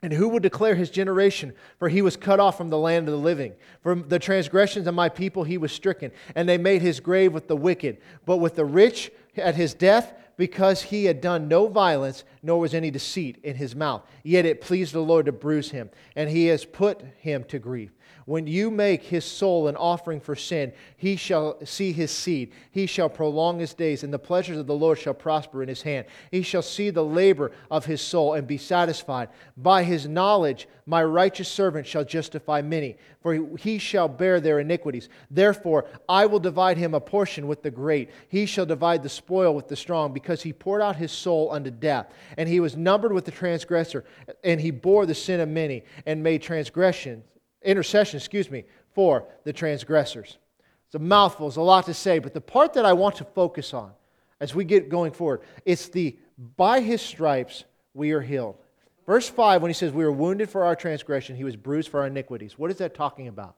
And 0.00 0.12
who 0.12 0.28
will 0.28 0.38
declare 0.38 0.76
his 0.76 0.90
generation? 0.90 1.52
For 1.78 1.88
he 1.88 2.02
was 2.02 2.16
cut 2.16 2.38
off 2.38 2.56
from 2.56 2.70
the 2.70 2.78
land 2.78 3.08
of 3.08 3.12
the 3.12 3.18
living. 3.18 3.54
From 3.82 4.08
the 4.08 4.18
transgressions 4.18 4.86
of 4.86 4.94
my 4.94 5.08
people 5.08 5.42
he 5.42 5.58
was 5.58 5.72
stricken, 5.72 6.12
and 6.36 6.48
they 6.48 6.58
made 6.58 6.82
his 6.82 7.00
grave 7.00 7.32
with 7.32 7.48
the 7.48 7.56
wicked, 7.56 7.98
but 8.24 8.36
with 8.36 8.54
the 8.54 8.64
rich 8.64 9.10
at 9.36 9.56
his 9.56 9.74
death, 9.74 10.14
because 10.36 10.82
he 10.82 11.06
had 11.06 11.20
done 11.20 11.48
no 11.48 11.66
violence, 11.66 12.22
nor 12.42 12.60
was 12.60 12.74
any 12.74 12.90
deceit 12.90 13.38
in 13.42 13.56
his 13.56 13.74
mouth. 13.74 14.02
Yet 14.22 14.46
it 14.46 14.60
pleased 14.60 14.92
the 14.92 15.00
Lord 15.00 15.26
to 15.26 15.32
bruise 15.32 15.70
him, 15.70 15.90
and 16.16 16.30
he 16.30 16.46
has 16.46 16.64
put 16.64 17.02
him 17.18 17.44
to 17.44 17.58
grief. 17.58 17.90
When 18.24 18.46
you 18.46 18.70
make 18.70 19.04
his 19.04 19.24
soul 19.24 19.68
an 19.68 19.76
offering 19.76 20.20
for 20.20 20.36
sin, 20.36 20.74
he 20.98 21.16
shall 21.16 21.64
see 21.64 21.92
his 21.92 22.10
seed. 22.10 22.52
He 22.70 22.84
shall 22.84 23.08
prolong 23.08 23.58
his 23.58 23.72
days, 23.72 24.02
and 24.02 24.12
the 24.12 24.18
pleasures 24.18 24.58
of 24.58 24.66
the 24.66 24.74
Lord 24.74 24.98
shall 24.98 25.14
prosper 25.14 25.62
in 25.62 25.68
his 25.68 25.80
hand. 25.80 26.06
He 26.30 26.42
shall 26.42 26.60
see 26.60 26.90
the 26.90 27.04
labor 27.04 27.52
of 27.70 27.86
his 27.86 28.02
soul 28.02 28.34
and 28.34 28.46
be 28.46 28.58
satisfied. 28.58 29.30
By 29.56 29.82
his 29.82 30.06
knowledge, 30.06 30.68
my 30.84 31.02
righteous 31.04 31.48
servant 31.48 31.86
shall 31.86 32.04
justify 32.04 32.60
many, 32.60 32.96
for 33.22 33.34
he 33.58 33.78
shall 33.78 34.08
bear 34.08 34.40
their 34.40 34.60
iniquities. 34.60 35.08
Therefore, 35.30 35.86
I 36.06 36.26
will 36.26 36.38
divide 36.38 36.76
him 36.76 36.92
a 36.92 37.00
portion 37.00 37.46
with 37.46 37.62
the 37.62 37.70
great. 37.70 38.10
He 38.28 38.44
shall 38.44 38.66
divide 38.66 39.02
the 39.02 39.08
spoil 39.08 39.54
with 39.54 39.68
the 39.68 39.76
strong, 39.76 40.12
because 40.12 40.42
he 40.42 40.52
poured 40.52 40.82
out 40.82 40.96
his 40.96 41.12
soul 41.12 41.50
unto 41.50 41.70
death. 41.70 42.12
And 42.36 42.48
he 42.48 42.60
was 42.60 42.76
numbered 42.76 43.12
with 43.12 43.24
the 43.24 43.30
transgressor, 43.30 44.04
and 44.44 44.60
he 44.60 44.70
bore 44.70 45.06
the 45.06 45.14
sin 45.14 45.40
of 45.40 45.48
many, 45.48 45.84
and 46.06 46.22
made 46.22 46.42
transgression 46.42 47.22
intercession, 47.62 48.18
excuse 48.18 48.50
me, 48.50 48.64
for 48.94 49.26
the 49.44 49.52
transgressors. 49.52 50.38
It's 50.86 50.94
a 50.94 50.98
mouthful, 50.98 51.48
it's 51.48 51.56
a 51.56 51.62
lot 51.62 51.86
to 51.86 51.94
say, 51.94 52.18
but 52.18 52.34
the 52.34 52.40
part 52.40 52.72
that 52.74 52.84
I 52.84 52.92
want 52.92 53.16
to 53.16 53.24
focus 53.24 53.74
on 53.74 53.92
as 54.40 54.54
we 54.54 54.64
get 54.64 54.88
going 54.88 55.12
forward, 55.12 55.42
it's 55.64 55.88
the 55.88 56.16
by 56.56 56.80
his 56.80 57.02
stripes 57.02 57.64
we 57.94 58.12
are 58.12 58.20
healed. 58.20 58.56
Verse 59.04 59.28
5, 59.28 59.62
when 59.62 59.70
he 59.70 59.74
says, 59.74 59.92
We 59.92 60.04
were 60.04 60.12
wounded 60.12 60.48
for 60.48 60.64
our 60.64 60.76
transgression, 60.76 61.36
he 61.36 61.44
was 61.44 61.56
bruised 61.56 61.90
for 61.90 62.00
our 62.00 62.06
iniquities. 62.06 62.58
What 62.58 62.70
is 62.70 62.78
that 62.78 62.94
talking 62.94 63.28
about? 63.28 63.56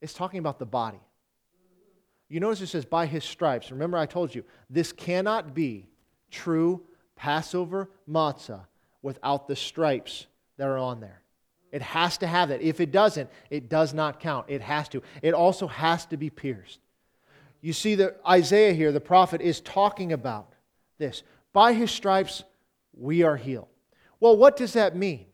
It's 0.00 0.12
talking 0.12 0.38
about 0.38 0.58
the 0.58 0.66
body. 0.66 1.00
You 2.28 2.40
notice 2.40 2.60
it 2.60 2.66
says, 2.66 2.84
By 2.84 3.06
his 3.06 3.24
stripes. 3.24 3.70
Remember, 3.70 3.96
I 3.96 4.06
told 4.06 4.34
you, 4.34 4.44
this 4.68 4.92
cannot 4.92 5.54
be 5.54 5.88
true 6.30 6.82
Passover 7.24 7.88
matzah 8.06 8.66
without 9.00 9.48
the 9.48 9.56
stripes 9.56 10.26
that 10.58 10.68
are 10.68 10.76
on 10.76 11.00
there. 11.00 11.22
It 11.72 11.80
has 11.80 12.18
to 12.18 12.26
have 12.26 12.50
that. 12.50 12.60
If 12.60 12.80
it 12.80 12.92
doesn't, 12.92 13.30
it 13.48 13.70
does 13.70 13.94
not 13.94 14.20
count. 14.20 14.44
It 14.50 14.60
has 14.60 14.90
to. 14.90 15.02
It 15.22 15.32
also 15.32 15.66
has 15.66 16.04
to 16.06 16.18
be 16.18 16.28
pierced. 16.28 16.80
You 17.62 17.72
see 17.72 17.94
that 17.94 18.20
Isaiah 18.28 18.74
here, 18.74 18.92
the 18.92 19.00
prophet, 19.00 19.40
is 19.40 19.62
talking 19.62 20.12
about 20.12 20.52
this. 20.98 21.22
By 21.54 21.72
his 21.72 21.90
stripes, 21.90 22.44
we 22.92 23.22
are 23.22 23.36
healed. 23.36 23.68
Well, 24.20 24.36
what 24.36 24.58
does 24.58 24.74
that 24.74 24.94
mean? 24.94 25.24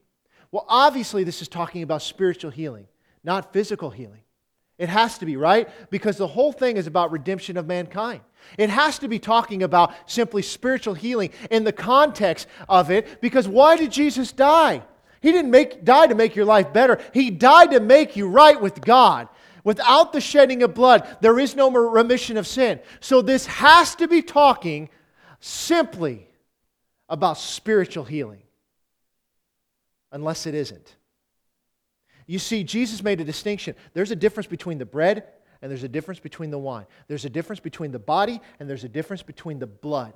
Well, 0.53 0.67
obviously, 0.69 1.25
this 1.25 1.43
is 1.43 1.49
talking 1.49 1.83
about 1.83 2.03
spiritual 2.03 2.53
healing, 2.53 2.87
not 3.25 3.53
physical 3.53 3.91
healing. 3.91 4.23
It 4.79 4.89
has 4.89 5.19
to 5.19 5.27
be, 5.27 5.37
right? 5.37 5.69
Because 5.91 6.19
the 6.19 6.29
whole 6.29 6.53
thing 6.53 6.77
is 6.77 6.87
about 6.87 7.11
redemption 7.11 7.57
of 7.57 7.67
mankind. 7.67 8.21
It 8.59 8.71
has 8.71 8.99
to 9.01 9.09
be 9.09 9.19
talking 9.19 9.63
about 9.63 9.93
simply 10.11 10.43
spiritual 10.43 10.95
healing 10.95 11.31
in 11.51 11.65
the 11.65 11.73
context 11.73 12.47
of 12.69 12.91
it, 12.91 13.21
because 13.21 13.47
why 13.47 13.77
did 13.77 13.93
Jesus 13.93 14.33
die? 14.33 14.83
He 15.21 15.33
didn't 15.33 15.51
make, 15.51 15.85
die 15.85 16.07
to 16.07 16.15
make 16.15 16.35
your 16.35 16.47
life 16.47 16.73
better. 16.73 17.01
He 17.13 17.31
died 17.31 17.73
to 17.73 17.81
make 17.81 18.17
you 18.17 18.29
right 18.29 18.61
with 18.61 18.81
God. 18.81 19.29
Without 19.63 20.13
the 20.15 20.21
shedding 20.21 20.63
of 20.63 20.75
blood, 20.75 21.07
there 21.21 21.39
is 21.39 21.55
no 21.55 21.71
remission 21.71 22.39
of 22.39 22.47
sin. 22.47 22.81
So 23.01 23.21
this 23.21 23.45
has 23.47 23.95
to 23.97 24.09
be 24.09 24.23
talking 24.23 24.89
simply 25.41 26.27
about 27.09 27.37
spiritual 27.37 28.05
healing, 28.05 28.43
unless 30.11 30.47
it 30.47 30.55
isn't. 30.55 30.97
You 32.27 32.39
see, 32.39 32.65
Jesus 32.65 33.03
made 33.03 33.21
a 33.21 33.25
distinction. 33.25 33.75
There's 33.93 34.13
a 34.13 34.17
difference 34.17 34.47
between 34.47 34.79
the 34.79 34.87
bread 34.87 35.25
and 35.63 35.71
there's 35.71 35.85
a 35.85 35.89
difference 35.89 36.21
between 36.21 36.51
the 36.51 36.59
wine. 36.59 36.87
There's 37.09 37.25
a 37.25 37.31
difference 37.31 37.61
between 37.61 37.93
the 37.93 37.99
body 37.99 38.41
and 38.59 38.69
there's 38.69 38.85
a 38.85 38.89
difference 38.89 39.23
between 39.23 39.59
the 39.59 39.67
blood. 39.67 40.15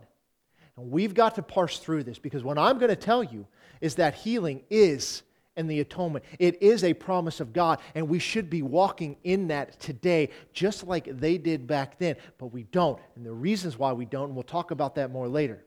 And 0.76 0.90
we've 0.90 1.14
got 1.14 1.36
to 1.36 1.42
parse 1.42 1.78
through 1.78 2.04
this 2.04 2.18
because 2.18 2.42
what 2.42 2.58
I'm 2.58 2.78
going 2.78 2.90
to 2.90 2.96
tell 2.96 3.22
you 3.22 3.46
is 3.80 3.96
that 3.96 4.14
healing 4.14 4.62
is 4.70 5.22
in 5.56 5.66
the 5.68 5.80
atonement. 5.80 6.24
It 6.38 6.60
is 6.62 6.82
a 6.82 6.94
promise 6.94 7.40
of 7.40 7.52
God, 7.52 7.78
and 7.94 8.08
we 8.08 8.18
should 8.18 8.50
be 8.50 8.62
walking 8.62 9.16
in 9.22 9.48
that 9.48 9.78
today, 9.78 10.30
just 10.52 10.86
like 10.86 11.04
they 11.18 11.38
did 11.38 11.66
back 11.66 11.98
then, 11.98 12.16
but 12.38 12.46
we 12.46 12.64
don't. 12.64 12.98
And 13.14 13.24
the 13.24 13.32
reasons 13.32 13.78
why 13.78 13.92
we 13.92 14.04
don't, 14.04 14.26
and 14.26 14.34
we'll 14.34 14.42
talk 14.42 14.72
about 14.72 14.96
that 14.96 15.12
more 15.12 15.28
later. 15.28 15.64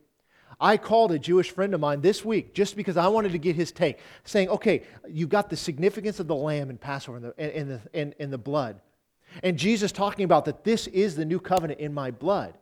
I 0.60 0.78
called 0.78 1.12
a 1.12 1.20
Jewish 1.20 1.52
friend 1.52 1.74
of 1.74 1.80
mine 1.80 2.02
this 2.02 2.26
week 2.26 2.54
just 2.54 2.76
because 2.76 2.98
I 2.98 3.08
wanted 3.08 3.32
to 3.34 3.38
get 3.38 3.56
his 3.56 3.72
take, 3.72 4.00
saying, 4.24 4.50
okay, 4.50 4.84
you've 5.08 5.30
got 5.30 5.50
the 5.50 5.56
significance 5.58 6.20
of 6.20 6.28
the 6.28 6.36
lamb 6.36 6.70
and 6.70 6.82
Passover 6.82 7.18
and 7.18 7.26
the, 7.26 7.58
and, 7.58 7.70
the, 7.70 7.82
and, 7.94 8.16
and 8.20 8.34
the 8.34 8.38
blood. 8.38 8.82
And 9.44 9.58
Jesus 9.58 9.92
talking 9.92 10.26
about 10.26 10.46
that 10.46 10.64
this 10.64 10.88
is 10.88 11.16
the 11.16 11.26
new 11.26 11.40
covenant 11.40 11.80
in 11.80 11.94
my 11.94 12.12
blood. 12.12 12.58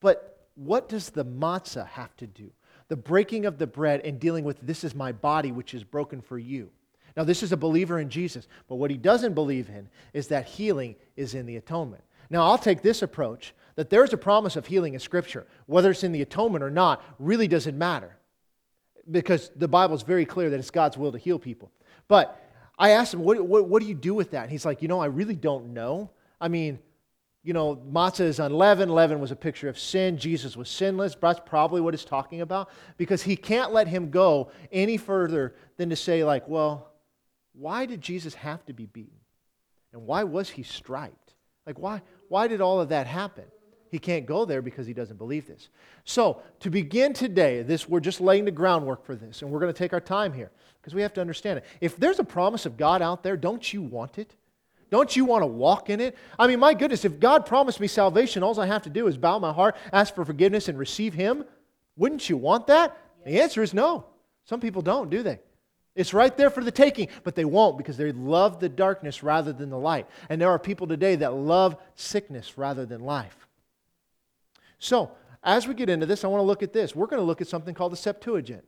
But 0.00 0.46
what 0.54 0.88
does 0.88 1.10
the 1.10 1.24
matzah 1.24 1.86
have 1.88 2.16
to 2.16 2.26
do? 2.26 2.50
the 2.92 2.96
breaking 2.96 3.46
of 3.46 3.56
the 3.56 3.66
bread 3.66 4.02
and 4.04 4.20
dealing 4.20 4.44
with 4.44 4.60
this 4.60 4.84
is 4.84 4.94
my 4.94 5.12
body, 5.12 5.50
which 5.50 5.72
is 5.72 5.82
broken 5.82 6.20
for 6.20 6.38
you. 6.38 6.68
Now, 7.16 7.24
this 7.24 7.42
is 7.42 7.50
a 7.50 7.56
believer 7.56 7.98
in 7.98 8.10
Jesus, 8.10 8.46
but 8.68 8.74
what 8.74 8.90
he 8.90 8.98
doesn't 8.98 9.32
believe 9.32 9.70
in 9.70 9.88
is 10.12 10.28
that 10.28 10.44
healing 10.44 10.96
is 11.16 11.34
in 11.34 11.46
the 11.46 11.56
atonement. 11.56 12.04
Now, 12.28 12.42
I'll 12.42 12.58
take 12.58 12.82
this 12.82 13.00
approach 13.00 13.54
that 13.76 13.88
there's 13.88 14.12
a 14.12 14.18
promise 14.18 14.56
of 14.56 14.66
healing 14.66 14.92
in 14.92 15.00
Scripture. 15.00 15.46
Whether 15.64 15.92
it's 15.92 16.04
in 16.04 16.12
the 16.12 16.20
atonement 16.20 16.62
or 16.62 16.70
not 16.70 17.02
really 17.18 17.48
doesn't 17.48 17.78
matter 17.78 18.14
because 19.10 19.50
the 19.56 19.68
Bible 19.68 19.94
is 19.94 20.02
very 20.02 20.26
clear 20.26 20.50
that 20.50 20.60
it's 20.60 20.70
God's 20.70 20.98
will 20.98 21.12
to 21.12 21.18
heal 21.18 21.38
people. 21.38 21.70
But 22.08 22.41
I 22.78 22.90
asked 22.90 23.14
him, 23.14 23.20
what, 23.20 23.40
what, 23.44 23.68
what 23.68 23.82
do 23.82 23.88
you 23.88 23.94
do 23.94 24.14
with 24.14 24.32
that? 24.32 24.42
And 24.42 24.50
he's 24.50 24.64
like, 24.64 24.82
You 24.82 24.88
know, 24.88 25.00
I 25.00 25.06
really 25.06 25.36
don't 25.36 25.72
know. 25.72 26.10
I 26.40 26.48
mean, 26.48 26.78
you 27.44 27.52
know, 27.52 27.76
matzah 27.76 28.20
is 28.20 28.38
unleavened. 28.38 28.92
Leaven 28.92 29.20
was 29.20 29.32
a 29.32 29.36
picture 29.36 29.68
of 29.68 29.78
sin. 29.78 30.16
Jesus 30.16 30.56
was 30.56 30.68
sinless. 30.68 31.16
That's 31.20 31.40
probably 31.44 31.80
what 31.80 31.92
he's 31.92 32.04
talking 32.04 32.40
about 32.40 32.70
because 32.96 33.22
he 33.22 33.36
can't 33.36 33.72
let 33.72 33.88
him 33.88 34.10
go 34.10 34.50
any 34.70 34.96
further 34.96 35.54
than 35.76 35.90
to 35.90 35.96
say, 35.96 36.22
like, 36.22 36.48
well, 36.48 36.92
why 37.52 37.86
did 37.86 38.00
Jesus 38.00 38.34
have 38.34 38.64
to 38.66 38.72
be 38.72 38.86
beaten? 38.86 39.18
And 39.92 40.06
why 40.06 40.24
was 40.24 40.50
he 40.50 40.62
striped? 40.62 41.34
Like, 41.66 41.78
why, 41.78 42.02
why 42.28 42.46
did 42.46 42.60
all 42.60 42.80
of 42.80 42.90
that 42.90 43.06
happen? 43.06 43.44
He 43.92 43.98
can't 43.98 44.24
go 44.24 44.46
there 44.46 44.62
because 44.62 44.86
he 44.86 44.94
doesn't 44.94 45.18
believe 45.18 45.46
this. 45.46 45.68
So, 46.04 46.40
to 46.60 46.70
begin 46.70 47.12
today, 47.12 47.60
this 47.60 47.86
we're 47.86 48.00
just 48.00 48.22
laying 48.22 48.46
the 48.46 48.50
groundwork 48.50 49.04
for 49.04 49.14
this, 49.14 49.42
and 49.42 49.50
we're 49.50 49.60
going 49.60 49.72
to 49.72 49.78
take 49.78 49.92
our 49.92 50.00
time 50.00 50.32
here 50.32 50.50
because 50.80 50.94
we 50.94 51.02
have 51.02 51.12
to 51.12 51.20
understand 51.20 51.58
it. 51.58 51.66
If 51.82 51.98
there's 51.98 52.18
a 52.18 52.24
promise 52.24 52.64
of 52.64 52.78
God 52.78 53.02
out 53.02 53.22
there, 53.22 53.36
don't 53.36 53.70
you 53.70 53.82
want 53.82 54.18
it? 54.18 54.34
Don't 54.90 55.14
you 55.14 55.26
want 55.26 55.42
to 55.42 55.46
walk 55.46 55.90
in 55.90 56.00
it? 56.00 56.16
I 56.38 56.46
mean, 56.46 56.58
my 56.58 56.72
goodness, 56.72 57.04
if 57.04 57.20
God 57.20 57.44
promised 57.44 57.80
me 57.80 57.86
salvation, 57.86 58.42
all 58.42 58.58
I 58.58 58.64
have 58.64 58.82
to 58.84 58.90
do 58.90 59.08
is 59.08 59.18
bow 59.18 59.38
my 59.38 59.52
heart, 59.52 59.76
ask 59.92 60.14
for 60.14 60.24
forgiveness, 60.24 60.68
and 60.68 60.78
receive 60.78 61.12
Him. 61.12 61.44
Wouldn't 61.98 62.30
you 62.30 62.38
want 62.38 62.68
that? 62.68 62.96
The 63.26 63.42
answer 63.42 63.62
is 63.62 63.74
no. 63.74 64.06
Some 64.46 64.60
people 64.60 64.80
don't, 64.80 65.10
do 65.10 65.22
they? 65.22 65.38
It's 65.94 66.14
right 66.14 66.34
there 66.34 66.48
for 66.48 66.64
the 66.64 66.70
taking, 66.70 67.08
but 67.24 67.34
they 67.34 67.44
won't 67.44 67.76
because 67.76 67.98
they 67.98 68.10
love 68.10 68.58
the 68.58 68.70
darkness 68.70 69.22
rather 69.22 69.52
than 69.52 69.68
the 69.68 69.78
light. 69.78 70.06
And 70.30 70.40
there 70.40 70.50
are 70.50 70.58
people 70.58 70.86
today 70.86 71.16
that 71.16 71.34
love 71.34 71.76
sickness 71.94 72.56
rather 72.56 72.86
than 72.86 73.02
life. 73.02 73.36
So, 74.82 75.12
as 75.44 75.68
we 75.68 75.74
get 75.74 75.88
into 75.88 76.06
this, 76.06 76.24
I 76.24 76.26
want 76.26 76.40
to 76.40 76.46
look 76.46 76.60
at 76.64 76.72
this. 76.72 76.96
We're 76.96 77.06
going 77.06 77.20
to 77.20 77.24
look 77.24 77.40
at 77.40 77.46
something 77.46 77.72
called 77.72 77.92
the 77.92 77.96
Septuagint. 77.96 78.64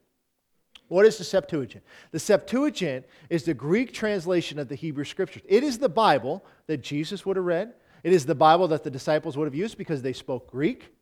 What 0.86 1.06
is 1.06 1.18
the 1.18 1.24
Septuagint? 1.24 1.82
The 2.12 2.20
Septuagint 2.20 3.04
is 3.30 3.42
the 3.42 3.52
Greek 3.52 3.92
translation 3.92 4.60
of 4.60 4.68
the 4.68 4.76
Hebrew 4.76 5.04
Scriptures. 5.04 5.42
It 5.44 5.64
is 5.64 5.76
the 5.76 5.88
Bible 5.88 6.44
that 6.68 6.82
Jesus 6.82 7.26
would 7.26 7.34
have 7.34 7.44
read. 7.44 7.74
It 8.04 8.12
is 8.12 8.26
the 8.26 8.34
Bible 8.36 8.68
that 8.68 8.84
the 8.84 8.92
disciples 8.92 9.36
would 9.36 9.46
have 9.46 9.56
used 9.56 9.76
because 9.76 10.02
they 10.02 10.12
spoke 10.12 10.48
Greek. 10.48 10.94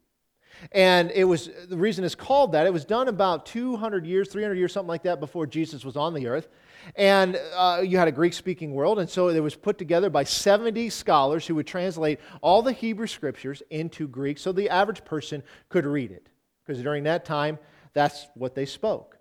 And 0.70 1.10
it 1.10 1.24
was 1.24 1.50
the 1.68 1.76
reason 1.76 2.04
it's 2.04 2.14
called 2.14 2.52
that. 2.52 2.66
It 2.66 2.72
was 2.72 2.84
done 2.84 3.08
about 3.08 3.46
200 3.46 4.06
years, 4.06 4.28
300 4.28 4.54
years, 4.54 4.72
something 4.72 4.88
like 4.88 5.02
that, 5.02 5.20
before 5.20 5.46
Jesus 5.46 5.84
was 5.84 5.96
on 5.96 6.14
the 6.14 6.26
earth. 6.26 6.48
And 6.96 7.40
uh, 7.56 7.82
you 7.84 7.98
had 7.98 8.08
a 8.08 8.12
Greek 8.12 8.32
speaking 8.32 8.72
world. 8.72 8.98
And 8.98 9.08
so 9.08 9.28
it 9.28 9.40
was 9.40 9.54
put 9.54 9.78
together 9.78 10.10
by 10.10 10.24
70 10.24 10.90
scholars 10.90 11.46
who 11.46 11.54
would 11.54 11.66
translate 11.66 12.20
all 12.40 12.62
the 12.62 12.72
Hebrew 12.72 13.06
scriptures 13.06 13.62
into 13.70 14.08
Greek 14.08 14.38
so 14.38 14.52
the 14.52 14.68
average 14.68 15.04
person 15.04 15.42
could 15.68 15.86
read 15.86 16.10
it. 16.10 16.28
Because 16.64 16.82
during 16.82 17.04
that 17.04 17.24
time, 17.24 17.58
that's 17.92 18.26
what 18.34 18.54
they 18.54 18.66
spoke. 18.66 19.18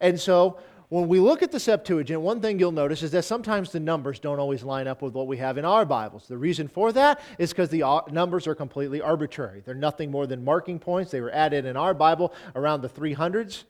And 0.00 0.18
so 0.18 0.58
when 0.92 1.08
we 1.08 1.20
look 1.20 1.42
at 1.42 1.50
the 1.50 1.58
Septuagint, 1.58 2.20
one 2.20 2.42
thing 2.42 2.58
you'll 2.58 2.70
notice 2.70 3.02
is 3.02 3.12
that 3.12 3.22
sometimes 3.22 3.72
the 3.72 3.80
numbers 3.80 4.18
don't 4.18 4.38
always 4.38 4.62
line 4.62 4.86
up 4.86 5.00
with 5.00 5.14
what 5.14 5.26
we 5.26 5.38
have 5.38 5.56
in 5.56 5.64
our 5.64 5.86
Bibles. 5.86 6.28
The 6.28 6.36
reason 6.36 6.68
for 6.68 6.92
that 6.92 7.18
is 7.38 7.48
because 7.48 7.70
the 7.70 7.82
uh, 7.82 8.02
numbers 8.10 8.46
are 8.46 8.54
completely 8.54 9.00
arbitrary. 9.00 9.62
They're 9.64 9.74
nothing 9.74 10.10
more 10.10 10.26
than 10.26 10.44
marking 10.44 10.78
points. 10.78 11.10
They 11.10 11.22
were 11.22 11.32
added 11.32 11.64
in 11.64 11.78
our 11.78 11.94
Bible 11.94 12.34
around 12.54 12.82
the 12.82 12.90
300s. 12.90 13.64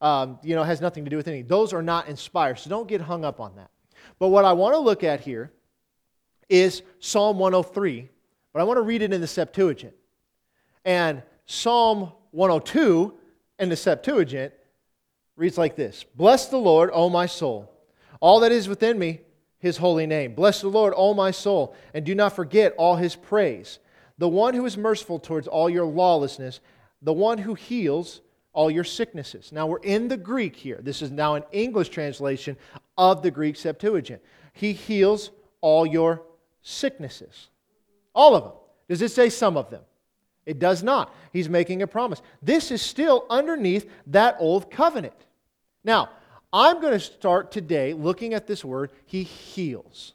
Um, 0.00 0.40
you 0.42 0.56
know, 0.56 0.64
has 0.64 0.80
nothing 0.80 1.04
to 1.04 1.10
do 1.10 1.16
with 1.16 1.28
anything. 1.28 1.46
Those 1.46 1.72
are 1.72 1.80
not 1.80 2.08
inspired, 2.08 2.58
so 2.58 2.68
don't 2.68 2.88
get 2.88 3.00
hung 3.00 3.24
up 3.24 3.38
on 3.38 3.54
that. 3.54 3.70
But 4.18 4.30
what 4.30 4.44
I 4.44 4.52
want 4.52 4.74
to 4.74 4.80
look 4.80 5.04
at 5.04 5.20
here 5.20 5.52
is 6.48 6.82
Psalm 6.98 7.38
103, 7.38 8.08
but 8.52 8.58
I 8.60 8.64
want 8.64 8.78
to 8.78 8.82
read 8.82 9.00
it 9.00 9.12
in 9.12 9.20
the 9.20 9.28
Septuagint. 9.28 9.94
And 10.84 11.22
Psalm 11.46 12.10
102 12.32 13.14
in 13.60 13.68
the 13.68 13.76
Septuagint 13.76 14.52
reads 15.36 15.58
like 15.58 15.76
this 15.76 16.04
Bless 16.14 16.46
the 16.46 16.58
Lord, 16.58 16.90
O 16.92 17.08
my 17.08 17.26
soul, 17.26 17.72
all 18.20 18.40
that 18.40 18.52
is 18.52 18.68
within 18.68 18.98
me, 18.98 19.20
his 19.58 19.76
holy 19.76 20.06
name. 20.06 20.34
Bless 20.34 20.60
the 20.60 20.68
Lord, 20.68 20.94
O 20.96 21.14
my 21.14 21.30
soul, 21.30 21.74
and 21.92 22.04
do 22.04 22.14
not 22.14 22.36
forget 22.36 22.74
all 22.76 22.96
his 22.96 23.16
praise. 23.16 23.78
The 24.18 24.28
one 24.28 24.54
who 24.54 24.64
is 24.64 24.76
merciful 24.76 25.18
towards 25.18 25.48
all 25.48 25.68
your 25.68 25.86
lawlessness, 25.86 26.60
the 27.02 27.12
one 27.12 27.38
who 27.38 27.54
heals 27.54 28.20
all 28.52 28.70
your 28.70 28.84
sicknesses. 28.84 29.50
Now 29.50 29.66
we're 29.66 29.78
in 29.78 30.08
the 30.08 30.16
Greek 30.16 30.54
here. 30.54 30.78
This 30.80 31.02
is 31.02 31.10
now 31.10 31.34
an 31.34 31.42
English 31.50 31.88
translation 31.88 32.56
of 32.96 33.22
the 33.22 33.30
Greek 33.30 33.56
Septuagint. 33.56 34.22
He 34.52 34.72
heals 34.72 35.30
all 35.60 35.84
your 35.84 36.22
sicknesses. 36.62 37.48
All 38.14 38.36
of 38.36 38.44
them. 38.44 38.52
Does 38.88 39.02
it 39.02 39.10
say 39.10 39.28
some 39.28 39.56
of 39.56 39.70
them? 39.70 39.82
It 40.46 40.58
does 40.58 40.82
not. 40.82 41.14
He's 41.32 41.48
making 41.48 41.82
a 41.82 41.86
promise. 41.86 42.22
This 42.42 42.70
is 42.70 42.82
still 42.82 43.26
underneath 43.30 43.90
that 44.08 44.36
old 44.38 44.70
covenant. 44.70 45.14
Now, 45.84 46.10
I'm 46.52 46.80
going 46.80 46.92
to 46.92 47.00
start 47.00 47.52
today 47.52 47.92
looking 47.92 48.32
at 48.32 48.46
this 48.46 48.64
word, 48.64 48.90
he 49.06 49.22
heals. 49.22 50.14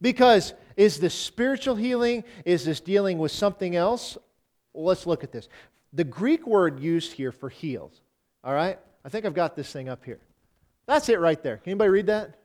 Because 0.00 0.54
is 0.76 1.00
this 1.00 1.14
spiritual 1.14 1.74
healing? 1.74 2.24
Is 2.44 2.64
this 2.64 2.80
dealing 2.80 3.18
with 3.18 3.32
something 3.32 3.74
else? 3.74 4.16
Well, 4.72 4.84
let's 4.84 5.06
look 5.06 5.24
at 5.24 5.32
this. 5.32 5.48
The 5.92 6.04
Greek 6.04 6.46
word 6.46 6.78
used 6.80 7.12
here 7.12 7.32
for 7.32 7.48
heals, 7.48 8.00
all 8.44 8.54
right? 8.54 8.78
I 9.04 9.08
think 9.08 9.24
I've 9.24 9.34
got 9.34 9.56
this 9.56 9.72
thing 9.72 9.88
up 9.88 10.04
here. 10.04 10.20
That's 10.86 11.08
it 11.08 11.18
right 11.18 11.42
there. 11.42 11.56
Can 11.56 11.70
anybody 11.70 11.90
read 11.90 12.06
that? 12.06 12.38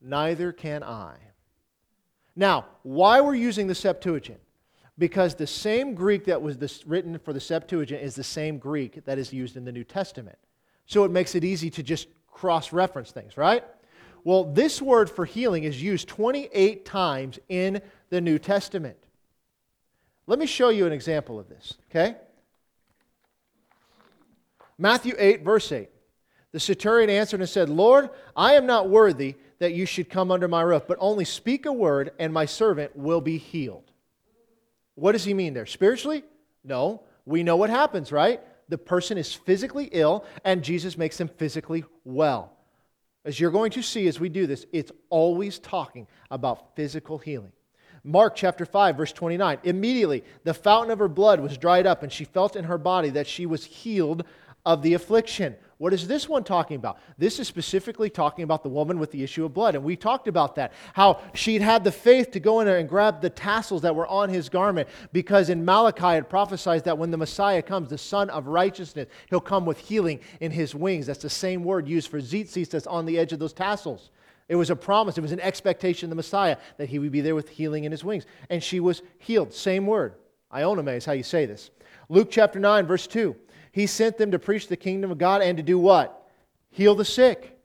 Neither 0.00 0.52
can 0.52 0.82
I. 0.82 1.16
Now, 2.36 2.66
why 2.82 3.22
we're 3.22 3.34
using 3.34 3.66
the 3.66 3.74
Septuagint? 3.74 4.40
Because 4.98 5.34
the 5.34 5.46
same 5.46 5.94
Greek 5.94 6.26
that 6.26 6.42
was 6.42 6.58
this, 6.58 6.86
written 6.86 7.18
for 7.18 7.32
the 7.32 7.40
Septuagint 7.40 8.02
is 8.02 8.14
the 8.14 8.24
same 8.24 8.58
Greek 8.58 9.04
that 9.06 9.18
is 9.18 9.32
used 9.32 9.56
in 9.56 9.64
the 9.64 9.72
New 9.72 9.84
Testament. 9.84 10.38
So 10.86 11.04
it 11.04 11.10
makes 11.10 11.34
it 11.34 11.44
easy 11.44 11.70
to 11.70 11.82
just 11.82 12.08
cross 12.30 12.72
reference 12.72 13.10
things, 13.10 13.36
right? 13.36 13.64
Well, 14.24 14.44
this 14.44 14.82
word 14.82 15.08
for 15.10 15.24
healing 15.24 15.64
is 15.64 15.80
used 15.80 16.08
28 16.08 16.84
times 16.84 17.38
in 17.48 17.80
the 18.10 18.20
New 18.20 18.38
Testament. 18.38 18.96
Let 20.26 20.38
me 20.38 20.46
show 20.46 20.70
you 20.70 20.86
an 20.86 20.92
example 20.92 21.38
of 21.38 21.48
this, 21.48 21.74
okay? 21.90 22.16
Matthew 24.78 25.14
8, 25.16 25.42
verse 25.42 25.70
8. 25.70 25.88
The 26.52 26.60
centurion 26.60 27.10
answered 27.10 27.40
and 27.40 27.48
said, 27.48 27.68
Lord, 27.68 28.10
I 28.34 28.54
am 28.54 28.66
not 28.66 28.88
worthy 28.88 29.36
that 29.58 29.74
you 29.74 29.86
should 29.86 30.10
come 30.10 30.30
under 30.30 30.48
my 30.48 30.62
roof, 30.62 30.84
but 30.86 30.98
only 31.00 31.24
speak 31.24 31.66
a 31.66 31.72
word, 31.72 32.12
and 32.18 32.32
my 32.32 32.46
servant 32.46 32.96
will 32.96 33.20
be 33.20 33.38
healed. 33.38 33.90
What 34.94 35.12
does 35.12 35.24
he 35.24 35.34
mean 35.34 35.54
there? 35.54 35.66
Spiritually? 35.66 36.24
No. 36.64 37.02
We 37.24 37.42
know 37.42 37.56
what 37.56 37.70
happens, 37.70 38.12
right? 38.12 38.40
The 38.68 38.78
person 38.78 39.18
is 39.18 39.32
physically 39.32 39.88
ill, 39.92 40.24
and 40.44 40.62
Jesus 40.62 40.98
makes 40.98 41.16
them 41.18 41.28
physically 41.28 41.84
well. 42.04 42.52
As 43.24 43.38
you're 43.40 43.50
going 43.50 43.72
to 43.72 43.82
see 43.82 44.06
as 44.08 44.20
we 44.20 44.28
do 44.28 44.46
this, 44.46 44.66
it's 44.72 44.92
always 45.10 45.58
talking 45.58 46.06
about 46.30 46.76
physical 46.76 47.18
healing. 47.18 47.52
Mark 48.04 48.36
chapter 48.36 48.64
5, 48.64 48.96
verse 48.96 49.12
29. 49.12 49.58
Immediately, 49.64 50.22
the 50.44 50.54
fountain 50.54 50.92
of 50.92 51.00
her 51.00 51.08
blood 51.08 51.40
was 51.40 51.58
dried 51.58 51.86
up, 51.86 52.04
and 52.04 52.12
she 52.12 52.24
felt 52.24 52.54
in 52.54 52.64
her 52.64 52.78
body 52.78 53.10
that 53.10 53.26
she 53.26 53.46
was 53.46 53.64
healed 53.64 54.24
of 54.64 54.82
the 54.82 54.94
affliction. 54.94 55.56
What 55.78 55.92
is 55.92 56.08
this 56.08 56.26
one 56.26 56.42
talking 56.42 56.76
about? 56.76 56.98
This 57.18 57.38
is 57.38 57.46
specifically 57.46 58.08
talking 58.08 58.44
about 58.44 58.62
the 58.62 58.70
woman 58.70 58.98
with 58.98 59.10
the 59.10 59.22
issue 59.22 59.44
of 59.44 59.52
blood. 59.52 59.74
And 59.74 59.84
we 59.84 59.94
talked 59.94 60.26
about 60.26 60.54
that. 60.54 60.72
How 60.94 61.20
she'd 61.34 61.60
had 61.60 61.84
the 61.84 61.92
faith 61.92 62.30
to 62.30 62.40
go 62.40 62.60
in 62.60 62.66
there 62.66 62.78
and 62.78 62.88
grab 62.88 63.20
the 63.20 63.28
tassels 63.28 63.82
that 63.82 63.94
were 63.94 64.06
on 64.06 64.30
his 64.30 64.48
garment, 64.48 64.88
because 65.12 65.50
in 65.50 65.66
Malachi 65.66 66.18
it 66.18 66.30
prophesies 66.30 66.82
that 66.84 66.96
when 66.96 67.10
the 67.10 67.18
Messiah 67.18 67.60
comes, 67.60 67.90
the 67.90 67.98
Sun 67.98 68.30
of 68.30 68.46
Righteousness, 68.46 69.08
he'll 69.28 69.38
come 69.38 69.66
with 69.66 69.78
healing 69.78 70.20
in 70.40 70.50
his 70.50 70.74
wings. 70.74 71.06
That's 71.06 71.22
the 71.22 71.28
same 71.28 71.62
word 71.62 71.86
used 71.86 72.08
for 72.08 72.20
tzitzis 72.20 72.70
that's 72.70 72.86
on 72.86 73.04
the 73.04 73.18
edge 73.18 73.34
of 73.34 73.38
those 73.38 73.52
tassels. 73.52 74.08
It 74.48 74.56
was 74.56 74.70
a 74.70 74.76
promise, 74.76 75.18
it 75.18 75.22
was 75.22 75.32
an 75.32 75.40
expectation 75.40 76.06
of 76.06 76.10
the 76.10 76.16
Messiah 76.16 76.56
that 76.78 76.88
he 76.88 76.98
would 76.98 77.12
be 77.12 77.20
there 77.20 77.34
with 77.34 77.50
healing 77.50 77.84
in 77.84 77.92
his 77.92 78.04
wings. 78.04 78.24
And 78.48 78.62
she 78.62 78.80
was 78.80 79.02
healed. 79.18 79.52
Same 79.52 79.86
word. 79.86 80.14
iaomai 80.54 80.96
is 80.96 81.04
how 81.04 81.12
you 81.12 81.24
say 81.24 81.44
this. 81.44 81.70
Luke 82.08 82.28
chapter 82.30 82.58
9, 82.58 82.86
verse 82.86 83.06
2. 83.06 83.36
He 83.76 83.86
sent 83.86 84.16
them 84.16 84.30
to 84.30 84.38
preach 84.38 84.68
the 84.68 84.76
kingdom 84.78 85.10
of 85.10 85.18
God 85.18 85.42
and 85.42 85.58
to 85.58 85.62
do 85.62 85.78
what? 85.78 86.26
Heal 86.70 86.94
the 86.94 87.04
sick. 87.04 87.58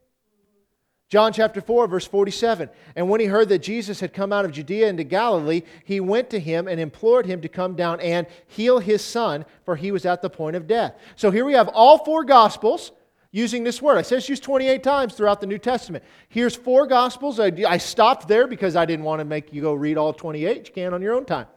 John 1.08 1.32
chapter 1.32 1.62
4, 1.62 1.88
verse 1.88 2.06
47. 2.06 2.70
And 2.98 3.08
when 3.08 3.22
he 3.22 3.28
heard 3.28 3.48
that 3.48 3.60
Jesus 3.60 4.02
had 4.02 4.12
come 4.12 4.34
out 4.34 4.44
of 4.44 4.52
Judea 4.52 4.90
into 4.90 5.06
Galilee, 5.06 5.62
he 5.86 6.02
went 6.02 6.30
to 6.32 6.40
him 6.42 6.68
and 6.68 6.82
implored 6.82 7.26
him 7.26 7.40
to 7.40 7.48
come 7.48 7.76
down 7.78 8.02
and 8.02 8.28
heal 8.46 8.80
his 8.80 9.02
son, 9.02 9.46
for 9.64 9.78
he 9.78 9.94
was 9.94 10.06
at 10.06 10.22
the 10.22 10.30
point 10.30 10.58
of 10.58 10.68
death. 10.68 10.96
So 11.16 11.32
here 11.32 11.46
we 11.46 11.54
have 11.54 11.70
all 11.70 12.04
four 12.04 12.26
gospels 12.26 12.92
using 13.32 13.64
this 13.64 13.82
word. 13.82 13.98
I 13.98 14.02
said 14.02 14.18
it's 14.18 14.28
used 14.28 14.44
28 14.44 14.84
times 14.84 15.14
throughout 15.14 15.40
the 15.40 15.48
New 15.48 15.60
Testament. 15.60 16.04
Here's 16.28 16.58
four 16.58 16.88
gospels. 16.88 17.40
I, 17.40 17.54
I 17.66 17.78
stopped 17.78 18.28
there 18.28 18.48
because 18.48 18.76
I 18.76 18.84
didn't 18.84 19.06
want 19.06 19.22
to 19.22 19.26
make 19.26 19.54
you 19.54 19.62
go 19.62 19.74
read 19.74 19.98
all 19.98 20.12
28. 20.12 20.68
You 20.68 20.74
can 20.74 20.94
on 20.94 21.02
your 21.02 21.16
own 21.16 21.24
time. 21.24 21.48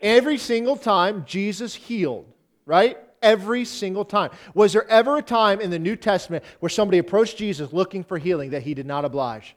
Every 0.00 0.38
single 0.38 0.78
time, 0.78 1.26
Jesus 1.26 1.74
healed, 1.74 2.32
right? 2.64 2.96
Every 3.22 3.64
single 3.64 4.04
time. 4.04 4.30
Was 4.54 4.72
there 4.72 4.88
ever 4.88 5.18
a 5.18 5.22
time 5.22 5.60
in 5.60 5.70
the 5.70 5.78
New 5.78 5.96
Testament 5.96 6.44
where 6.60 6.70
somebody 6.70 6.98
approached 6.98 7.36
Jesus 7.36 7.72
looking 7.72 8.04
for 8.04 8.18
healing 8.18 8.50
that 8.50 8.62
he 8.62 8.74
did 8.74 8.86
not 8.86 9.04
oblige? 9.04 9.56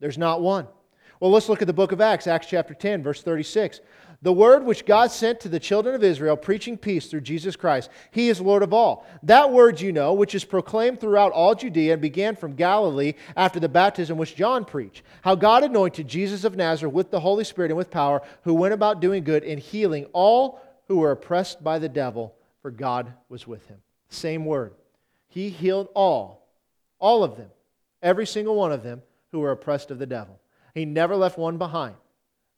There's 0.00 0.18
not 0.18 0.42
one. 0.42 0.66
Well, 1.20 1.30
let's 1.30 1.48
look 1.48 1.62
at 1.62 1.66
the 1.66 1.72
book 1.72 1.92
of 1.92 2.00
Acts, 2.00 2.26
Acts 2.26 2.48
chapter 2.48 2.74
10, 2.74 3.02
verse 3.02 3.22
36. 3.22 3.80
The 4.24 4.32
word 4.32 4.64
which 4.64 4.86
God 4.86 5.10
sent 5.10 5.40
to 5.40 5.48
the 5.48 5.60
children 5.60 5.94
of 5.94 6.02
Israel, 6.02 6.36
preaching 6.36 6.78
peace 6.78 7.06
through 7.06 7.20
Jesus 7.20 7.56
Christ. 7.56 7.90
He 8.10 8.30
is 8.30 8.40
Lord 8.40 8.62
of 8.62 8.72
all. 8.72 9.06
That 9.22 9.52
word 9.52 9.80
you 9.80 9.92
know, 9.92 10.14
which 10.14 10.34
is 10.34 10.44
proclaimed 10.44 10.98
throughout 10.98 11.32
all 11.32 11.54
Judea 11.54 11.92
and 11.92 12.02
began 12.02 12.34
from 12.34 12.54
Galilee 12.54 13.14
after 13.36 13.60
the 13.60 13.68
baptism 13.68 14.16
which 14.16 14.34
John 14.34 14.64
preached. 14.64 15.02
How 15.22 15.34
God 15.34 15.62
anointed 15.62 16.08
Jesus 16.08 16.44
of 16.44 16.56
Nazareth 16.56 16.94
with 16.94 17.10
the 17.10 17.20
Holy 17.20 17.44
Spirit 17.44 17.70
and 17.70 17.76
with 17.76 17.90
power, 17.90 18.22
who 18.44 18.54
went 18.54 18.74
about 18.74 19.00
doing 19.00 19.24
good 19.24 19.44
and 19.44 19.60
healing 19.60 20.06
all 20.12 20.60
who 20.88 20.98
were 20.98 21.10
oppressed 21.10 21.62
by 21.62 21.78
the 21.78 21.88
devil, 21.88 22.34
for 22.64 22.70
God 22.70 23.12
was 23.28 23.46
with 23.46 23.66
him. 23.66 23.76
Same 24.08 24.46
word. 24.46 24.72
He 25.28 25.50
healed 25.50 25.90
all, 25.92 26.48
all 26.98 27.22
of 27.22 27.36
them, 27.36 27.50
every 28.02 28.26
single 28.26 28.54
one 28.54 28.72
of 28.72 28.82
them 28.82 29.02
who 29.32 29.40
were 29.40 29.50
oppressed 29.50 29.90
of 29.90 29.98
the 29.98 30.06
devil. 30.06 30.40
He 30.72 30.86
never 30.86 31.14
left 31.14 31.36
one 31.36 31.58
behind. 31.58 31.94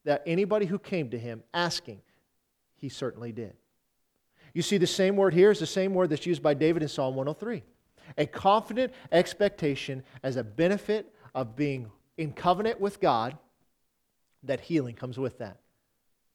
That 0.04 0.22
anybody 0.24 0.64
who 0.64 0.78
came 0.78 1.11
to 1.11 1.18
him 1.18 1.42
asking, 1.52 2.02
he 2.76 2.88
certainly 2.88 3.32
did. 3.32 3.54
You 4.54 4.62
see, 4.62 4.78
the 4.78 4.86
same 4.86 5.16
word 5.16 5.34
here 5.34 5.50
is 5.50 5.59
the 5.59 5.66
same 5.66 5.92
word 5.92 6.11
that's 6.11 6.24
used 6.24 6.40
by 6.40 6.54
David 6.54 6.84
in 6.84 6.88
Psalm 6.88 7.16
103 7.16 7.64
a 8.16 8.26
confident 8.26 8.92
expectation 9.11 10.04
as 10.22 10.36
a 10.36 10.44
benefit 10.44 11.12
of 11.34 11.57
being 11.57 11.90
in 12.16 12.32
covenant 12.32 12.80
with 12.80 13.00
God, 13.00 13.36
that 14.44 14.61
healing 14.61 14.94
comes 14.94 15.18
with 15.18 15.38
that. 15.38 15.57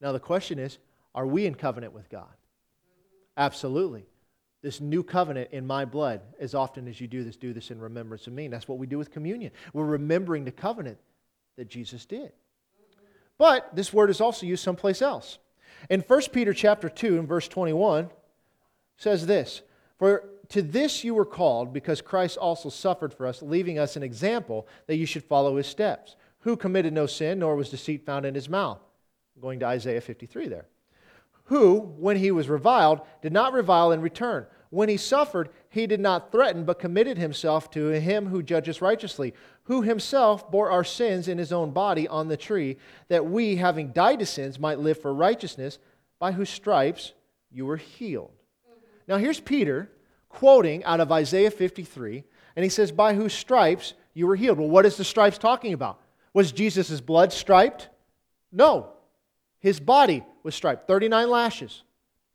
Now, 0.01 0.11
the 0.11 0.19
question 0.19 0.59
is 0.59 0.77
are 1.15 1.25
we 1.25 1.45
in 1.45 1.55
covenant 1.55 1.93
with 1.93 2.09
God? 2.09 2.27
Absolutely. 3.37 4.05
This 4.61 4.79
new 4.79 5.03
covenant 5.03 5.49
in 5.51 5.65
my 5.65 5.85
blood, 5.85 6.21
as 6.39 6.53
often 6.53 6.87
as 6.87 7.01
you 7.01 7.07
do 7.07 7.23
this, 7.23 7.35
do 7.35 7.51
this 7.53 7.71
in 7.71 7.79
remembrance 7.79 8.27
of 8.27 8.33
me. 8.33 8.45
And 8.45 8.53
that's 8.53 8.67
what 8.67 8.77
we 8.77 8.85
do 8.85 8.97
with 8.97 9.09
communion. 9.09 9.51
We're 9.73 9.85
remembering 9.85 10.45
the 10.45 10.51
covenant 10.51 10.99
that 11.57 11.67
Jesus 11.67 12.05
did. 12.05 12.31
But 13.37 13.75
this 13.75 13.91
word 13.91 14.11
is 14.11 14.21
also 14.21 14.45
used 14.45 14.63
someplace 14.63 15.01
else. 15.01 15.39
In 15.89 16.01
1 16.01 16.21
Peter 16.31 16.53
chapter 16.53 16.89
2 16.89 17.17
and 17.17 17.27
verse 17.27 17.47
21 17.47 18.11
says 18.97 19.25
this, 19.25 19.63
For 19.97 20.29
to 20.49 20.61
this 20.61 21.03
you 21.03 21.15
were 21.15 21.25
called, 21.25 21.73
because 21.73 22.01
Christ 22.01 22.37
also 22.37 22.69
suffered 22.69 23.13
for 23.13 23.25
us, 23.25 23.41
leaving 23.41 23.79
us 23.79 23.95
an 23.95 24.03
example 24.03 24.67
that 24.85 24.97
you 24.97 25.07
should 25.07 25.23
follow 25.23 25.57
his 25.57 25.65
steps, 25.65 26.15
who 26.39 26.55
committed 26.55 26.93
no 26.93 27.07
sin, 27.07 27.39
nor 27.39 27.55
was 27.55 27.69
deceit 27.69 28.05
found 28.05 28.27
in 28.27 28.35
his 28.35 28.49
mouth. 28.49 28.79
going 29.41 29.59
to 29.61 29.65
Isaiah 29.65 30.01
53 30.01 30.47
there 30.47 30.67
who, 31.51 31.79
when 31.97 32.15
he 32.15 32.31
was 32.31 32.47
reviled, 32.47 33.01
did 33.21 33.33
not 33.33 33.51
revile 33.51 33.91
in 33.91 33.99
return. 33.99 34.45
When 34.69 34.87
he 34.87 34.95
suffered, 34.95 35.49
he 35.67 35.85
did 35.85 35.99
not 35.99 36.31
threaten, 36.31 36.63
but 36.63 36.79
committed 36.79 37.17
himself 37.17 37.69
to 37.71 37.87
him 37.89 38.27
who 38.27 38.41
judges 38.41 38.81
righteously, 38.81 39.33
who 39.63 39.81
himself 39.81 40.49
bore 40.49 40.71
our 40.71 40.85
sins 40.85 41.27
in 41.27 41.37
his 41.37 41.51
own 41.51 41.71
body 41.71 42.07
on 42.07 42.29
the 42.29 42.37
tree, 42.37 42.77
that 43.09 43.25
we, 43.25 43.57
having 43.57 43.91
died 43.91 44.19
to 44.19 44.25
sins, 44.25 44.61
might 44.61 44.79
live 44.79 45.01
for 45.01 45.13
righteousness, 45.13 45.77
by 46.19 46.31
whose 46.31 46.49
stripes 46.49 47.11
you 47.51 47.65
were 47.65 47.75
healed. 47.75 48.31
Now, 49.05 49.17
here's 49.17 49.41
Peter 49.41 49.91
quoting 50.29 50.85
out 50.85 51.01
of 51.01 51.11
Isaiah 51.11 51.51
53, 51.51 52.23
and 52.55 52.63
he 52.63 52.69
says, 52.69 52.93
By 52.93 53.13
whose 53.13 53.33
stripes 53.33 53.93
you 54.13 54.25
were 54.25 54.37
healed. 54.37 54.57
Well, 54.57 54.69
what 54.69 54.85
is 54.85 54.95
the 54.95 55.03
stripes 55.03 55.37
talking 55.37 55.73
about? 55.73 55.99
Was 56.33 56.53
Jesus' 56.53 57.01
blood 57.01 57.33
striped? 57.33 57.89
No. 58.53 58.93
His 59.59 59.81
body 59.81 60.23
was 60.43 60.55
striped, 60.55 60.87
39 60.87 61.29
lashes, 61.29 61.83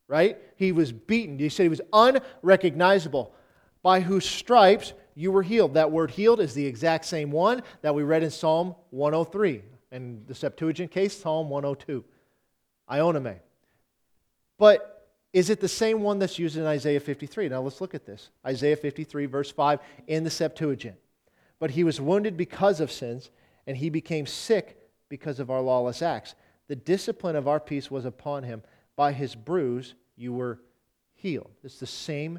right? 0.08 0.38
He 0.56 0.72
was 0.72 0.92
beaten. 0.92 1.38
He 1.38 1.48
said 1.48 1.64
he 1.64 1.68
was 1.68 1.80
unrecognizable. 1.92 3.34
By 3.82 4.00
whose 4.00 4.28
stripes 4.28 4.92
you 5.14 5.32
were 5.32 5.42
healed. 5.42 5.74
That 5.74 5.90
word 5.90 6.10
healed 6.10 6.40
is 6.40 6.54
the 6.54 6.66
exact 6.66 7.06
same 7.06 7.32
one 7.32 7.62
that 7.82 7.94
we 7.94 8.02
read 8.02 8.22
in 8.22 8.30
Psalm 8.30 8.74
103. 8.90 9.62
In 9.92 10.22
the 10.26 10.34
Septuagint 10.34 10.90
case, 10.90 11.18
Psalm 11.18 11.48
102. 11.48 12.04
iaomai. 12.90 13.38
But 14.58 15.08
is 15.32 15.50
it 15.50 15.60
the 15.60 15.68
same 15.68 16.02
one 16.02 16.18
that's 16.18 16.38
used 16.38 16.56
in 16.56 16.64
Isaiah 16.64 17.00
53? 17.00 17.48
Now 17.48 17.62
let's 17.62 17.80
look 17.80 17.94
at 17.94 18.06
this. 18.06 18.30
Isaiah 18.46 18.76
53, 18.76 19.26
verse 19.26 19.50
5, 19.50 19.80
in 20.06 20.24
the 20.24 20.30
Septuagint. 20.30 20.96
But 21.58 21.70
he 21.70 21.84
was 21.84 22.00
wounded 22.00 22.36
because 22.36 22.80
of 22.80 22.92
sins, 22.92 23.30
and 23.66 23.76
he 23.76 23.88
became 23.88 24.26
sick 24.26 24.78
because 25.08 25.40
of 25.40 25.50
our 25.50 25.60
lawless 25.60 26.02
acts. 26.02 26.34
The 26.68 26.76
discipline 26.76 27.36
of 27.36 27.48
our 27.48 27.60
peace 27.60 27.90
was 27.90 28.04
upon 28.04 28.42
him. 28.42 28.62
By 28.96 29.12
his 29.12 29.34
bruise 29.34 29.94
you 30.16 30.32
were 30.32 30.60
healed. 31.14 31.50
It's 31.62 31.78
the 31.78 31.86
same 31.86 32.38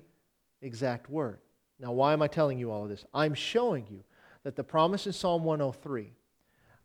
exact 0.61 1.09
word. 1.09 1.39
Now, 1.79 1.91
why 1.91 2.13
am 2.13 2.21
I 2.21 2.27
telling 2.27 2.57
you 2.57 2.71
all 2.71 2.83
of 2.83 2.89
this? 2.89 3.05
I'm 3.13 3.33
showing 3.33 3.85
you 3.89 4.03
that 4.43 4.55
the 4.55 4.63
promise 4.63 5.05
in 5.05 5.13
Psalm 5.13 5.43
103 5.43 6.11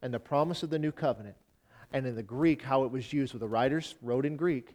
and 0.02 0.12
the 0.12 0.20
promise 0.20 0.62
of 0.62 0.70
the 0.70 0.78
new 0.78 0.92
covenant, 0.92 1.36
and 1.92 2.06
in 2.06 2.14
the 2.14 2.22
Greek, 2.22 2.62
how 2.62 2.84
it 2.84 2.90
was 2.90 3.12
used, 3.12 3.32
with 3.32 3.40
the 3.40 3.48
writers 3.48 3.94
wrote 4.02 4.26
in 4.26 4.36
Greek, 4.36 4.74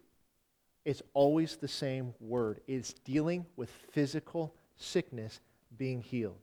it's 0.84 1.02
always 1.12 1.56
the 1.56 1.68
same 1.68 2.14
word. 2.18 2.60
It's 2.66 2.94
dealing 2.94 3.44
with 3.56 3.70
physical 3.92 4.54
sickness 4.76 5.40
being 5.76 6.00
healed. 6.00 6.38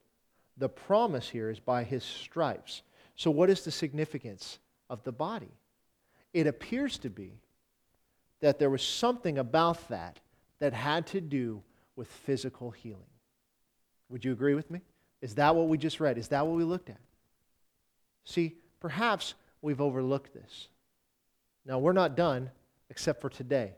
The 0.58 0.70
promise 0.70 1.28
here 1.28 1.50
is 1.50 1.60
by 1.60 1.84
his 1.84 2.04
stripes. 2.04 2.84
So, 3.16 3.32
what 3.32 3.50
is 3.50 3.64
the 3.64 3.72
significance 3.72 4.60
of 4.90 5.04
the 5.04 5.12
body? 5.12 5.52
It 6.36 6.48
appears 6.48 6.98
to 6.98 7.10
be 7.10 7.40
that 8.42 8.60
there 8.60 8.70
was 8.70 8.84
something 8.84 9.38
about 9.38 9.88
that 9.88 10.20
that 10.60 10.74
had 10.74 11.08
to 11.08 11.22
do 11.22 11.64
with 11.96 12.10
physical 12.10 12.72
healing. 12.72 13.08
Would 14.10 14.26
you 14.26 14.34
agree 14.34 14.54
with 14.54 14.70
me? 14.70 14.82
Is 15.22 15.36
that 15.36 15.56
what 15.56 15.70
we 15.70 15.78
just 15.78 16.02
read? 16.02 16.18
Is 16.18 16.28
that 16.28 16.46
what 16.46 16.58
we 16.58 16.66
looked 16.66 16.90
at? 16.90 17.00
See, 18.26 18.56
perhaps 18.82 19.36
we've 19.62 19.80
overlooked 19.80 20.34
this. 20.34 20.68
Now, 21.66 21.80
we're 21.80 21.94
not 21.94 22.18
done 22.18 22.52
except 22.90 23.22
for 23.22 23.30
today. 23.30 23.72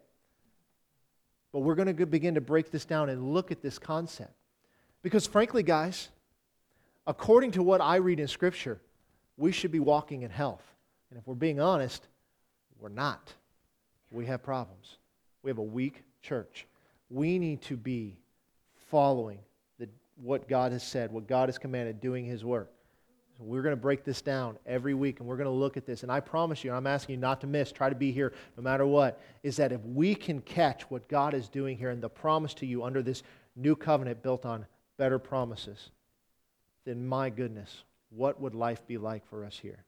But 1.54 1.60
we're 1.60 1.76
going 1.76 1.96
to 1.96 2.06
begin 2.08 2.34
to 2.34 2.42
break 2.42 2.72
this 2.72 2.86
down 2.86 3.10
and 3.10 3.36
look 3.36 3.52
at 3.52 3.62
this 3.62 3.78
concept. 3.78 4.34
Because, 5.04 5.28
frankly, 5.28 5.62
guys, 5.62 6.10
according 7.06 7.52
to 7.52 7.62
what 7.62 7.82
I 7.82 7.98
read 7.98 8.20
in 8.20 8.28
Scripture, 8.28 8.82
we 9.38 9.52
should 9.52 9.72
be 9.72 9.80
walking 9.80 10.24
in 10.24 10.32
health. 10.32 10.64
And 11.12 11.20
if 11.20 11.28
we're 11.28 11.36
being 11.36 11.60
honest, 11.60 12.08
we're 12.80 12.90
not. 12.90 13.34
We 14.12 14.26
have 14.26 14.44
problems. 14.44 14.98
We 15.44 15.50
have 15.50 15.58
a 15.58 15.64
weak 15.64 16.04
church. 16.22 16.66
We 17.10 17.40
need 17.40 17.62
to 17.64 17.78
be 17.78 18.18
following 18.90 19.40
the, 19.80 19.88
what 20.22 20.48
God 20.48 20.72
has 20.72 20.84
said, 20.84 21.12
what 21.12 21.28
God 21.28 21.50
has 21.50 21.58
commanded, 21.58 22.00
doing 22.00 22.26
His 22.26 22.44
work. 22.44 22.72
So 23.38 23.44
we're 23.44 23.62
going 23.62 23.76
to 23.76 23.82
break 23.82 24.04
this 24.04 24.22
down 24.22 24.58
every 24.66 24.96
week 24.96 25.20
and 25.20 25.30
we're 25.30 25.38
going 25.38 25.46
to 25.46 25.52
look 25.52 25.78
at 25.78 25.86
this. 25.86 26.02
And 26.02 26.12
I 26.12 26.20
promise 26.20 26.64
you, 26.64 26.72
I'm 26.72 26.88
asking 26.88 27.16
you 27.16 27.22
not 27.22 27.40
to 27.42 27.48
miss, 27.48 27.72
try 27.72 27.88
to 27.88 27.96
be 27.96 28.12
here 28.12 28.34
no 28.58 28.64
matter 28.64 28.86
what, 28.86 29.22
is 29.44 29.58
that 29.58 29.72
if 29.72 29.82
we 29.86 30.16
can 30.16 30.42
catch 30.42 30.90
what 30.90 31.08
God 31.08 31.36
is 31.36 31.48
doing 31.48 31.78
here 31.78 31.92
and 31.92 32.02
the 32.02 32.10
promise 32.10 32.56
to 32.56 32.66
you 32.66 32.84
under 32.84 33.04
this 33.04 33.22
new 33.56 33.76
covenant 33.76 34.24
built 34.24 34.46
on 34.46 34.66
better 34.98 35.20
promises, 35.20 35.92
then 36.84 37.06
my 37.06 37.30
goodness, 37.30 37.84
what 38.10 38.42
would 38.42 38.56
life 38.56 38.86
be 38.88 38.98
like 38.98 39.28
for 39.28 39.46
us 39.46 39.60
here? 39.60 39.84